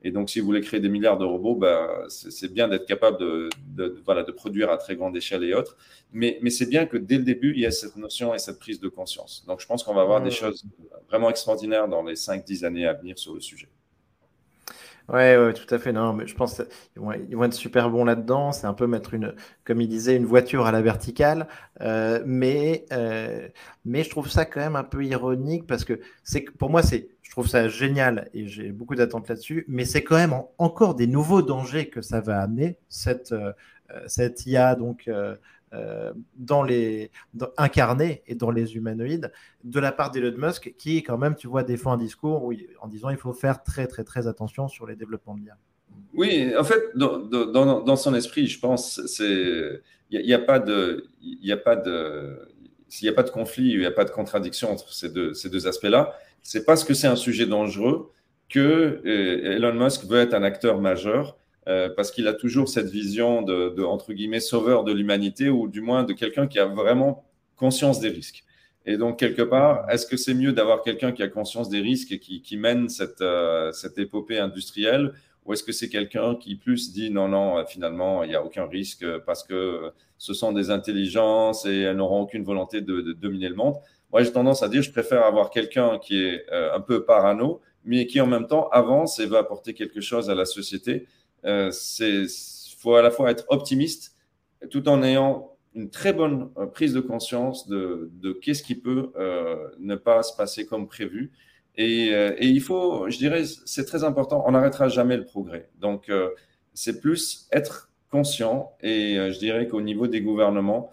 Et 0.03 0.11
donc, 0.11 0.29
si 0.31 0.39
vous 0.39 0.47
voulez 0.47 0.61
créer 0.61 0.79
des 0.79 0.89
milliards 0.89 1.17
de 1.19 1.25
robots, 1.25 1.55
ben, 1.55 1.87
c'est 2.09 2.51
bien 2.51 2.67
d'être 2.67 2.87
capable 2.87 3.19
de, 3.19 3.49
voilà, 4.03 4.23
de 4.23 4.31
produire 4.31 4.71
à 4.71 4.77
très 4.77 4.95
grande 4.95 5.15
échelle 5.15 5.43
et 5.43 5.53
autres. 5.53 5.77
Mais, 6.11 6.39
mais 6.41 6.49
c'est 6.49 6.65
bien 6.65 6.87
que 6.87 6.97
dès 6.97 7.17
le 7.17 7.23
début, 7.23 7.51
il 7.51 7.59
y 7.59 7.65
ait 7.65 7.71
cette 7.71 7.97
notion 7.97 8.33
et 8.33 8.39
cette 8.39 8.57
prise 8.57 8.79
de 8.79 8.89
conscience. 8.89 9.45
Donc, 9.47 9.61
je 9.61 9.67
pense 9.67 9.83
qu'on 9.83 9.93
va 9.93 10.01
avoir 10.01 10.21
des 10.23 10.31
choses 10.31 10.63
vraiment 11.07 11.29
extraordinaires 11.29 11.87
dans 11.87 12.03
les 12.03 12.15
5-10 12.15 12.65
années 12.65 12.87
à 12.87 12.93
venir 12.93 13.19
sur 13.19 13.33
le 13.33 13.41
sujet. 13.41 13.69
Ouais, 15.11 15.35
ouais, 15.37 15.53
tout 15.53 15.73
à 15.75 15.77
fait. 15.77 15.91
Non, 15.91 16.13
mais 16.13 16.25
je 16.25 16.35
pense 16.35 16.55
qu'ils 16.93 17.01
vont, 17.01 17.11
ils 17.11 17.35
vont 17.35 17.43
être 17.43 17.53
super 17.53 17.89
bons 17.89 18.05
là-dedans. 18.05 18.53
C'est 18.53 18.65
un 18.65 18.73
peu 18.73 18.87
mettre 18.87 19.13
une, 19.13 19.35
comme 19.65 19.81
il 19.81 19.89
disait, 19.89 20.15
une 20.15 20.25
voiture 20.25 20.65
à 20.65 20.71
la 20.71 20.81
verticale. 20.81 21.47
Euh, 21.81 22.23
mais, 22.25 22.85
euh, 22.93 23.49
mais 23.83 24.03
je 24.05 24.09
trouve 24.09 24.29
ça 24.29 24.45
quand 24.45 24.61
même 24.61 24.77
un 24.77 24.85
peu 24.85 25.03
ironique 25.03 25.67
parce 25.67 25.83
que 25.83 25.99
c'est, 26.23 26.41
pour 26.57 26.69
moi, 26.69 26.81
c'est, 26.81 27.09
je 27.23 27.31
trouve 27.31 27.47
ça 27.47 27.67
génial 27.67 28.29
et 28.33 28.47
j'ai 28.47 28.71
beaucoup 28.71 28.95
d'attentes 28.95 29.27
là-dessus. 29.27 29.65
Mais 29.67 29.83
c'est 29.83 30.01
quand 30.03 30.15
même 30.15 30.33
encore 30.57 30.95
des 30.95 31.07
nouveaux 31.07 31.41
dangers 31.41 31.89
que 31.89 32.01
ça 32.01 32.21
va 32.21 32.39
amener 32.41 32.77
cette, 32.87 33.33
euh, 33.33 33.51
cette 34.07 34.45
IA 34.45 34.75
donc 34.75 35.07
euh, 35.09 35.35
dans 36.35 36.63
les 36.63 37.11
incarnés 37.57 38.23
et 38.27 38.35
dans 38.35 38.51
les 38.51 38.75
humanoïdes 38.75 39.31
de 39.63 39.79
la 39.79 39.91
part 39.91 40.11
d'Elon 40.11 40.37
Musk 40.37 40.73
qui 40.77 41.01
quand 41.01 41.17
même 41.17 41.35
tu 41.35 41.47
vois 41.47 41.63
défend 41.63 41.93
un 41.93 41.97
discours 41.97 42.43
où, 42.43 42.53
en 42.81 42.87
disant 42.87 43.09
il 43.09 43.17
faut 43.17 43.33
faire 43.33 43.63
très 43.63 43.87
très 43.87 44.03
très 44.03 44.27
attention 44.27 44.67
sur 44.67 44.85
les 44.85 44.95
développements 44.95 45.35
de 45.35 45.41
l'IA. 45.41 45.57
Oui, 46.13 46.51
en 46.57 46.63
fait, 46.63 46.81
dans, 46.95 47.19
dans, 47.19 47.81
dans, 47.81 47.95
son 47.95 48.13
esprit, 48.13 48.47
je 48.47 48.59
pense, 48.59 49.01
c'est 49.05 49.81
il 50.09 50.25
n'y 50.25 50.33
a, 50.33 50.39
pas 50.39 50.59
de 50.59 51.05
il 51.21 51.49
a 51.51 51.57
pas 51.57 51.77
de 51.77 52.37
s'il 52.89 53.07
n'y 53.07 53.13
a 53.13 53.15
pas 53.15 53.23
de 53.23 53.29
conflit, 53.29 53.71
il 53.71 53.79
n'y 53.79 53.85
a 53.85 53.91
pas 53.91 54.03
de 54.03 54.11
contradiction 54.11 54.69
entre 54.69 54.91
ces 54.91 55.09
deux, 55.09 55.33
ces 55.33 55.49
deux 55.49 55.67
aspects-là. 55.67 56.13
C'est 56.43 56.65
parce 56.65 56.83
que 56.83 56.93
c'est 56.93 57.07
un 57.07 57.15
sujet 57.15 57.45
dangereux 57.45 58.11
que 58.49 59.01
euh, 59.05 59.55
Elon 59.55 59.73
Musk 59.73 60.03
veut 60.03 60.19
être 60.19 60.33
un 60.33 60.43
acteur 60.43 60.81
majeur 60.81 61.37
euh, 61.67 61.89
parce 61.95 62.11
qu'il 62.11 62.27
a 62.27 62.33
toujours 62.33 62.69
cette 62.69 62.89
vision 62.89 63.43
de, 63.43 63.83
entre 63.83 64.13
guillemets, 64.13 64.39
sauveur 64.39 64.83
de 64.83 64.91
l'humanité, 64.91 65.49
ou 65.49 65.67
du 65.67 65.81
moins 65.81 66.03
de 66.03 66.13
quelqu'un 66.13 66.47
qui 66.47 66.59
a 66.59 66.65
vraiment 66.65 67.23
conscience 67.55 67.99
des 67.99 68.09
risques. 68.09 68.43
Et 68.87 68.97
donc, 68.97 69.19
quelque 69.19 69.43
part, 69.43 69.87
est-ce 69.91 70.07
que 70.07 70.17
c'est 70.17 70.33
mieux 70.33 70.53
d'avoir 70.53 70.81
quelqu'un 70.81 71.11
qui 71.11 71.21
a 71.21 71.27
conscience 71.27 71.69
des 71.69 71.79
risques 71.79 72.11
et 72.11 72.19
qui, 72.19 72.41
qui 72.41 72.57
mène 72.57 72.89
cette, 72.89 73.21
euh, 73.21 73.71
cette 73.73 73.99
épopée 73.99 74.39
industrielle, 74.39 75.13
ou 75.45 75.53
est-ce 75.53 75.63
que 75.63 75.71
c'est 75.71 75.89
quelqu'un 75.89 76.35
qui 76.35 76.55
plus 76.55 76.91
dit 76.91 77.11
non, 77.11 77.27
non, 77.27 77.59
euh, 77.59 77.65
finalement, 77.65 78.23
il 78.23 78.29
n'y 78.29 78.35
a 78.35 78.43
aucun 78.43 78.65
risque 78.65 79.05
parce 79.27 79.43
que 79.43 79.91
ce 80.17 80.33
sont 80.33 80.53
des 80.53 80.71
intelligences 80.71 81.65
et 81.67 81.81
elles 81.81 81.97
n'auront 81.97 82.21
aucune 82.21 82.43
volonté 82.43 82.81
de, 82.81 83.01
de, 83.01 83.13
dominer 83.13 83.49
le 83.49 83.55
monde? 83.55 83.75
Moi, 84.11 84.23
j'ai 84.23 84.31
tendance 84.31 84.63
à 84.63 84.67
dire, 84.67 84.81
je 84.81 84.91
préfère 84.91 85.25
avoir 85.25 85.51
quelqu'un 85.51 85.99
qui 85.99 86.21
est 86.21 86.45
un 86.51 86.81
peu 86.81 87.05
parano, 87.05 87.61
mais 87.85 88.05
qui 88.07 88.19
en 88.19 88.27
même 88.27 88.45
temps 88.45 88.67
avance 88.69 89.19
et 89.19 89.25
va 89.25 89.39
apporter 89.39 89.73
quelque 89.73 90.01
chose 90.01 90.29
à 90.29 90.35
la 90.35 90.45
société 90.45 91.07
il 91.43 91.49
euh, 91.49 92.27
faut 92.77 92.95
à 92.95 93.01
la 93.01 93.11
fois 93.11 93.31
être 93.31 93.45
optimiste 93.49 94.15
tout 94.69 94.87
en 94.87 95.01
ayant 95.03 95.55
une 95.73 95.89
très 95.89 96.13
bonne 96.13 96.49
euh, 96.57 96.67
prise 96.67 96.93
de 96.93 96.99
conscience 96.99 97.67
de, 97.67 98.11
qu'est-ce 98.41 98.63
qui 98.63 98.75
peut 98.75 99.11
euh, 99.15 99.69
ne 99.79 99.95
pas 99.95 100.23
se 100.23 100.35
passer 100.35 100.65
comme 100.65 100.87
prévu. 100.87 101.31
Et, 101.75 102.11
il 102.41 102.61
faut, 102.61 103.09
je 103.09 103.17
dirais, 103.17 103.43
c'est 103.65 103.85
très 103.85 104.03
important, 104.03 104.43
on 104.45 104.51
n'arrêtera 104.51 104.89
jamais 104.89 105.15
le 105.15 105.23
progrès. 105.23 105.69
Donc, 105.79 106.11
c'est 106.73 106.99
plus 106.99 107.47
être 107.51 107.89
conscient 108.11 108.73
et 108.81 109.15
je 109.15 109.39
dirais 109.39 109.67
qu'au 109.67 109.81
niveau 109.81 110.05
des 110.07 110.21
gouvernements, 110.21 110.91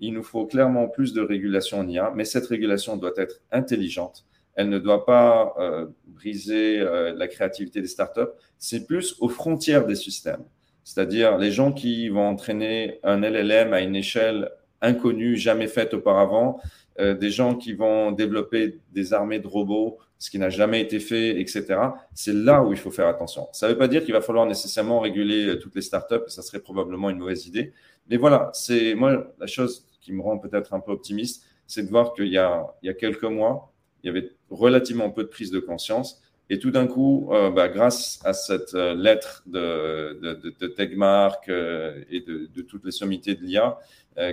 il 0.00 0.12
nous 0.12 0.22
faut 0.22 0.46
clairement 0.46 0.86
plus 0.86 1.14
de 1.14 1.22
régulation 1.22 1.80
en 1.80 1.88
IA, 1.88 2.12
mais 2.14 2.26
cette 2.26 2.46
régulation 2.46 2.98
doit 2.98 3.14
être 3.16 3.40
intelligente 3.50 4.27
elle 4.58 4.68
ne 4.70 4.80
doit 4.80 5.06
pas 5.06 5.54
euh, 5.58 5.86
briser 6.08 6.80
euh, 6.80 7.14
la 7.14 7.28
créativité 7.28 7.80
des 7.80 7.86
startups. 7.86 8.32
C'est 8.58 8.86
plus 8.86 9.14
aux 9.20 9.28
frontières 9.28 9.86
des 9.86 9.94
systèmes. 9.94 10.44
C'est-à-dire 10.82 11.38
les 11.38 11.52
gens 11.52 11.72
qui 11.72 12.08
vont 12.08 12.26
entraîner 12.26 12.98
un 13.04 13.20
LLM 13.20 13.72
à 13.72 13.80
une 13.80 13.94
échelle 13.94 14.50
inconnues, 14.80 15.36
jamais 15.36 15.68
faites 15.68 15.94
auparavant, 15.94 16.60
des 16.98 17.30
gens 17.30 17.54
qui 17.54 17.74
vont 17.74 18.10
développer 18.10 18.80
des 18.90 19.12
armées 19.12 19.38
de 19.38 19.46
robots, 19.46 19.98
ce 20.18 20.30
qui 20.30 20.38
n'a 20.38 20.50
jamais 20.50 20.80
été 20.80 20.98
fait, 20.98 21.40
etc. 21.40 21.76
C'est 22.12 22.32
là 22.32 22.64
où 22.64 22.72
il 22.72 22.78
faut 22.78 22.90
faire 22.90 23.06
attention. 23.06 23.46
Ça 23.52 23.68
ne 23.68 23.72
veut 23.72 23.78
pas 23.78 23.86
dire 23.86 24.02
qu'il 24.02 24.12
va 24.12 24.20
falloir 24.20 24.46
nécessairement 24.46 24.98
réguler 24.98 25.58
toutes 25.60 25.76
les 25.76 25.82
startups, 25.82 26.26
ça 26.26 26.42
serait 26.42 26.58
probablement 26.58 27.10
une 27.10 27.18
mauvaise 27.18 27.46
idée. 27.46 27.72
Mais 28.08 28.16
voilà, 28.16 28.50
c'est 28.52 28.94
moi 28.94 29.32
la 29.38 29.46
chose 29.46 29.86
qui 30.00 30.12
me 30.12 30.22
rend 30.22 30.38
peut-être 30.38 30.74
un 30.74 30.80
peu 30.80 30.90
optimiste, 30.90 31.44
c'est 31.66 31.84
de 31.84 31.90
voir 31.90 32.14
qu'il 32.14 32.26
y, 32.26 32.32
y 32.32 32.38
a, 32.38 32.94
quelques 32.98 33.24
mois, 33.24 33.72
il 34.08 34.14
y 34.14 34.18
avait 34.18 34.32
relativement 34.50 35.10
peu 35.10 35.22
de 35.22 35.28
prise 35.28 35.50
de 35.50 35.60
conscience. 35.60 36.22
Et 36.50 36.58
tout 36.58 36.70
d'un 36.70 36.86
coup, 36.86 37.28
euh, 37.32 37.50
bah, 37.50 37.68
grâce 37.68 38.20
à 38.24 38.32
cette 38.32 38.74
euh, 38.74 38.94
lettre 38.94 39.42
de, 39.46 40.18
de, 40.22 40.54
de, 40.58 40.66
Tegmark 40.66 41.48
euh, 41.48 42.02
et 42.10 42.20
de, 42.20 42.48
toutes 42.62 42.84
les 42.86 42.90
sommités 42.90 43.34
de 43.34 43.42
l'IA 43.42 43.78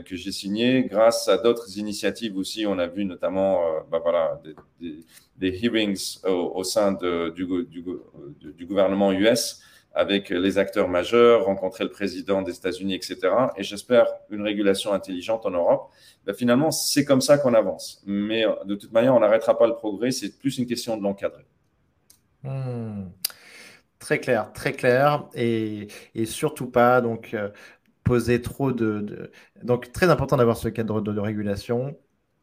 que 0.04 0.16
j'ai 0.16 0.32
signée, 0.32 0.84
grâce 0.90 1.28
à 1.28 1.38
d'autres 1.38 1.78
initiatives 1.78 2.38
aussi, 2.38 2.66
on 2.66 2.80
a 2.80 2.88
vu 2.88 3.06
notamment 3.06 3.62
bah, 3.92 4.00
voilà, 4.02 4.42
des, 4.82 5.64
hearings 5.64 6.18
au, 6.26 6.64
sein 6.64 6.98
du, 7.36 7.46
gouvernement 8.66 9.12
US 9.14 9.62
avec 9.96 10.30
les 10.30 10.58
acteurs 10.58 10.90
majeurs, 10.90 11.46
rencontrer 11.46 11.86
le 11.86 11.90
président 11.90 12.42
des 12.42 12.54
États-Unis, 12.54 12.96
etc. 12.96 13.18
Et 13.56 13.64
j'espère 13.64 14.08
une 14.30 14.42
régulation 14.42 14.92
intelligente 14.92 15.46
en 15.46 15.52
Europe. 15.52 15.90
Ben 16.26 16.36
finalement, 16.36 16.70
c'est 16.70 17.06
comme 17.06 17.22
ça 17.22 17.38
qu'on 17.38 17.54
avance. 17.54 18.04
Mais 18.06 18.44
de 18.66 18.76
toute 18.76 18.92
manière, 18.92 19.16
on 19.16 19.22
n'arrêtera 19.22 19.58
pas 19.58 19.68
le 19.68 19.76
progrès. 19.76 20.12
C'est 20.12 20.38
plus 20.38 20.58
une 20.58 20.66
question 20.66 20.98
de 20.98 21.04
l'encadrer. 21.04 21.46
Hmm. 22.44 23.06
Très 24.00 24.20
clair, 24.20 24.52
très 24.54 24.74
clair. 24.74 25.30
Et, 25.34 25.88
surtout 26.26 26.70
pas 26.70 27.00
donc 27.00 27.34
euh, 27.34 27.50
poser 28.04 28.42
trop 28.42 28.74
de, 28.74 29.32
Donc 29.64 29.94
très 29.94 30.10
important 30.10 30.36
d'avoir 30.36 30.58
ce 30.58 30.68
cadre 30.68 31.00
de, 31.00 31.14
de 31.14 31.20
régulation. 31.22 31.98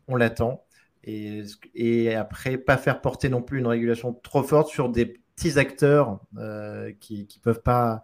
On 0.08 0.16
l'attend. 0.16 0.64
Et, 1.04 1.42
et, 1.74 2.14
après, 2.14 2.56
pas 2.56 2.78
faire 2.78 3.00
porter 3.00 3.28
non 3.28 3.42
plus 3.42 3.58
une 3.58 3.66
régulation 3.66 4.14
trop 4.14 4.42
forte 4.42 4.68
sur 4.68 4.88
des 4.88 5.21
petits 5.42 5.58
acteurs 5.58 6.20
euh, 6.38 6.92
qui 7.00 7.28
ne 7.36 7.42
peuvent 7.42 7.62
pas, 7.62 8.02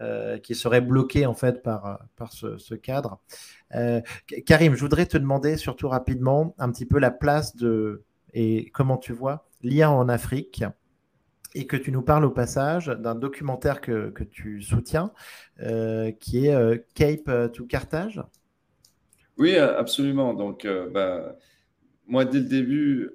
euh, 0.00 0.38
qui 0.38 0.54
seraient 0.54 0.80
bloqués 0.80 1.26
en 1.26 1.34
fait 1.34 1.62
par, 1.62 2.00
ce, 2.30 2.74
cadre. 2.74 3.20
Euh, 3.74 4.00
Karim, 4.46 4.74
je 4.74 4.80
voudrais 4.80 5.06
te 5.06 5.18
demander 5.18 5.56
surtout 5.56 5.88
rapidement 5.88 6.54
un 6.58 6.70
petit 6.70 6.86
peu 6.86 6.98
la 6.98 7.10
place 7.10 7.56
de 7.56 8.04
et 8.34 8.70
comment 8.70 8.98
tu 8.98 9.12
vois 9.12 9.48
l'IA 9.62 9.90
en 9.90 10.08
Afrique 10.08 10.64
et 11.54 11.66
que 11.66 11.76
tu 11.76 11.92
nous 11.92 12.02
parles 12.02 12.24
au 12.24 12.30
passage 12.30 12.86
d'un 12.86 13.14
documentaire 13.14 13.80
que, 13.80 14.12
tu 14.30 14.62
soutiens 14.62 15.12
qui 16.20 16.46
est 16.46 16.84
Cape 16.94 17.52
to 17.52 17.64
Carthage. 17.66 18.22
Oui, 19.38 19.56
absolument. 19.56 20.34
Donc, 20.34 20.66
bah, 20.92 21.36
moi, 22.06 22.24
dès 22.24 22.38
le 22.40 22.44
début, 22.44 23.10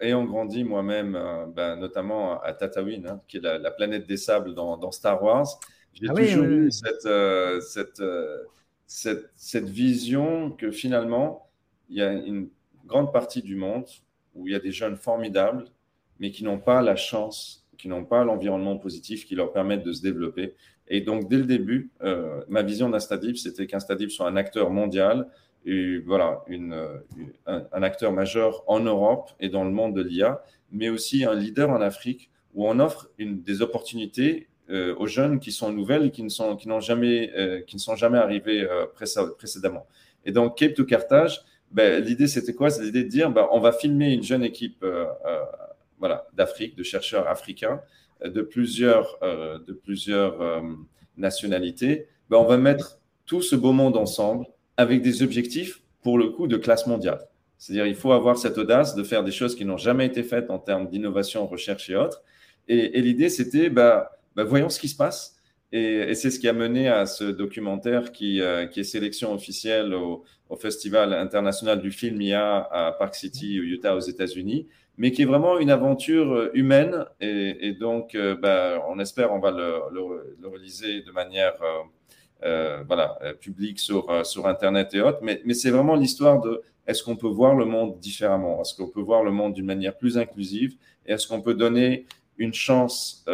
ayant 0.00 0.24
grandi 0.24 0.64
moi-même, 0.64 1.14
euh, 1.14 1.46
ben, 1.46 1.76
notamment 1.76 2.40
à 2.40 2.52
Tatooine, 2.52 3.06
hein, 3.06 3.20
qui 3.28 3.38
est 3.38 3.40
la, 3.40 3.70
planète 3.70 4.06
des 4.06 4.16
sables 4.16 4.54
dans, 4.54 4.90
Star 4.90 5.22
Wars, 5.22 5.46
j'ai 5.92 6.06
ah 6.08 6.14
toujours 6.14 6.44
eu 6.44 6.70
cette, 6.70 7.06
euh, 7.06 7.60
euh, 8.00 8.44
cette, 8.86 9.30
cette, 9.34 9.68
vision 9.68 10.50
que 10.50 10.70
finalement, 10.70 11.50
il 11.88 11.96
y 11.96 12.02
a 12.02 12.12
une 12.12 12.48
grande 12.84 13.12
partie 13.12 13.42
du 13.42 13.56
monde 13.56 13.86
où 14.34 14.46
il 14.46 14.52
y 14.52 14.56
a 14.56 14.60
des 14.60 14.72
jeunes 14.72 14.96
formidables, 14.96 15.64
mais 16.18 16.30
qui 16.30 16.44
n'ont 16.44 16.58
pas 16.58 16.82
la 16.82 16.96
chance, 16.96 17.66
qui 17.78 17.88
n'ont 17.88 18.04
pas 18.04 18.24
l'environnement 18.24 18.76
positif 18.76 19.24
qui 19.24 19.34
leur 19.34 19.52
permette 19.52 19.82
de 19.82 19.92
se 19.92 20.02
développer. 20.02 20.54
Et 20.88 21.00
donc, 21.00 21.28
dès 21.28 21.38
le 21.38 21.44
début, 21.44 21.90
ma 22.48 22.62
vision 22.62 22.90
d'Instadip, 22.90 23.38
c'était 23.38 23.66
qu'Instadip 23.66 24.10
soit 24.10 24.28
un 24.28 24.36
acteur 24.36 24.70
mondial 24.70 25.28
voilà, 26.04 26.42
une, 26.46 26.74
un, 27.46 27.82
acteur 27.82 28.12
majeur 28.12 28.62
en 28.66 28.80
Europe 28.80 29.30
et 29.40 29.48
dans 29.48 29.64
le 29.64 29.70
monde 29.70 29.94
de 29.94 30.02
l'IA, 30.02 30.42
mais 30.70 30.88
aussi 30.88 31.24
un 31.24 31.34
leader 31.34 31.70
en 31.70 31.80
Afrique 31.80 32.30
où 32.54 32.68
on 32.68 32.78
offre 32.78 33.10
des 33.18 33.62
opportunités 33.62 34.48
euh, 34.68 34.96
aux 34.96 35.06
jeunes 35.06 35.38
qui 35.38 35.52
sont 35.52 35.72
nouvelles 35.72 36.06
et 36.06 36.10
qui 36.10 36.24
ne 36.24 36.28
sont, 36.28 36.56
qui 36.56 36.66
n'ont 36.66 36.80
jamais, 36.80 37.30
euh, 37.36 37.60
qui 37.62 37.76
ne 37.76 37.80
sont 37.80 37.94
jamais 37.94 38.18
arrivés 38.18 38.62
euh, 38.62 38.86
précédemment. 39.38 39.86
Et 40.24 40.32
donc, 40.32 40.58
Cape 40.58 40.74
to 40.74 40.84
Carthage, 40.84 41.40
ben, 41.70 42.02
l'idée, 42.02 42.26
c'était 42.26 42.52
quoi? 42.52 42.70
C'est 42.70 42.82
l'idée 42.82 43.04
de 43.04 43.08
dire, 43.08 43.30
ben, 43.30 43.46
on 43.52 43.60
va 43.60 43.70
filmer 43.70 44.12
une 44.12 44.24
jeune 44.24 44.42
équipe 44.42 44.84
d'Afrique, 46.32 46.74
de 46.74 46.82
chercheurs 46.82 47.28
africains, 47.28 47.80
de 48.24 48.42
plusieurs, 48.42 49.18
de 49.22 49.72
plusieurs 49.72 50.62
nationalités. 51.16 52.08
Ben, 52.28 52.38
on 52.38 52.44
va 52.44 52.56
mettre 52.56 52.98
tout 53.24 53.42
ce 53.42 53.54
beau 53.54 53.72
monde 53.72 53.96
ensemble 53.96 54.46
avec 54.76 55.02
des 55.02 55.22
objectifs, 55.22 55.82
pour 56.02 56.18
le 56.18 56.28
coup, 56.28 56.46
de 56.46 56.56
classe 56.56 56.86
mondiale. 56.86 57.20
C'est-à-dire, 57.58 57.86
il 57.86 57.94
faut 57.94 58.12
avoir 58.12 58.36
cette 58.38 58.58
audace 58.58 58.94
de 58.94 59.02
faire 59.02 59.24
des 59.24 59.32
choses 59.32 59.54
qui 59.56 59.64
n'ont 59.64 59.78
jamais 59.78 60.06
été 60.06 60.22
faites 60.22 60.50
en 60.50 60.58
termes 60.58 60.88
d'innovation, 60.88 61.46
recherche 61.46 61.88
et 61.90 61.96
autres. 61.96 62.22
Et, 62.68 63.00
l'idée, 63.00 63.28
c'était, 63.28 63.70
bah, 63.70 64.10
bah, 64.34 64.44
voyons 64.44 64.68
ce 64.68 64.78
qui 64.78 64.88
se 64.88 64.96
passe. 64.96 65.36
Et, 65.72 66.14
c'est 66.14 66.30
ce 66.30 66.38
qui 66.38 66.48
a 66.48 66.52
mené 66.52 66.88
à 66.88 67.06
ce 67.06 67.24
documentaire 67.24 68.12
qui, 68.12 68.40
euh, 68.40 68.66
qui 68.66 68.80
est 68.80 68.84
sélection 68.84 69.32
officielle 69.32 69.94
au, 69.94 70.24
Festival 70.60 71.12
international 71.12 71.82
du 71.82 71.90
film 71.90 72.22
IA 72.22 72.58
à 72.70 72.92
Park 72.92 73.16
City, 73.16 73.58
au 73.58 73.64
Utah, 73.64 73.96
aux 73.96 74.00
États-Unis, 74.00 74.68
mais 74.98 75.12
qui 75.12 75.22
est 75.22 75.26
vraiment 75.26 75.58
une 75.58 75.70
aventure 75.70 76.32
euh, 76.32 76.50
humaine. 76.54 77.04
Et, 77.20 77.72
donc, 77.72 78.14
euh, 78.14 78.36
bah, 78.36 78.82
on 78.88 78.98
espère, 78.98 79.32
on 79.32 79.38
va 79.38 79.50
le, 79.50 79.80
le, 79.92 80.48
réaliser 80.48 81.02
de 81.02 81.10
manière 81.12 81.54
euh, 81.62 81.82
voilà, 82.42 83.18
euh, 83.22 83.34
public 83.34 83.78
sur, 83.78 84.10
euh, 84.10 84.24
sur 84.24 84.46
Internet 84.46 84.94
et 84.94 85.00
autres. 85.00 85.18
Mais, 85.22 85.40
mais 85.44 85.54
c'est 85.54 85.70
vraiment 85.70 85.96
l'histoire 85.96 86.40
de 86.40 86.62
est-ce 86.86 87.02
qu'on 87.02 87.16
peut 87.16 87.28
voir 87.28 87.54
le 87.54 87.64
monde 87.64 87.98
différemment? 87.98 88.60
Est-ce 88.60 88.74
qu'on 88.74 88.88
peut 88.88 89.00
voir 89.00 89.24
le 89.24 89.32
monde 89.32 89.54
d'une 89.54 89.66
manière 89.66 89.96
plus 89.96 90.18
inclusive? 90.18 90.76
Et 91.06 91.12
est-ce 91.12 91.26
qu'on 91.26 91.42
peut 91.42 91.54
donner 91.54 92.06
une 92.38 92.54
chance 92.54 93.24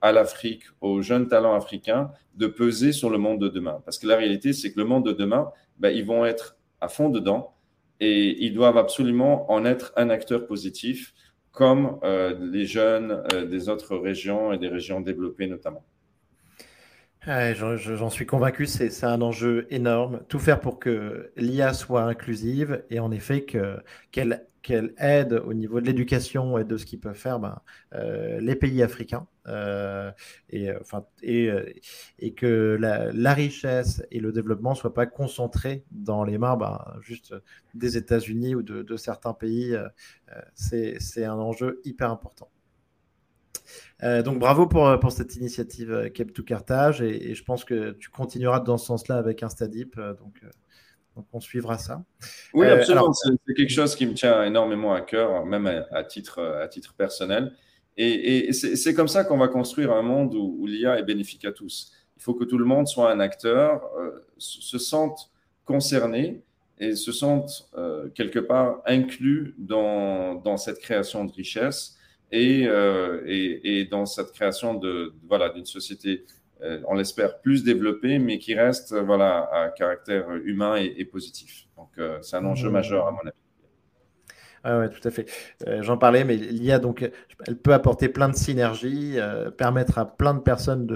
à 0.00 0.12
l'Afrique, 0.12 0.62
aux 0.80 1.02
jeunes 1.02 1.28
talents 1.28 1.54
africains, 1.54 2.10
de 2.36 2.46
peser 2.46 2.92
sur 2.92 3.10
le 3.10 3.18
monde 3.18 3.38
de 3.38 3.48
demain? 3.48 3.82
Parce 3.84 3.98
que 3.98 4.06
la 4.06 4.16
réalité, 4.16 4.54
c'est 4.54 4.72
que 4.72 4.78
le 4.78 4.86
monde 4.86 5.04
de 5.04 5.12
demain, 5.12 5.50
ben, 5.78 5.90
ils 5.90 6.06
vont 6.06 6.24
être 6.24 6.56
à 6.80 6.88
fond 6.88 7.10
dedans 7.10 7.54
et 8.00 8.42
ils 8.42 8.54
doivent 8.54 8.78
absolument 8.78 9.50
en 9.50 9.66
être 9.66 9.92
un 9.96 10.08
acteur 10.08 10.46
positif, 10.46 11.12
comme 11.52 11.98
les 12.40 12.64
jeunes 12.64 13.24
des 13.50 13.68
autres 13.68 13.96
régions 13.96 14.54
et 14.54 14.58
des 14.58 14.68
régions 14.68 15.00
développées 15.00 15.48
notamment. 15.48 15.84
J'en 17.26 18.08
suis 18.08 18.24
convaincu, 18.24 18.66
c'est 18.66 19.04
un 19.04 19.20
enjeu 19.20 19.66
énorme. 19.70 20.20
Tout 20.28 20.38
faire 20.38 20.60
pour 20.60 20.78
que 20.78 21.32
l'IA 21.36 21.72
soit 21.72 22.04
inclusive 22.04 22.84
et 22.88 23.00
en 23.00 23.10
effet 23.10 23.44
qu'elle 23.44 24.94
aide 24.98 25.32
au 25.32 25.52
niveau 25.52 25.80
de 25.80 25.86
l'éducation 25.86 26.56
et 26.56 26.62
de 26.62 26.76
ce 26.76 26.86
qu'ils 26.86 27.00
peuvent 27.00 27.16
faire 27.16 27.40
ben, 27.40 27.58
euh, 27.94 28.40
les 28.40 28.54
pays 28.54 28.80
africains. 28.80 29.26
Euh, 29.48 30.12
et, 30.50 30.70
euh, 30.70 30.78
enfin, 30.80 31.04
et, 31.20 31.50
et, 32.20 32.32
que 32.34 32.78
la, 32.80 33.34
richesse 33.34 34.04
et 34.12 34.20
le 34.20 34.30
développement 34.30 34.70
ne 34.70 34.76
soient 34.76 34.94
pas 34.94 35.06
concentrés 35.06 35.84
dans 35.90 36.22
les 36.22 36.38
mains 36.38 36.56
ben, 36.56 36.78
juste 37.00 37.34
des 37.74 37.96
États-Unis 37.96 38.54
ou 38.54 38.62
de, 38.62 38.96
certains 38.96 39.34
pays. 39.34 39.76
c'est 40.54 41.24
un 41.24 41.38
enjeu 41.38 41.80
hyper 41.84 42.08
important. 42.08 42.48
Euh, 44.02 44.22
donc 44.22 44.38
bravo 44.38 44.66
pour, 44.66 44.86
euh, 44.86 44.96
pour 44.98 45.12
cette 45.12 45.36
initiative 45.36 45.90
euh, 45.90 46.08
Cape 46.08 46.32
to 46.32 46.42
Carthage 46.42 47.00
et, 47.02 47.34
je 47.34 47.44
pense 47.44 47.64
que 47.64 47.92
tu 47.92 48.10
continueras 48.10 48.60
dans 48.60 48.78
ce 48.78 48.86
sens-là 48.86 49.16
avec 49.16 49.42
Instadip. 49.42 49.96
donc, 49.96 50.42
donc 51.14 51.26
on 51.32 51.40
suivra 51.40 51.78
ça. 51.78 52.04
Oui, 52.52 52.66
absolument. 52.66 53.12
c'est 53.12 53.54
quelque 53.54 53.72
chose 53.72 53.96
qui 53.96 54.06
me 54.06 54.14
tient 54.14 54.44
énormément 54.44 54.92
à 54.92 55.00
cœur, 55.00 55.44
même 55.46 55.66
à, 55.90 56.04
titre, 56.04 56.42
à 56.42 56.68
titre 56.68 56.94
personnel. 56.94 57.52
Et, 57.96 58.48
et 58.48 58.52
c'est 58.52 58.92
comme 58.92 59.08
ça 59.08 59.24
qu'on 59.24 59.38
va 59.38 59.48
construire 59.48 59.92
un 59.92 60.02
monde 60.02 60.34
où, 60.34 60.66
l'IA 60.66 60.98
est 60.98 61.02
bénéfique 61.02 61.46
à 61.46 61.52
tous. 61.52 61.92
Il 62.16 62.22
faut 62.22 62.34
que 62.34 62.44
tout 62.44 62.58
le 62.58 62.66
monde 62.66 62.86
soit 62.86 63.10
un 63.10 63.20
acteur, 63.20 63.88
se 64.36 64.78
sente 64.78 65.30
concerné 65.64 66.42
et 66.78 66.94
se 66.94 67.12
sente 67.12 67.70
quelque 68.14 68.38
part 68.38 68.82
inclus 68.84 69.54
dans, 69.56 70.34
dans 70.34 70.58
cette 70.58 70.78
création 70.78 71.24
de 71.24 71.32
richesse 71.32 71.95
euh, 72.36 73.22
et, 73.26 73.80
et, 73.80 73.84
dans 73.84 74.06
cette 74.06 74.32
création 74.32 74.74
de, 74.74 75.14
voilà 75.28 75.50
d'une 75.50 75.66
société, 75.66 76.24
euh, 76.62 76.80
on 76.88 76.94
l'espère 76.94 77.40
plus 77.40 77.64
développée, 77.64 78.18
mais 78.18 78.38
qui 78.38 78.54
reste 78.54 78.94
voilà 78.94 79.48
à 79.52 79.68
caractère 79.68 80.30
humain 80.44 80.76
et, 80.76 81.04
positif. 81.04 81.66
Donc 81.76 81.90
euh, 81.98 82.18
c'est 82.22 82.36
un 82.36 82.44
enjeu 82.44 82.68
mmh. 82.68 82.72
majeur 82.72 83.06
à 83.06 83.10
mon 83.10 83.20
avis. 83.20 83.30
Ah 84.68 84.80
ouais, 84.80 84.88
tout 84.88 85.06
à 85.06 85.12
fait. 85.12 85.30
J'en 85.82 85.96
parlais, 85.96 86.24
mais 86.24 86.34
l'IA, 86.34 86.80
donc, 86.80 87.08
elle 87.46 87.56
peut 87.56 87.72
apporter 87.72 88.08
plein 88.08 88.28
de 88.28 88.34
synergies, 88.34 89.16
permettre 89.56 89.98
à 89.98 90.16
plein 90.16 90.34
de 90.34 90.40
personnes 90.40 90.86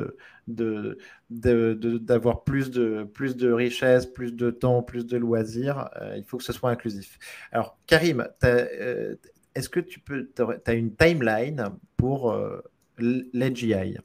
de, 0.49 0.99
d'avoir 1.29 2.39
de, 2.39 2.41
plus, 2.41 2.73
de, 2.73 3.05
plus 3.05 3.37
de 3.37 3.53
richesse, 3.53 4.07
plus 4.07 4.35
de 4.35 4.51
temps, 4.51 4.83
plus 4.83 5.07
de 5.07 5.17
loisirs. 5.17 5.89
il 6.17 6.25
faut 6.25 6.37
que 6.37 6.43
ce 6.43 6.53
soit 6.53 6.71
inclusif. 6.71 7.17
Alors, 7.53 7.79
Karim, 7.87 8.27
est-ce 9.55 9.69
que 9.69 9.81
tu 9.81 10.01
peux, 10.01 10.31
as 10.67 10.73
une 10.73 10.95
timeline 10.95 11.71
pour 11.97 12.33
euh, 12.33 12.63
l'AGI 12.99 13.97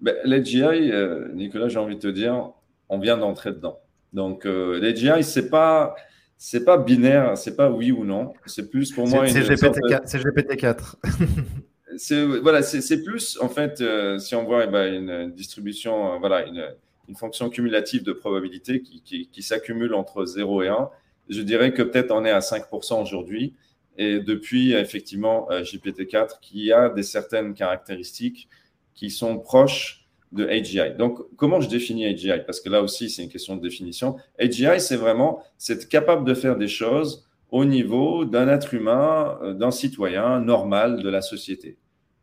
ben, 0.00 0.14
L'AGI, 0.24 0.62
euh, 0.62 1.28
Nicolas, 1.32 1.68
j'ai 1.68 1.78
envie 1.78 1.96
de 1.96 2.00
te 2.00 2.08
dire, 2.08 2.52
on 2.88 2.98
vient 2.98 3.16
d'entrer 3.16 3.52
dedans. 3.52 3.80
Donc, 4.12 4.46
euh, 4.46 4.80
l'AGI, 4.80 5.22
c'est 5.22 5.50
pas 5.50 5.94
c'est 6.38 6.64
pas 6.64 6.76
binaire, 6.76 7.36
c'est 7.38 7.56
pas 7.56 7.70
oui 7.70 7.92
ou 7.92 8.04
non. 8.04 8.34
C'est 8.46 8.70
plus 8.70 8.92
pour 8.92 9.08
moi. 9.08 9.26
C'est 9.26 9.42
GPT, 9.42 10.56
4 10.56 10.96
voilà, 12.42 12.62
c'est 12.62 13.02
plus 13.02 13.38
en 13.40 13.48
fait, 13.48 13.80
euh, 13.80 14.18
si 14.18 14.34
on 14.34 14.44
voit 14.44 14.64
eh 14.64 14.66
ben, 14.68 14.92
une 14.92 15.32
distribution, 15.32 16.14
euh, 16.14 16.18
voilà, 16.18 16.46
une, 16.46 16.66
une, 17.08 17.16
fonction 17.16 17.48
cumulative 17.48 18.02
de 18.02 18.12
probabilité 18.12 18.82
qui, 18.82 19.00
qui, 19.02 19.28
qui 19.28 19.42
s'accumule 19.42 19.94
entre 19.94 20.26
0 20.26 20.62
et 20.62 20.68
1. 20.68 20.90
Je 21.30 21.40
dirais 21.40 21.72
que 21.72 21.82
peut-être 21.82 22.10
on 22.12 22.24
est 22.24 22.30
à 22.30 22.40
5% 22.40 23.02
aujourd'hui. 23.02 23.54
Et 23.98 24.20
depuis, 24.20 24.72
effectivement, 24.72 25.48
GPT-4 25.50 26.40
qui 26.40 26.72
a 26.72 26.88
des 26.88 27.02
certaines 27.02 27.54
caractéristiques 27.54 28.48
qui 28.94 29.10
sont 29.10 29.38
proches 29.38 30.06
de 30.32 30.46
AGI. 30.46 30.94
Donc, 30.98 31.20
comment 31.36 31.60
je 31.60 31.68
définis 31.68 32.06
AGI 32.06 32.42
Parce 32.44 32.60
que 32.60 32.68
là 32.68 32.82
aussi, 32.82 33.10
c'est 33.10 33.22
une 33.22 33.28
question 33.28 33.56
de 33.56 33.62
définition. 33.62 34.16
AGI, 34.38 34.80
c'est 34.80 34.96
vraiment, 34.96 35.42
c'est 35.56 35.88
capable 35.88 36.24
de 36.26 36.34
faire 36.34 36.56
des 36.56 36.68
choses 36.68 37.26
au 37.50 37.64
niveau 37.64 38.24
d'un 38.24 38.48
être 38.48 38.74
humain, 38.74 39.38
euh, 39.42 39.54
d'un 39.54 39.70
citoyen 39.70 40.40
normal 40.40 41.02
de 41.02 41.08
la 41.08 41.22
société. 41.22 41.78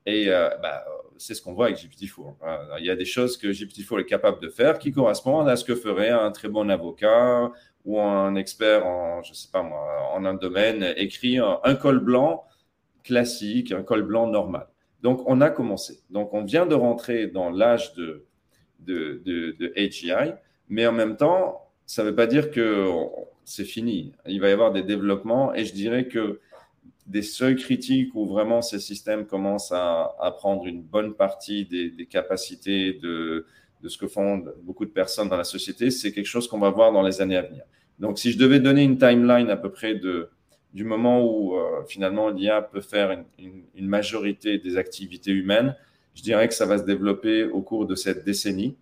Et 0.06 0.30
euh, 0.30 0.50
bah, 0.62 0.84
c'est 1.18 1.34
ce 1.34 1.42
qu'on 1.42 1.54
voit 1.54 1.68
avec 1.68 1.78
GPT-4. 1.78 2.36
Hein. 2.46 2.58
Il 2.80 2.86
y 2.86 2.90
a 2.90 2.96
des 2.96 3.06
choses 3.06 3.38
que 3.38 3.48
GPT-4 3.48 4.02
est 4.02 4.06
capable 4.06 4.42
de 4.42 4.50
faire 4.50 4.80
qui 4.80 4.92
correspondent 4.92 5.48
à 5.48 5.56
ce 5.56 5.64
que 5.64 5.76
ferait 5.76 6.10
un 6.10 6.32
très 6.32 6.50
bon 6.50 6.70
avocat 6.70 7.52
ou 7.86 8.00
un 8.00 8.36
expert 8.36 8.86
en, 8.86 9.22
je 9.24 9.34
sais 9.34 9.50
pas 9.52 9.62
moi, 9.62 10.12
en 10.14 10.26
un 10.26 10.34
domaine 10.34 10.94
écrit 10.98 11.38
un 11.38 11.76
col 11.76 12.00
blanc 12.00 12.46
classique, 13.04 13.72
un 13.72 13.84
col 13.84 14.04
blanc 14.04 14.28
normal. 14.28 14.68
Donc, 15.02 15.22
on 15.26 15.42
a 15.42 15.50
commencé. 15.50 16.00
Donc, 16.10 16.34
on 16.34 16.44
vient 16.44 16.66
de 16.66 16.76
rentrer 16.76 17.28
dans 17.28 17.50
l'âge 17.50 17.94
de, 17.94 18.26
de, 18.80 19.22
de, 19.26 19.74
AGI, 19.76 20.34
mais 20.70 20.88
en 20.88 20.94
même 20.94 21.18
temps, 21.18 21.70
ça 21.86 22.04
ne 22.04 22.10
veut 22.10 22.16
pas 22.16 22.28
dire 22.28 22.52
que 22.52 22.88
c'est 23.44 23.66
fini. 23.66 24.14
Il 24.26 24.40
va 24.40 24.50
y 24.50 24.52
avoir 24.54 24.72
des 24.72 24.84
développements 24.84 25.54
et 25.54 25.66
je 25.66 25.74
dirais 25.74 26.08
que 26.08 26.40
des 27.06 27.22
seuils 27.22 27.58
critiques 27.58 28.16
où 28.16 28.26
vraiment 28.26 28.62
ces 28.62 28.80
systèmes 28.80 29.26
commencent 29.26 29.74
à, 29.74 30.36
prendre 30.38 30.66
une 30.66 30.82
bonne 30.82 31.14
partie 31.16 31.66
des 31.66 32.06
capacités 32.06 32.94
de, 32.94 33.46
de 33.84 33.90
ce 33.90 33.98
que 33.98 34.08
font 34.08 34.44
beaucoup 34.64 34.86
de 34.86 34.92
personnes 34.92 35.28
dans 35.28 35.38
la 35.38 35.44
société, 35.44 35.92
c'est 35.92 36.14
quelque 36.14 36.26
chose 36.26 36.48
qu'on 36.48 36.60
va 36.60 36.70
voir 36.70 36.94
dans 36.94 37.04
les 37.04 37.22
années 37.22 37.36
à 37.36 37.42
venir. 37.42 37.64
Donc, 38.00 38.18
si 38.18 38.32
je 38.32 38.38
devais 38.40 38.60
donner 38.60 38.84
une 38.84 38.98
timeline 38.98 39.50
à 39.50 39.58
peu 39.58 39.70
près 39.70 39.94
de 39.96 40.30
du 40.74 40.84
moment 40.84 41.24
où 41.24 41.56
euh, 41.56 41.84
finalement 41.88 42.30
l'IA 42.30 42.62
peut 42.64 42.82
faire 42.82 43.24
une, 43.38 43.88
majorité 43.88 44.58
des 44.58 44.78
activités 44.78 45.30
humaines, 45.30 45.76
je 46.16 46.24
dirais 46.24 46.48
que 46.48 46.56
ça 46.56 46.66
va 46.66 46.80
se 46.80 46.84
développer 46.84 47.44
au 47.44 47.62
cours 47.62 47.86
de 47.86 47.94
cette 47.94 48.26
décennie. 48.26 48.76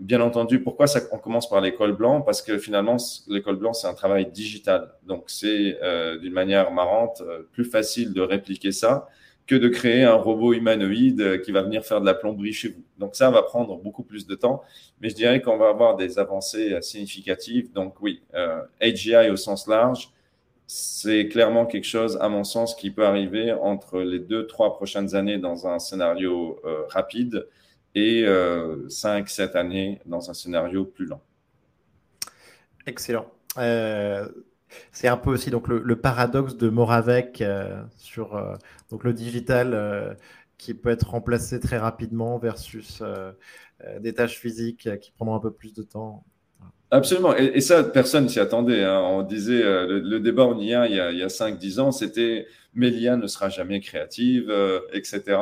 Bien 0.00 0.20
entendu, 0.20 0.60
pourquoi 0.60 0.86
on 1.12 1.18
commence 1.18 1.48
par 1.48 1.60
l'école 1.60 1.92
blanc? 1.92 2.20
Parce 2.20 2.42
que 2.42 2.58
finalement, 2.58 2.96
l'école 3.28 3.56
blanc, 3.56 3.72
c'est 3.74 3.86
un 3.86 3.94
travail 3.94 4.26
digital. 4.26 4.92
Donc, 5.06 5.24
c'est 5.28 5.78
euh, 5.82 6.18
d'une 6.18 6.32
manière 6.32 6.72
marrante 6.72 7.22
euh, 7.22 7.42
plus 7.52 7.64
facile 7.64 8.12
de 8.12 8.20
répliquer 8.22 8.72
ça 8.72 9.08
que 9.46 9.54
de 9.54 9.68
créer 9.68 10.02
un 10.02 10.14
robot 10.14 10.52
humanoïde 10.54 11.40
qui 11.42 11.52
va 11.52 11.62
venir 11.62 11.84
faire 11.84 12.00
de 12.00 12.06
la 12.06 12.14
plomberie 12.14 12.52
chez 12.52 12.68
vous. 12.68 12.82
Donc, 12.98 13.14
ça 13.14 13.30
va 13.30 13.42
prendre 13.42 13.76
beaucoup 13.76 14.02
plus 14.02 14.26
de 14.26 14.34
temps. 14.34 14.62
Mais 15.00 15.08
je 15.08 15.14
dirais 15.14 15.40
qu'on 15.40 15.56
va 15.56 15.68
avoir 15.68 15.96
des 15.96 16.18
avancées 16.18 16.76
significatives. 16.82 17.72
Donc, 17.72 18.00
oui, 18.00 18.22
AGI 18.80 19.30
au 19.30 19.36
sens 19.36 19.68
large, 19.68 20.10
c'est 20.66 21.28
clairement 21.28 21.66
quelque 21.66 21.86
chose, 21.86 22.18
à 22.20 22.28
mon 22.28 22.44
sens, 22.44 22.74
qui 22.74 22.90
peut 22.90 23.06
arriver 23.06 23.52
entre 23.52 24.00
les 24.00 24.18
deux, 24.18 24.46
trois 24.46 24.74
prochaines 24.76 25.14
années 25.14 25.38
dans 25.38 25.66
un 25.68 25.78
scénario 25.78 26.60
euh, 26.64 26.82
rapide 26.88 27.46
et 27.94 28.24
euh, 28.24 28.88
cinq, 28.88 29.28
sept 29.28 29.54
années 29.54 30.00
dans 30.06 30.28
un 30.28 30.34
scénario 30.34 30.84
plus 30.84 31.06
lent. 31.06 31.22
Excellent. 32.86 33.26
Euh, 33.58 34.28
c'est 34.92 35.08
un 35.08 35.16
peu 35.16 35.30
aussi 35.30 35.50
donc 35.50 35.68
le, 35.68 35.96
paradoxe 35.96 36.56
de 36.56 36.68
Moravec 36.68 37.42
sur 37.96 38.58
donc 38.90 39.04
le 39.04 39.12
digital 39.12 40.16
qui 40.58 40.74
peut 40.74 40.90
être 40.90 41.10
remplacé 41.10 41.60
très 41.60 41.78
rapidement 41.78 42.38
versus 42.38 43.02
des 44.00 44.12
tâches 44.14 44.38
physiques 44.38 44.88
qui 45.00 45.12
prendront 45.12 45.36
un 45.36 45.40
peu 45.40 45.52
plus 45.52 45.72
de 45.72 45.82
temps. 45.82 46.24
Absolument. 46.90 47.34
Et, 47.36 47.60
ça, 47.60 47.82
personne 47.82 48.28
s'y 48.28 48.38
attendait. 48.38 48.84
Hein. 48.84 49.00
On 49.00 49.22
disait, 49.22 49.62
euh, 49.62 50.00
le, 50.02 50.20
débat 50.20 50.44
en 50.44 50.58
IA 50.58 50.86
il 50.86 50.94
y 50.94 51.00
a, 51.00 51.06
a 51.06 51.28
5-10 51.28 51.80
ans, 51.80 51.92
c'était 51.92 52.46
mais 52.74 52.90
l'IA 52.90 53.16
ne 53.16 53.26
sera 53.26 53.48
jamais 53.48 53.80
créative, 53.80 54.50
euh, 54.50 54.80
etc. 54.92 55.38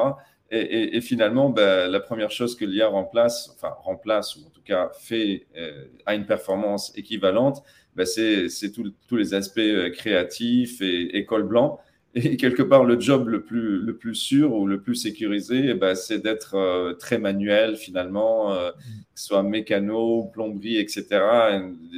Et, 0.50 1.00
finalement, 1.00 1.50
ben, 1.50 1.90
la 1.90 1.98
première 1.98 2.30
chose 2.30 2.54
que 2.54 2.64
l'IA 2.64 2.86
remplace, 2.86 3.50
enfin 3.54 3.74
remplace, 3.80 4.36
ou 4.36 4.46
en 4.46 4.50
tout 4.50 4.62
cas 4.62 4.90
fait 5.00 5.46
euh, 5.56 5.86
à 6.06 6.14
une 6.14 6.26
performance 6.26 6.96
équivalente, 6.96 7.64
ben, 7.96 8.06
c'est 8.06 8.72
tous 8.72 9.16
les 9.16 9.34
aspects 9.34 9.60
créatifs 9.94 10.80
et 10.80 11.16
école 11.16 11.44
blanc. 11.44 11.80
Et 12.14 12.36
quelque 12.36 12.62
part, 12.62 12.84
le 12.84 12.98
job 12.98 13.28
le 13.28 13.42
plus, 13.42 13.78
le 13.78 13.96
plus 13.96 14.14
sûr 14.14 14.54
ou 14.54 14.66
le 14.66 14.80
plus 14.80 14.94
sécurisé, 14.94 15.74
ben, 15.74 15.94
c'est 15.94 16.20
d'être 16.20 16.54
euh, 16.54 16.94
très 16.94 17.18
manuel 17.18 17.76
finalement, 17.76 18.52
euh, 18.52 18.70
que 18.70 19.20
ce 19.20 19.26
soit 19.26 19.42
mécano, 19.42 20.24
plomberie, 20.32 20.78
etc. 20.78 21.06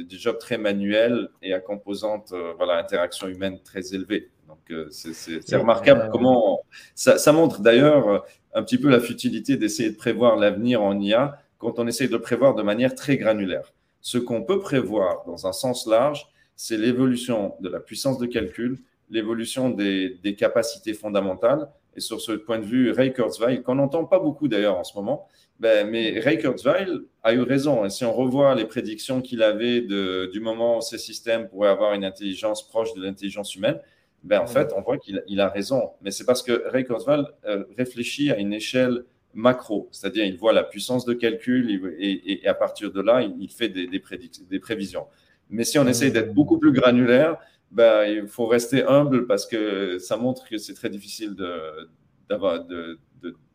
Des 0.09 0.17
jobs 0.17 0.39
très 0.39 0.57
manuels 0.57 1.29
et 1.41 1.53
à 1.53 1.59
composante, 1.59 2.31
euh, 2.33 2.53
voilà, 2.57 2.77
interaction 2.77 3.27
humaine 3.27 3.59
très 3.63 3.93
élevée. 3.93 4.29
Donc, 4.47 4.73
c'est 4.91 5.55
remarquable 5.57 6.09
comment 6.11 6.61
ça, 6.95 7.17
ça 7.17 7.33
montre 7.33 7.61
d'ailleurs 7.61 8.25
un 8.53 8.63
petit 8.63 8.77
peu 8.77 8.89
la 8.89 8.99
futilité 8.99 9.57
d'essayer 9.57 9.91
de 9.91 9.95
prévoir 9.97 10.37
l'avenir 10.37 10.81
en 10.81 10.99
IA 10.99 11.37
quand 11.57 11.79
on 11.79 11.87
essaye 11.87 12.07
de 12.07 12.17
prévoir 12.17 12.55
de 12.55 12.63
manière 12.63 12.95
très 12.95 13.17
granulaire. 13.17 13.73
Ce 14.01 14.17
qu'on 14.17 14.43
peut 14.43 14.59
prévoir 14.59 15.23
dans 15.25 15.47
un 15.47 15.53
sens 15.53 15.87
large, 15.87 16.27
c'est 16.55 16.77
l'évolution 16.77 17.55
de 17.59 17.69
la 17.69 17.79
puissance 17.79 18.17
de 18.17 18.25
calcul 18.25 18.79
l'évolution 19.09 19.69
des, 19.69 20.35
capacités 20.37 20.93
fondamentales. 20.93 21.69
Et 21.95 21.99
sur 21.99 22.21
ce 22.21 22.31
point 22.33 22.59
de 22.59 22.65
vue, 22.65 22.91
Ray 22.91 23.11
Kurzweil, 23.11 23.63
qu'on 23.63 23.75
n'entend 23.75 24.05
pas 24.05 24.19
beaucoup 24.19 24.47
d'ailleurs 24.47 24.77
en 24.77 24.83
ce 24.83 24.95
moment, 24.95 25.27
ben, 25.59 25.89
mais 25.89 26.19
Ray 26.19 26.37
Kurzweil 26.37 26.87
a 27.23 27.33
eu 27.33 27.41
raison. 27.41 27.85
Et 27.85 27.89
si 27.89 28.05
on 28.05 28.13
revoit 28.13 28.53
les 28.53 28.65
prédictions 28.65 29.21
qu'il 29.21 29.41
avait 29.41 29.81
de, 29.81 30.29
du 30.31 30.39
moment 30.39 30.77
où 30.77 30.81
ces 30.81 30.99
systèmes 30.99 31.47
pourraient 31.47 31.69
avoir 31.69 31.93
une 31.93 32.05
intelligence 32.05 32.67
proche 32.67 32.93
de 32.93 33.01
l'intelligence 33.01 33.55
humaine, 33.55 33.79
ben, 34.23 34.41
en 34.41 34.47
fait, 34.47 34.73
on 34.75 34.81
voit 34.81 34.97
qu'il 34.97 35.39
a 35.39 35.47
raison. 35.47 35.91
Mais 36.01 36.11
c'est 36.11 36.25
parce 36.25 36.43
que 36.43 36.67
Ray 36.67 36.85
Kurzweil 36.85 37.23
euh, 37.45 37.63
réfléchit 37.77 38.31
à 38.31 38.37
une 38.37 38.53
échelle 38.53 39.05
macro, 39.37 39.87
c'est-à-dire 39.91 40.25
il 40.25 40.35
voit 40.35 40.51
la 40.51 40.63
puissance 40.63 41.05
de 41.05 41.13
calcul 41.13 41.95
et, 41.99 42.41
à 42.47 42.55
partir 42.55 42.91
de 42.91 43.01
là, 43.01 43.21
il, 43.21 43.49
fait 43.51 43.69
des, 43.69 43.87
des, 43.87 44.01
des 44.49 44.59
prévisions. 44.59 45.05
Mais 45.49 45.63
si 45.63 45.79
on 45.79 45.87
essaie 45.87 46.11
d'être 46.11 46.33
beaucoup 46.33 46.57
plus 46.57 46.73
granulaire, 46.73 47.37
ben, 47.71 48.05
il 48.05 48.27
faut 48.27 48.47
rester 48.47 48.83
humble 48.83 49.27
parce 49.27 49.45
que 49.45 49.99
ça 49.99 50.17
montre 50.17 50.49
que 50.49 50.57
c'est 50.57 50.73
très 50.73 50.89
difficile 50.89 51.35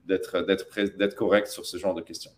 d'être 0.07 1.15
correct 1.17 1.49
sur 1.49 1.67
ce 1.67 1.77
genre 1.77 1.95
de 1.95 2.01
questions. 2.03 2.31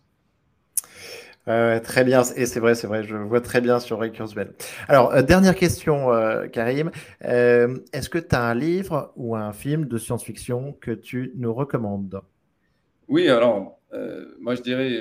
très 1.45 2.03
bien, 2.03 2.23
et 2.35 2.47
c'est 2.47 2.59
vrai, 2.59 2.73
c'est 2.73 2.87
vrai, 2.87 3.03
je 3.03 3.15
vois 3.15 3.41
très 3.41 3.61
bien 3.61 3.79
sur 3.79 3.99
Ray 3.99 4.11
Kurzweil. 4.11 4.47
Alors, 4.87 5.13
euh, 5.13 5.21
dernière 5.21 5.55
question, 5.55 6.11
euh, 6.11 6.47
Karim. 6.47 6.89
Euh, 7.25 7.77
est-ce 7.93 8.09
que 8.09 8.17
tu 8.17 8.35
as 8.35 8.43
un 8.43 8.55
livre 8.55 9.13
ou 9.15 9.35
un 9.35 9.53
film 9.53 9.85
de 9.85 9.99
science-fiction 9.99 10.73
que 10.81 10.91
tu 10.91 11.31
nous 11.35 11.53
recommandes? 11.53 12.21
Oui, 13.07 13.27
alors, 13.27 13.79
moi 14.39 14.55
je 14.55 14.61
dirais, 14.61 14.99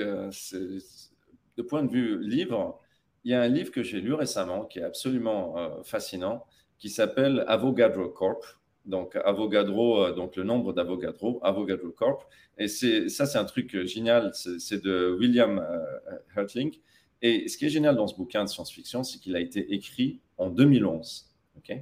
de 1.56 1.62
point 1.62 1.82
de 1.82 1.90
vue 1.90 2.22
livre, 2.22 2.80
il 3.24 3.32
y 3.32 3.34
a 3.34 3.40
un 3.40 3.48
livre 3.48 3.70
que 3.70 3.82
j'ai 3.82 4.00
lu 4.00 4.12
récemment 4.12 4.64
qui 4.66 4.78
est 4.78 4.84
absolument 4.84 5.82
fascinant 5.82 6.44
qui 6.78 6.90
s'appelle 6.90 7.44
Avogadro 7.48 8.08
Corp. 8.10 8.44
Donc, 8.84 9.16
Avogadro, 9.16 10.04
euh, 10.04 10.12
donc 10.12 10.36
le 10.36 10.44
nombre 10.44 10.74
d'Avogadro, 10.74 11.40
Avogadro 11.42 11.90
Corp. 11.92 12.28
Et 12.58 12.68
c'est, 12.68 13.08
ça, 13.08 13.24
c'est 13.24 13.38
un 13.38 13.46
truc 13.46 13.74
euh, 13.74 13.86
génial. 13.86 14.32
C'est, 14.34 14.82
de 14.82 15.16
William 15.18 15.58
euh, 15.58 16.18
Hertling. 16.36 16.78
Et 17.22 17.48
ce 17.48 17.56
qui 17.56 17.64
est 17.64 17.70
génial 17.70 17.96
dans 17.96 18.06
ce 18.06 18.14
bouquin 18.14 18.44
de 18.44 18.50
science-fiction, 18.50 19.02
c'est 19.02 19.18
qu'il 19.18 19.34
a 19.34 19.40
été 19.40 19.72
écrit 19.72 20.20
en 20.36 20.50
2011. 20.50 21.30
ok? 21.56 21.72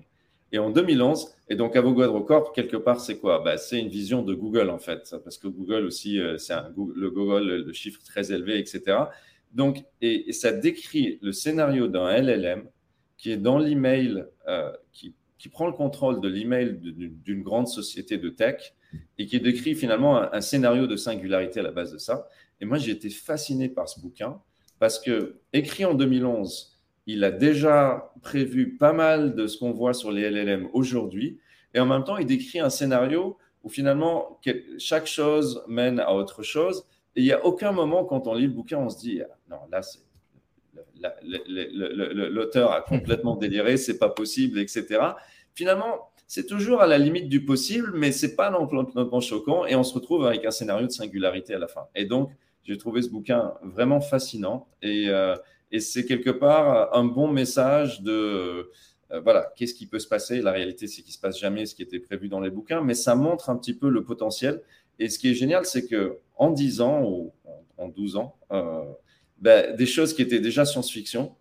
Et 0.52 0.58
en 0.58 0.70
2011, 0.70 1.34
et 1.48 1.56
donc 1.56 1.76
Avogadro 1.76 2.20
Corp, 2.20 2.54
quelque 2.54 2.76
part, 2.76 3.00
c'est 3.00 3.18
quoi? 3.18 3.40
Bah, 3.40 3.56
C'est 3.56 3.80
une 3.80 3.88
vision 3.88 4.22
de 4.22 4.34
Google, 4.34 4.70
en 4.70 4.78
fait, 4.78 5.14
parce 5.24 5.38
que 5.38 5.48
Google 5.48 5.86
aussi, 5.86 6.20
c'est 6.38 6.52
un, 6.52 6.72
le 6.94 7.10
Google, 7.10 7.64
le 7.64 7.72
chiffre 7.72 8.00
très 8.04 8.32
élevé, 8.32 8.58
etc. 8.58 8.98
Donc, 9.52 9.84
et 10.00 10.32
ça 10.32 10.52
décrit 10.52 11.18
le 11.22 11.32
scénario 11.32 11.88
d'un 11.88 12.10
LLM 12.10 12.64
qui 13.22 13.30
est 13.30 13.36
dans 13.36 13.58
l'email, 13.58 14.24
euh, 14.48 14.72
qui, 14.92 15.14
qui, 15.38 15.48
prend 15.48 15.66
le 15.66 15.72
contrôle 15.72 16.20
de 16.20 16.28
l'email 16.28 16.76
d'une 16.80 17.42
grande 17.42 17.68
société 17.68 18.18
de 18.18 18.30
tech 18.30 18.74
et 19.18 19.26
qui 19.26 19.40
décrit 19.40 19.74
finalement 19.74 20.20
un, 20.20 20.40
scénario 20.40 20.86
de 20.86 20.96
singularité 20.96 21.60
à 21.60 21.62
la 21.62 21.70
base 21.70 21.92
de 21.92 21.98
ça. 21.98 22.28
Et 22.60 22.64
moi, 22.64 22.78
j'ai 22.78 22.92
été 22.92 23.10
fasciné 23.10 23.68
par 23.68 23.88
ce 23.88 24.00
bouquin 24.00 24.40
parce 24.78 24.98
que, 24.98 25.40
écrit 25.52 25.84
en 25.84 25.94
2011, 25.94 26.71
il 27.06 27.24
a 27.24 27.30
déjà 27.30 28.12
prévu 28.22 28.76
pas 28.76 28.92
mal 28.92 29.34
de 29.34 29.46
ce 29.46 29.58
qu'on 29.58 29.72
voit 29.72 29.94
sur 29.94 30.12
les 30.12 30.30
LLM 30.30 30.68
aujourd'hui. 30.72 31.38
Et 31.74 31.80
en 31.80 31.86
même 31.86 32.04
temps, 32.04 32.18
il 32.18 32.26
décrit 32.26 32.60
un 32.60 32.70
scénario 32.70 33.38
où 33.64 33.68
finalement, 33.68 34.40
chaque 34.78 35.06
chose 35.06 35.64
mène 35.68 36.00
à 36.00 36.12
autre 36.14 36.42
chose. 36.42 36.86
Et 37.16 37.20
il 37.20 37.24
n'y 37.24 37.32
a 37.32 37.44
aucun 37.44 37.72
moment, 37.72 38.04
quand 38.04 38.26
on 38.26 38.34
lit 38.34 38.46
le 38.46 38.52
bouquin, 38.52 38.78
on 38.78 38.88
se 38.88 38.98
dit, 38.98 39.20
ah, 39.22 39.36
non, 39.50 39.58
là, 39.70 39.82
c'est 39.82 40.00
l'auteur 41.24 42.72
a 42.72 42.80
complètement 42.80 43.36
déliré, 43.36 43.76
c'est 43.76 43.98
pas 43.98 44.08
possible, 44.08 44.58
etc. 44.58 45.00
Finalement, 45.54 46.12
c'est 46.26 46.46
toujours 46.46 46.80
à 46.80 46.86
la 46.86 46.98
limite 46.98 47.28
du 47.28 47.44
possible, 47.44 47.92
mais 47.94 48.12
c'est 48.12 48.36
pas 48.36 48.50
non 48.50 48.66
plus 48.66 49.20
choquant, 49.20 49.66
et 49.66 49.74
on 49.74 49.82
se 49.82 49.94
retrouve 49.94 50.26
avec 50.26 50.44
un 50.44 50.50
scénario 50.50 50.86
de 50.86 50.92
singularité 50.92 51.54
à 51.54 51.58
la 51.58 51.68
fin. 51.68 51.86
Et 51.94 52.04
donc, 52.04 52.30
j'ai 52.64 52.78
trouvé 52.78 53.02
ce 53.02 53.10
bouquin 53.10 53.54
vraiment 53.62 54.00
fascinant, 54.00 54.68
et, 54.80 55.08
euh, 55.08 55.34
et 55.72 55.80
c'est 55.80 56.04
quelque 56.04 56.30
part 56.30 56.94
un 56.94 57.04
bon 57.04 57.28
message 57.28 58.02
de 58.02 58.70
euh, 59.12 59.20
voilà, 59.20 59.52
qu'est-ce 59.56 59.74
qui 59.74 59.86
peut 59.86 59.98
se 59.98 60.08
passer? 60.08 60.40
La 60.40 60.52
réalité, 60.52 60.86
c'est 60.86 61.02
qu'il 61.02 61.12
se 61.12 61.18
passe 61.18 61.38
jamais 61.38 61.66
ce 61.66 61.74
qui 61.74 61.82
était 61.82 61.98
prévu 61.98 62.28
dans 62.28 62.40
les 62.40 62.50
bouquins, 62.50 62.80
mais 62.80 62.94
ça 62.94 63.14
montre 63.14 63.50
un 63.50 63.56
petit 63.56 63.74
peu 63.74 63.88
le 63.90 64.04
potentiel. 64.04 64.62
Et 64.98 65.08
ce 65.08 65.18
qui 65.18 65.30
est 65.30 65.34
génial, 65.34 65.66
c'est 65.66 65.86
que 65.86 66.18
en 66.36 66.50
10 66.50 66.80
ans 66.80 67.02
ou 67.04 67.32
en 67.76 67.88
12 67.88 68.16
ans, 68.16 68.36
euh, 68.52 68.84
ben, 69.38 69.74
des 69.76 69.86
choses 69.86 70.14
qui 70.14 70.22
étaient 70.22 70.40
déjà 70.40 70.64
science-fiction 70.64 71.34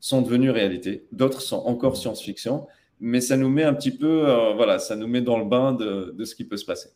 sont 0.00 0.22
devenues 0.22 0.50
réalité. 0.50 1.06
D'autres 1.12 1.40
sont 1.40 1.58
encore 1.58 1.96
science-fiction, 1.96 2.66
mais 3.00 3.20
ça 3.20 3.36
nous 3.36 3.48
met 3.48 3.64
un 3.64 3.74
petit 3.74 3.96
peu, 3.96 4.28
euh, 4.28 4.54
voilà, 4.54 4.78
ça 4.78 4.96
nous 4.96 5.06
met 5.06 5.22
dans 5.22 5.38
le 5.38 5.44
bain 5.44 5.72
de, 5.72 6.24
ce 6.24 6.34
qui 6.34 6.44
peut 6.44 6.56
se 6.56 6.64
passer. 6.64 6.90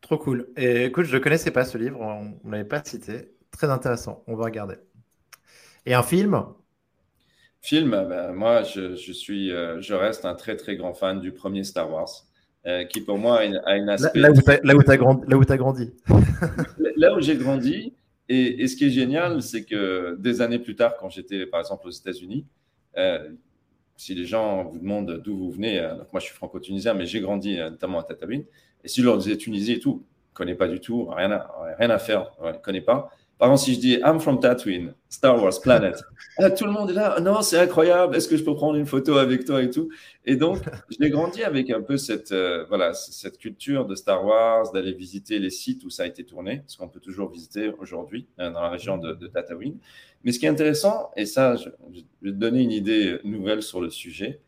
Trop 0.00 0.18
cool. 0.18 0.48
Et 0.56 0.86
écoute, 0.86 1.04
je 1.04 1.16
ne 1.16 1.22
connaissais 1.22 1.50
pas 1.50 1.64
ce 1.64 1.78
livre, 1.78 2.00
on 2.00 2.36
ne 2.44 2.52
l'avait 2.52 2.64
pas 2.64 2.82
cité. 2.84 3.32
Très 3.50 3.68
intéressant, 3.68 4.24
on 4.26 4.34
va 4.34 4.44
regarder. 4.44 4.76
Et 5.86 5.94
un 5.94 6.02
film? 6.02 6.44
Film, 7.62 7.90
ben, 7.90 8.32
moi, 8.32 8.62
je, 8.62 8.94
suis, 9.12 9.52
euh, 9.52 9.80
je 9.80 9.94
reste 9.94 10.24
un 10.24 10.34
très 10.34 10.56
très 10.56 10.76
grand 10.76 10.94
fan 10.94 11.20
du 11.20 11.32
premier 11.32 11.62
Star 11.64 11.90
Wars, 11.92 12.08
euh, 12.66 12.84
qui 12.84 13.00
pour 13.02 13.18
moi 13.18 13.40
a 13.40 13.76
une, 13.76 13.88
aspect. 13.88 14.18
Là, 14.18 14.30
où 14.30 14.82
tu 14.82 14.90
as, 14.90 14.96
grandi. 14.96 15.24
Là 15.28 15.36
où, 15.36 15.42
as 15.46 15.56
grandi. 15.56 15.92
là 16.96 17.14
où 17.14 17.20
j'ai 17.20 17.36
grandi, 17.36 17.94
et, 18.28 18.66
ce 18.66 18.76
qui 18.76 18.86
est 18.86 18.90
génial, 18.90 19.42
c'est 19.42 19.64
que 19.64 20.16
des 20.18 20.40
années 20.40 20.58
plus 20.58 20.74
tard, 20.74 20.96
quand 20.98 21.10
j'étais 21.10 21.46
par 21.46 21.60
exemple 21.60 21.86
aux 21.86 21.90
États-Unis, 21.90 22.46
euh, 22.96 23.30
si 23.96 24.14
les 24.14 24.24
gens 24.24 24.64
vous 24.64 24.78
demandent 24.78 25.20
d'où 25.22 25.36
vous 25.36 25.50
venez, 25.50 25.86
moi 26.12 26.20
je 26.20 26.26
suis 26.26 26.34
franco-tunisien, 26.34 26.94
mais 26.94 27.04
j'ai 27.04 27.20
grandi 27.20 27.58
notamment 27.58 27.98
à 27.98 28.04
Tatooine, 28.04 28.44
et 28.84 28.88
si 28.88 29.00
je 29.00 29.06
leur 29.06 29.18
disais 29.18 29.36
Tunisie 29.36 29.72
et 29.72 29.80
tout, 29.80 30.06
je 30.28 30.32
ne 30.32 30.36
connais 30.36 30.54
pas 30.54 30.68
du 30.68 30.80
tout, 30.80 31.06
rien 31.06 31.30
à, 31.32 31.50
rien 31.78 31.90
à 31.90 31.98
faire, 31.98 32.30
je 32.42 32.48
ne 32.48 32.52
connais 32.52 32.80
pas. 32.80 33.10
Par 33.40 33.48
exemple, 33.48 33.64
si 33.64 33.74
je 33.74 33.80
dis 33.80 33.92
I'm 34.04 34.20
from 34.20 34.38
Tatooine, 34.38 34.92
Star 35.08 35.42
Wars 35.42 35.58
Planet, 35.62 35.96
ah, 36.38 36.50
tout 36.50 36.66
le 36.66 36.72
monde 36.72 36.90
est 36.90 36.92
là. 36.92 37.18
Non, 37.20 37.40
c'est 37.40 37.58
incroyable. 37.58 38.14
Est-ce 38.14 38.28
que 38.28 38.36
je 38.36 38.44
peux 38.44 38.54
prendre 38.54 38.76
une 38.76 38.84
photo 38.84 39.16
avec 39.16 39.46
toi 39.46 39.62
et 39.62 39.70
tout? 39.70 39.88
Et 40.26 40.36
donc, 40.36 40.58
j'ai 41.00 41.08
grandi 41.08 41.42
avec 41.42 41.70
un 41.70 41.80
peu 41.80 41.96
cette 41.96 42.32
euh, 42.32 42.66
voilà 42.68 42.92
cette 42.92 43.38
culture 43.38 43.86
de 43.86 43.94
Star 43.94 44.22
Wars, 44.26 44.70
d'aller 44.72 44.92
visiter 44.92 45.38
les 45.38 45.48
sites 45.48 45.84
où 45.84 45.90
ça 45.90 46.02
a 46.02 46.06
été 46.06 46.22
tourné, 46.22 46.64
ce 46.66 46.76
qu'on 46.76 46.88
peut 46.88 47.00
toujours 47.00 47.30
visiter 47.30 47.72
aujourd'hui 47.78 48.26
euh, 48.40 48.50
dans 48.50 48.60
la 48.60 48.68
région 48.68 48.98
de, 48.98 49.14
de, 49.14 49.26
Tatooine. 49.26 49.78
Mais 50.22 50.32
ce 50.32 50.38
qui 50.38 50.44
est 50.44 50.50
intéressant, 50.50 51.10
et 51.16 51.24
ça, 51.24 51.56
je, 51.56 51.70
je 51.94 52.00
vais 52.20 52.32
te 52.32 52.36
donner 52.36 52.60
une 52.60 52.72
idée 52.72 53.20
nouvelle 53.24 53.62
sur 53.62 53.80
le 53.80 53.88
sujet, 53.88 54.40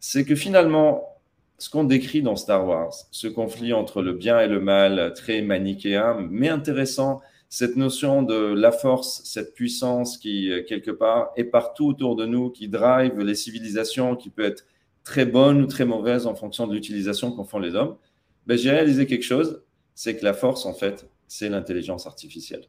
c'est 0.00 0.24
que 0.24 0.34
finalement, 0.34 1.16
ce 1.58 1.70
qu'on 1.70 1.84
décrit 1.84 2.22
dans 2.22 2.34
Star 2.34 2.66
Wars, 2.66 2.92
ce 3.12 3.28
conflit 3.28 3.72
entre 3.72 4.02
le 4.02 4.14
bien 4.14 4.40
et 4.40 4.48
le 4.48 4.58
mal, 4.58 5.12
très 5.14 5.42
manichéen, 5.42 6.26
mais 6.28 6.48
intéressant 6.48 7.22
cette 7.52 7.76
notion 7.76 8.22
de 8.22 8.54
la 8.54 8.72
force, 8.72 9.20
cette 9.24 9.52
puissance 9.52 10.16
qui, 10.16 10.50
euh, 10.50 10.62
quelque 10.66 10.90
part, 10.90 11.32
est 11.36 11.44
partout 11.44 11.88
autour 11.88 12.16
de 12.16 12.24
nous, 12.24 12.48
qui 12.48 12.66
drive 12.66 13.20
les 13.20 13.34
civilisations, 13.34 14.16
qui 14.16 14.30
peut 14.30 14.42
être 14.42 14.64
très 15.04 15.26
bonne 15.26 15.60
ou 15.60 15.66
très 15.66 15.84
mauvaise 15.84 16.26
en 16.26 16.34
fonction 16.34 16.66
de 16.66 16.72
l'utilisation 16.72 17.30
qu'en 17.30 17.44
font 17.44 17.58
les 17.58 17.74
hommes, 17.74 17.98
ben, 18.46 18.56
j'ai 18.56 18.70
réalisé 18.70 19.04
quelque 19.04 19.24
chose, 19.24 19.62
c'est 19.94 20.16
que 20.16 20.24
la 20.24 20.32
force, 20.32 20.64
en 20.64 20.72
fait, 20.72 21.06
c'est 21.28 21.50
l'intelligence 21.50 22.06
artificielle. 22.06 22.62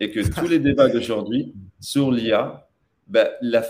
Et 0.00 0.10
que 0.10 0.20
tous 0.20 0.48
les 0.48 0.58
débats 0.58 0.90
d'aujourd'hui 0.90 1.54
sur 1.80 2.12
l'IA, 2.12 2.68
ben, 3.06 3.30
la, 3.40 3.62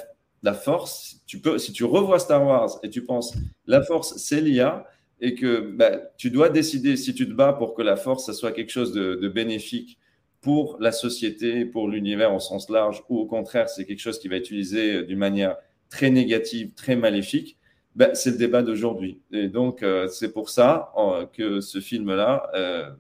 force, 0.53 1.23
tu 1.29 1.39
peux, 1.39 1.59
si 1.59 1.73
tu 1.73 1.85
revois 1.85 2.19
Star 2.19 2.45
Wars 2.45 2.81
et 2.83 2.91
tu 2.91 3.05
penses, 3.05 3.37
la 3.69 3.83
force, 3.83 4.17
c'est 4.17 4.41
l'IA, 4.41 4.85
et 5.21 5.37
que 5.37 5.61
ben, 5.61 6.01
tu 6.17 6.29
dois 6.31 6.49
décider 6.49 6.97
si 6.97 7.15
tu 7.15 7.29
te 7.29 7.35
bats 7.35 7.53
pour 7.53 7.75
que 7.75 7.83
la 7.83 7.95
force, 7.95 8.27
ça 8.27 8.33
soit 8.33 8.51
quelque 8.51 8.73
chose 8.73 8.93
de 8.93 9.29
bénéfique 9.29 10.01
pour 10.41 10.77
la 10.81 10.93
société, 10.93 11.65
pour 11.65 11.89
l'univers 11.89 12.35
au 12.35 12.41
sens 12.41 12.71
large, 12.71 13.03
ou 13.09 13.19
au 13.19 13.27
contraire, 13.27 13.69
c'est 13.69 13.85
quelque 13.85 14.01
chose 14.01 14.19
qui 14.19 14.29
va 14.29 14.37
être 14.37 14.47
utilisé 14.47 15.03
d'une 15.03 15.19
manière 15.19 15.57
très 15.89 16.11
négative, 16.11 16.73
très 16.75 16.97
maléfique, 16.97 17.59
ben, 17.97 18.15
c'est 18.15 18.31
le 18.31 18.37
débat 18.37 18.63
d'aujourd'hui. 18.63 19.23
Et 19.33 19.49
donc, 19.49 19.83
euh, 19.83 20.07
c'est 20.09 20.33
pour 20.33 20.51
ça 20.51 20.93
euh, 20.99 21.25
que 21.27 21.61
ce 21.61 21.81
film-là 21.81 22.51
euh, 22.55 22.91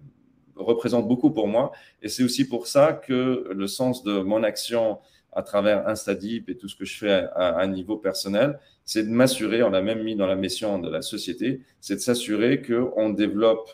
représente 0.55 1.07
beaucoup 1.07 1.31
pour 1.31 1.49
moi. 1.49 1.73
Et 2.03 2.09
c'est 2.09 2.25
aussi 2.25 2.49
pour 2.49 2.67
ça 2.67 2.95
que 2.95 3.51
le 3.55 3.67
sens 3.67 4.03
de 4.03 4.21
mon 4.21 4.43
action 4.43 4.99
à 5.33 5.43
travers 5.43 5.87
Instadip 5.87 6.49
et 6.49 6.57
tout 6.57 6.67
ce 6.67 6.77
que 6.77 6.87
je 6.87 6.97
fais 6.97 7.27
à, 7.35 7.59
un 7.61 7.67
niveau 7.67 7.99
personnel, 7.99 8.59
c'est 8.87 9.03
de 9.03 9.11
m'assurer, 9.11 9.63
on 9.63 9.69
l'a 9.69 9.83
même 9.83 10.03
mis 10.03 10.17
dans 10.17 10.27
la 10.27 10.35
mission 10.35 10.79
de 10.79 10.89
la 10.89 11.03
société, 11.03 11.61
c'est 11.79 11.97
de 11.97 12.01
s'assurer 12.01 12.63
qu'on 12.63 13.11
développe 13.11 13.69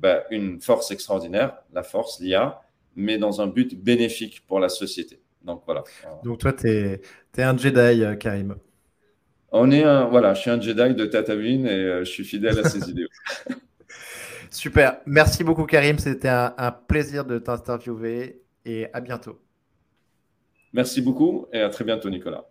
ben, 0.00 0.22
une 0.30 0.60
force 0.60 0.90
extraordinaire, 0.90 1.58
la 1.72 1.84
force, 1.84 2.18
l'IA, 2.18 2.60
mais 2.96 3.18
dans 3.18 3.40
un 3.40 3.46
but 3.46 3.74
bénéfique 3.74 4.44
pour 4.46 4.60
la 4.60 4.68
société. 4.68 5.20
Donc 5.44 5.62
voilà. 5.66 5.84
Donc 6.22 6.38
toi, 6.38 6.52
tu 6.52 6.68
es, 6.68 7.00
un 7.38 7.56
Jedi, 7.56 8.02
euh, 8.02 8.14
Karim. 8.14 8.56
On 9.52 9.70
est 9.70 9.84
un, 9.84 10.06
voilà, 10.06 10.34
je 10.34 10.40
suis 10.40 10.50
un 10.50 10.60
Jedi 10.60 10.94
de 10.94 11.06
Tatooine 11.06 11.66
et 11.66 11.70
euh, 11.70 12.04
je 12.04 12.10
suis 12.10 12.24
fidèle 12.24 12.58
à 12.58 12.68
ses 12.68 12.78
idéaux. 12.90 13.08
Super. 14.50 14.98
Merci 15.06 15.44
beaucoup, 15.44 15.66
Karim. 15.66 15.98
C'était 15.98 16.28
un, 16.28 16.54
un 16.56 16.72
plaisir 16.72 17.24
de 17.24 17.38
t'interviewer 17.38 18.40
et 18.64 18.88
à 18.92 19.00
bientôt. 19.00 19.38
Merci 20.72 21.00
beaucoup 21.02 21.46
et 21.52 21.60
à 21.60 21.68
très 21.68 21.84
bientôt, 21.84 22.10
Nicolas. 22.10 22.44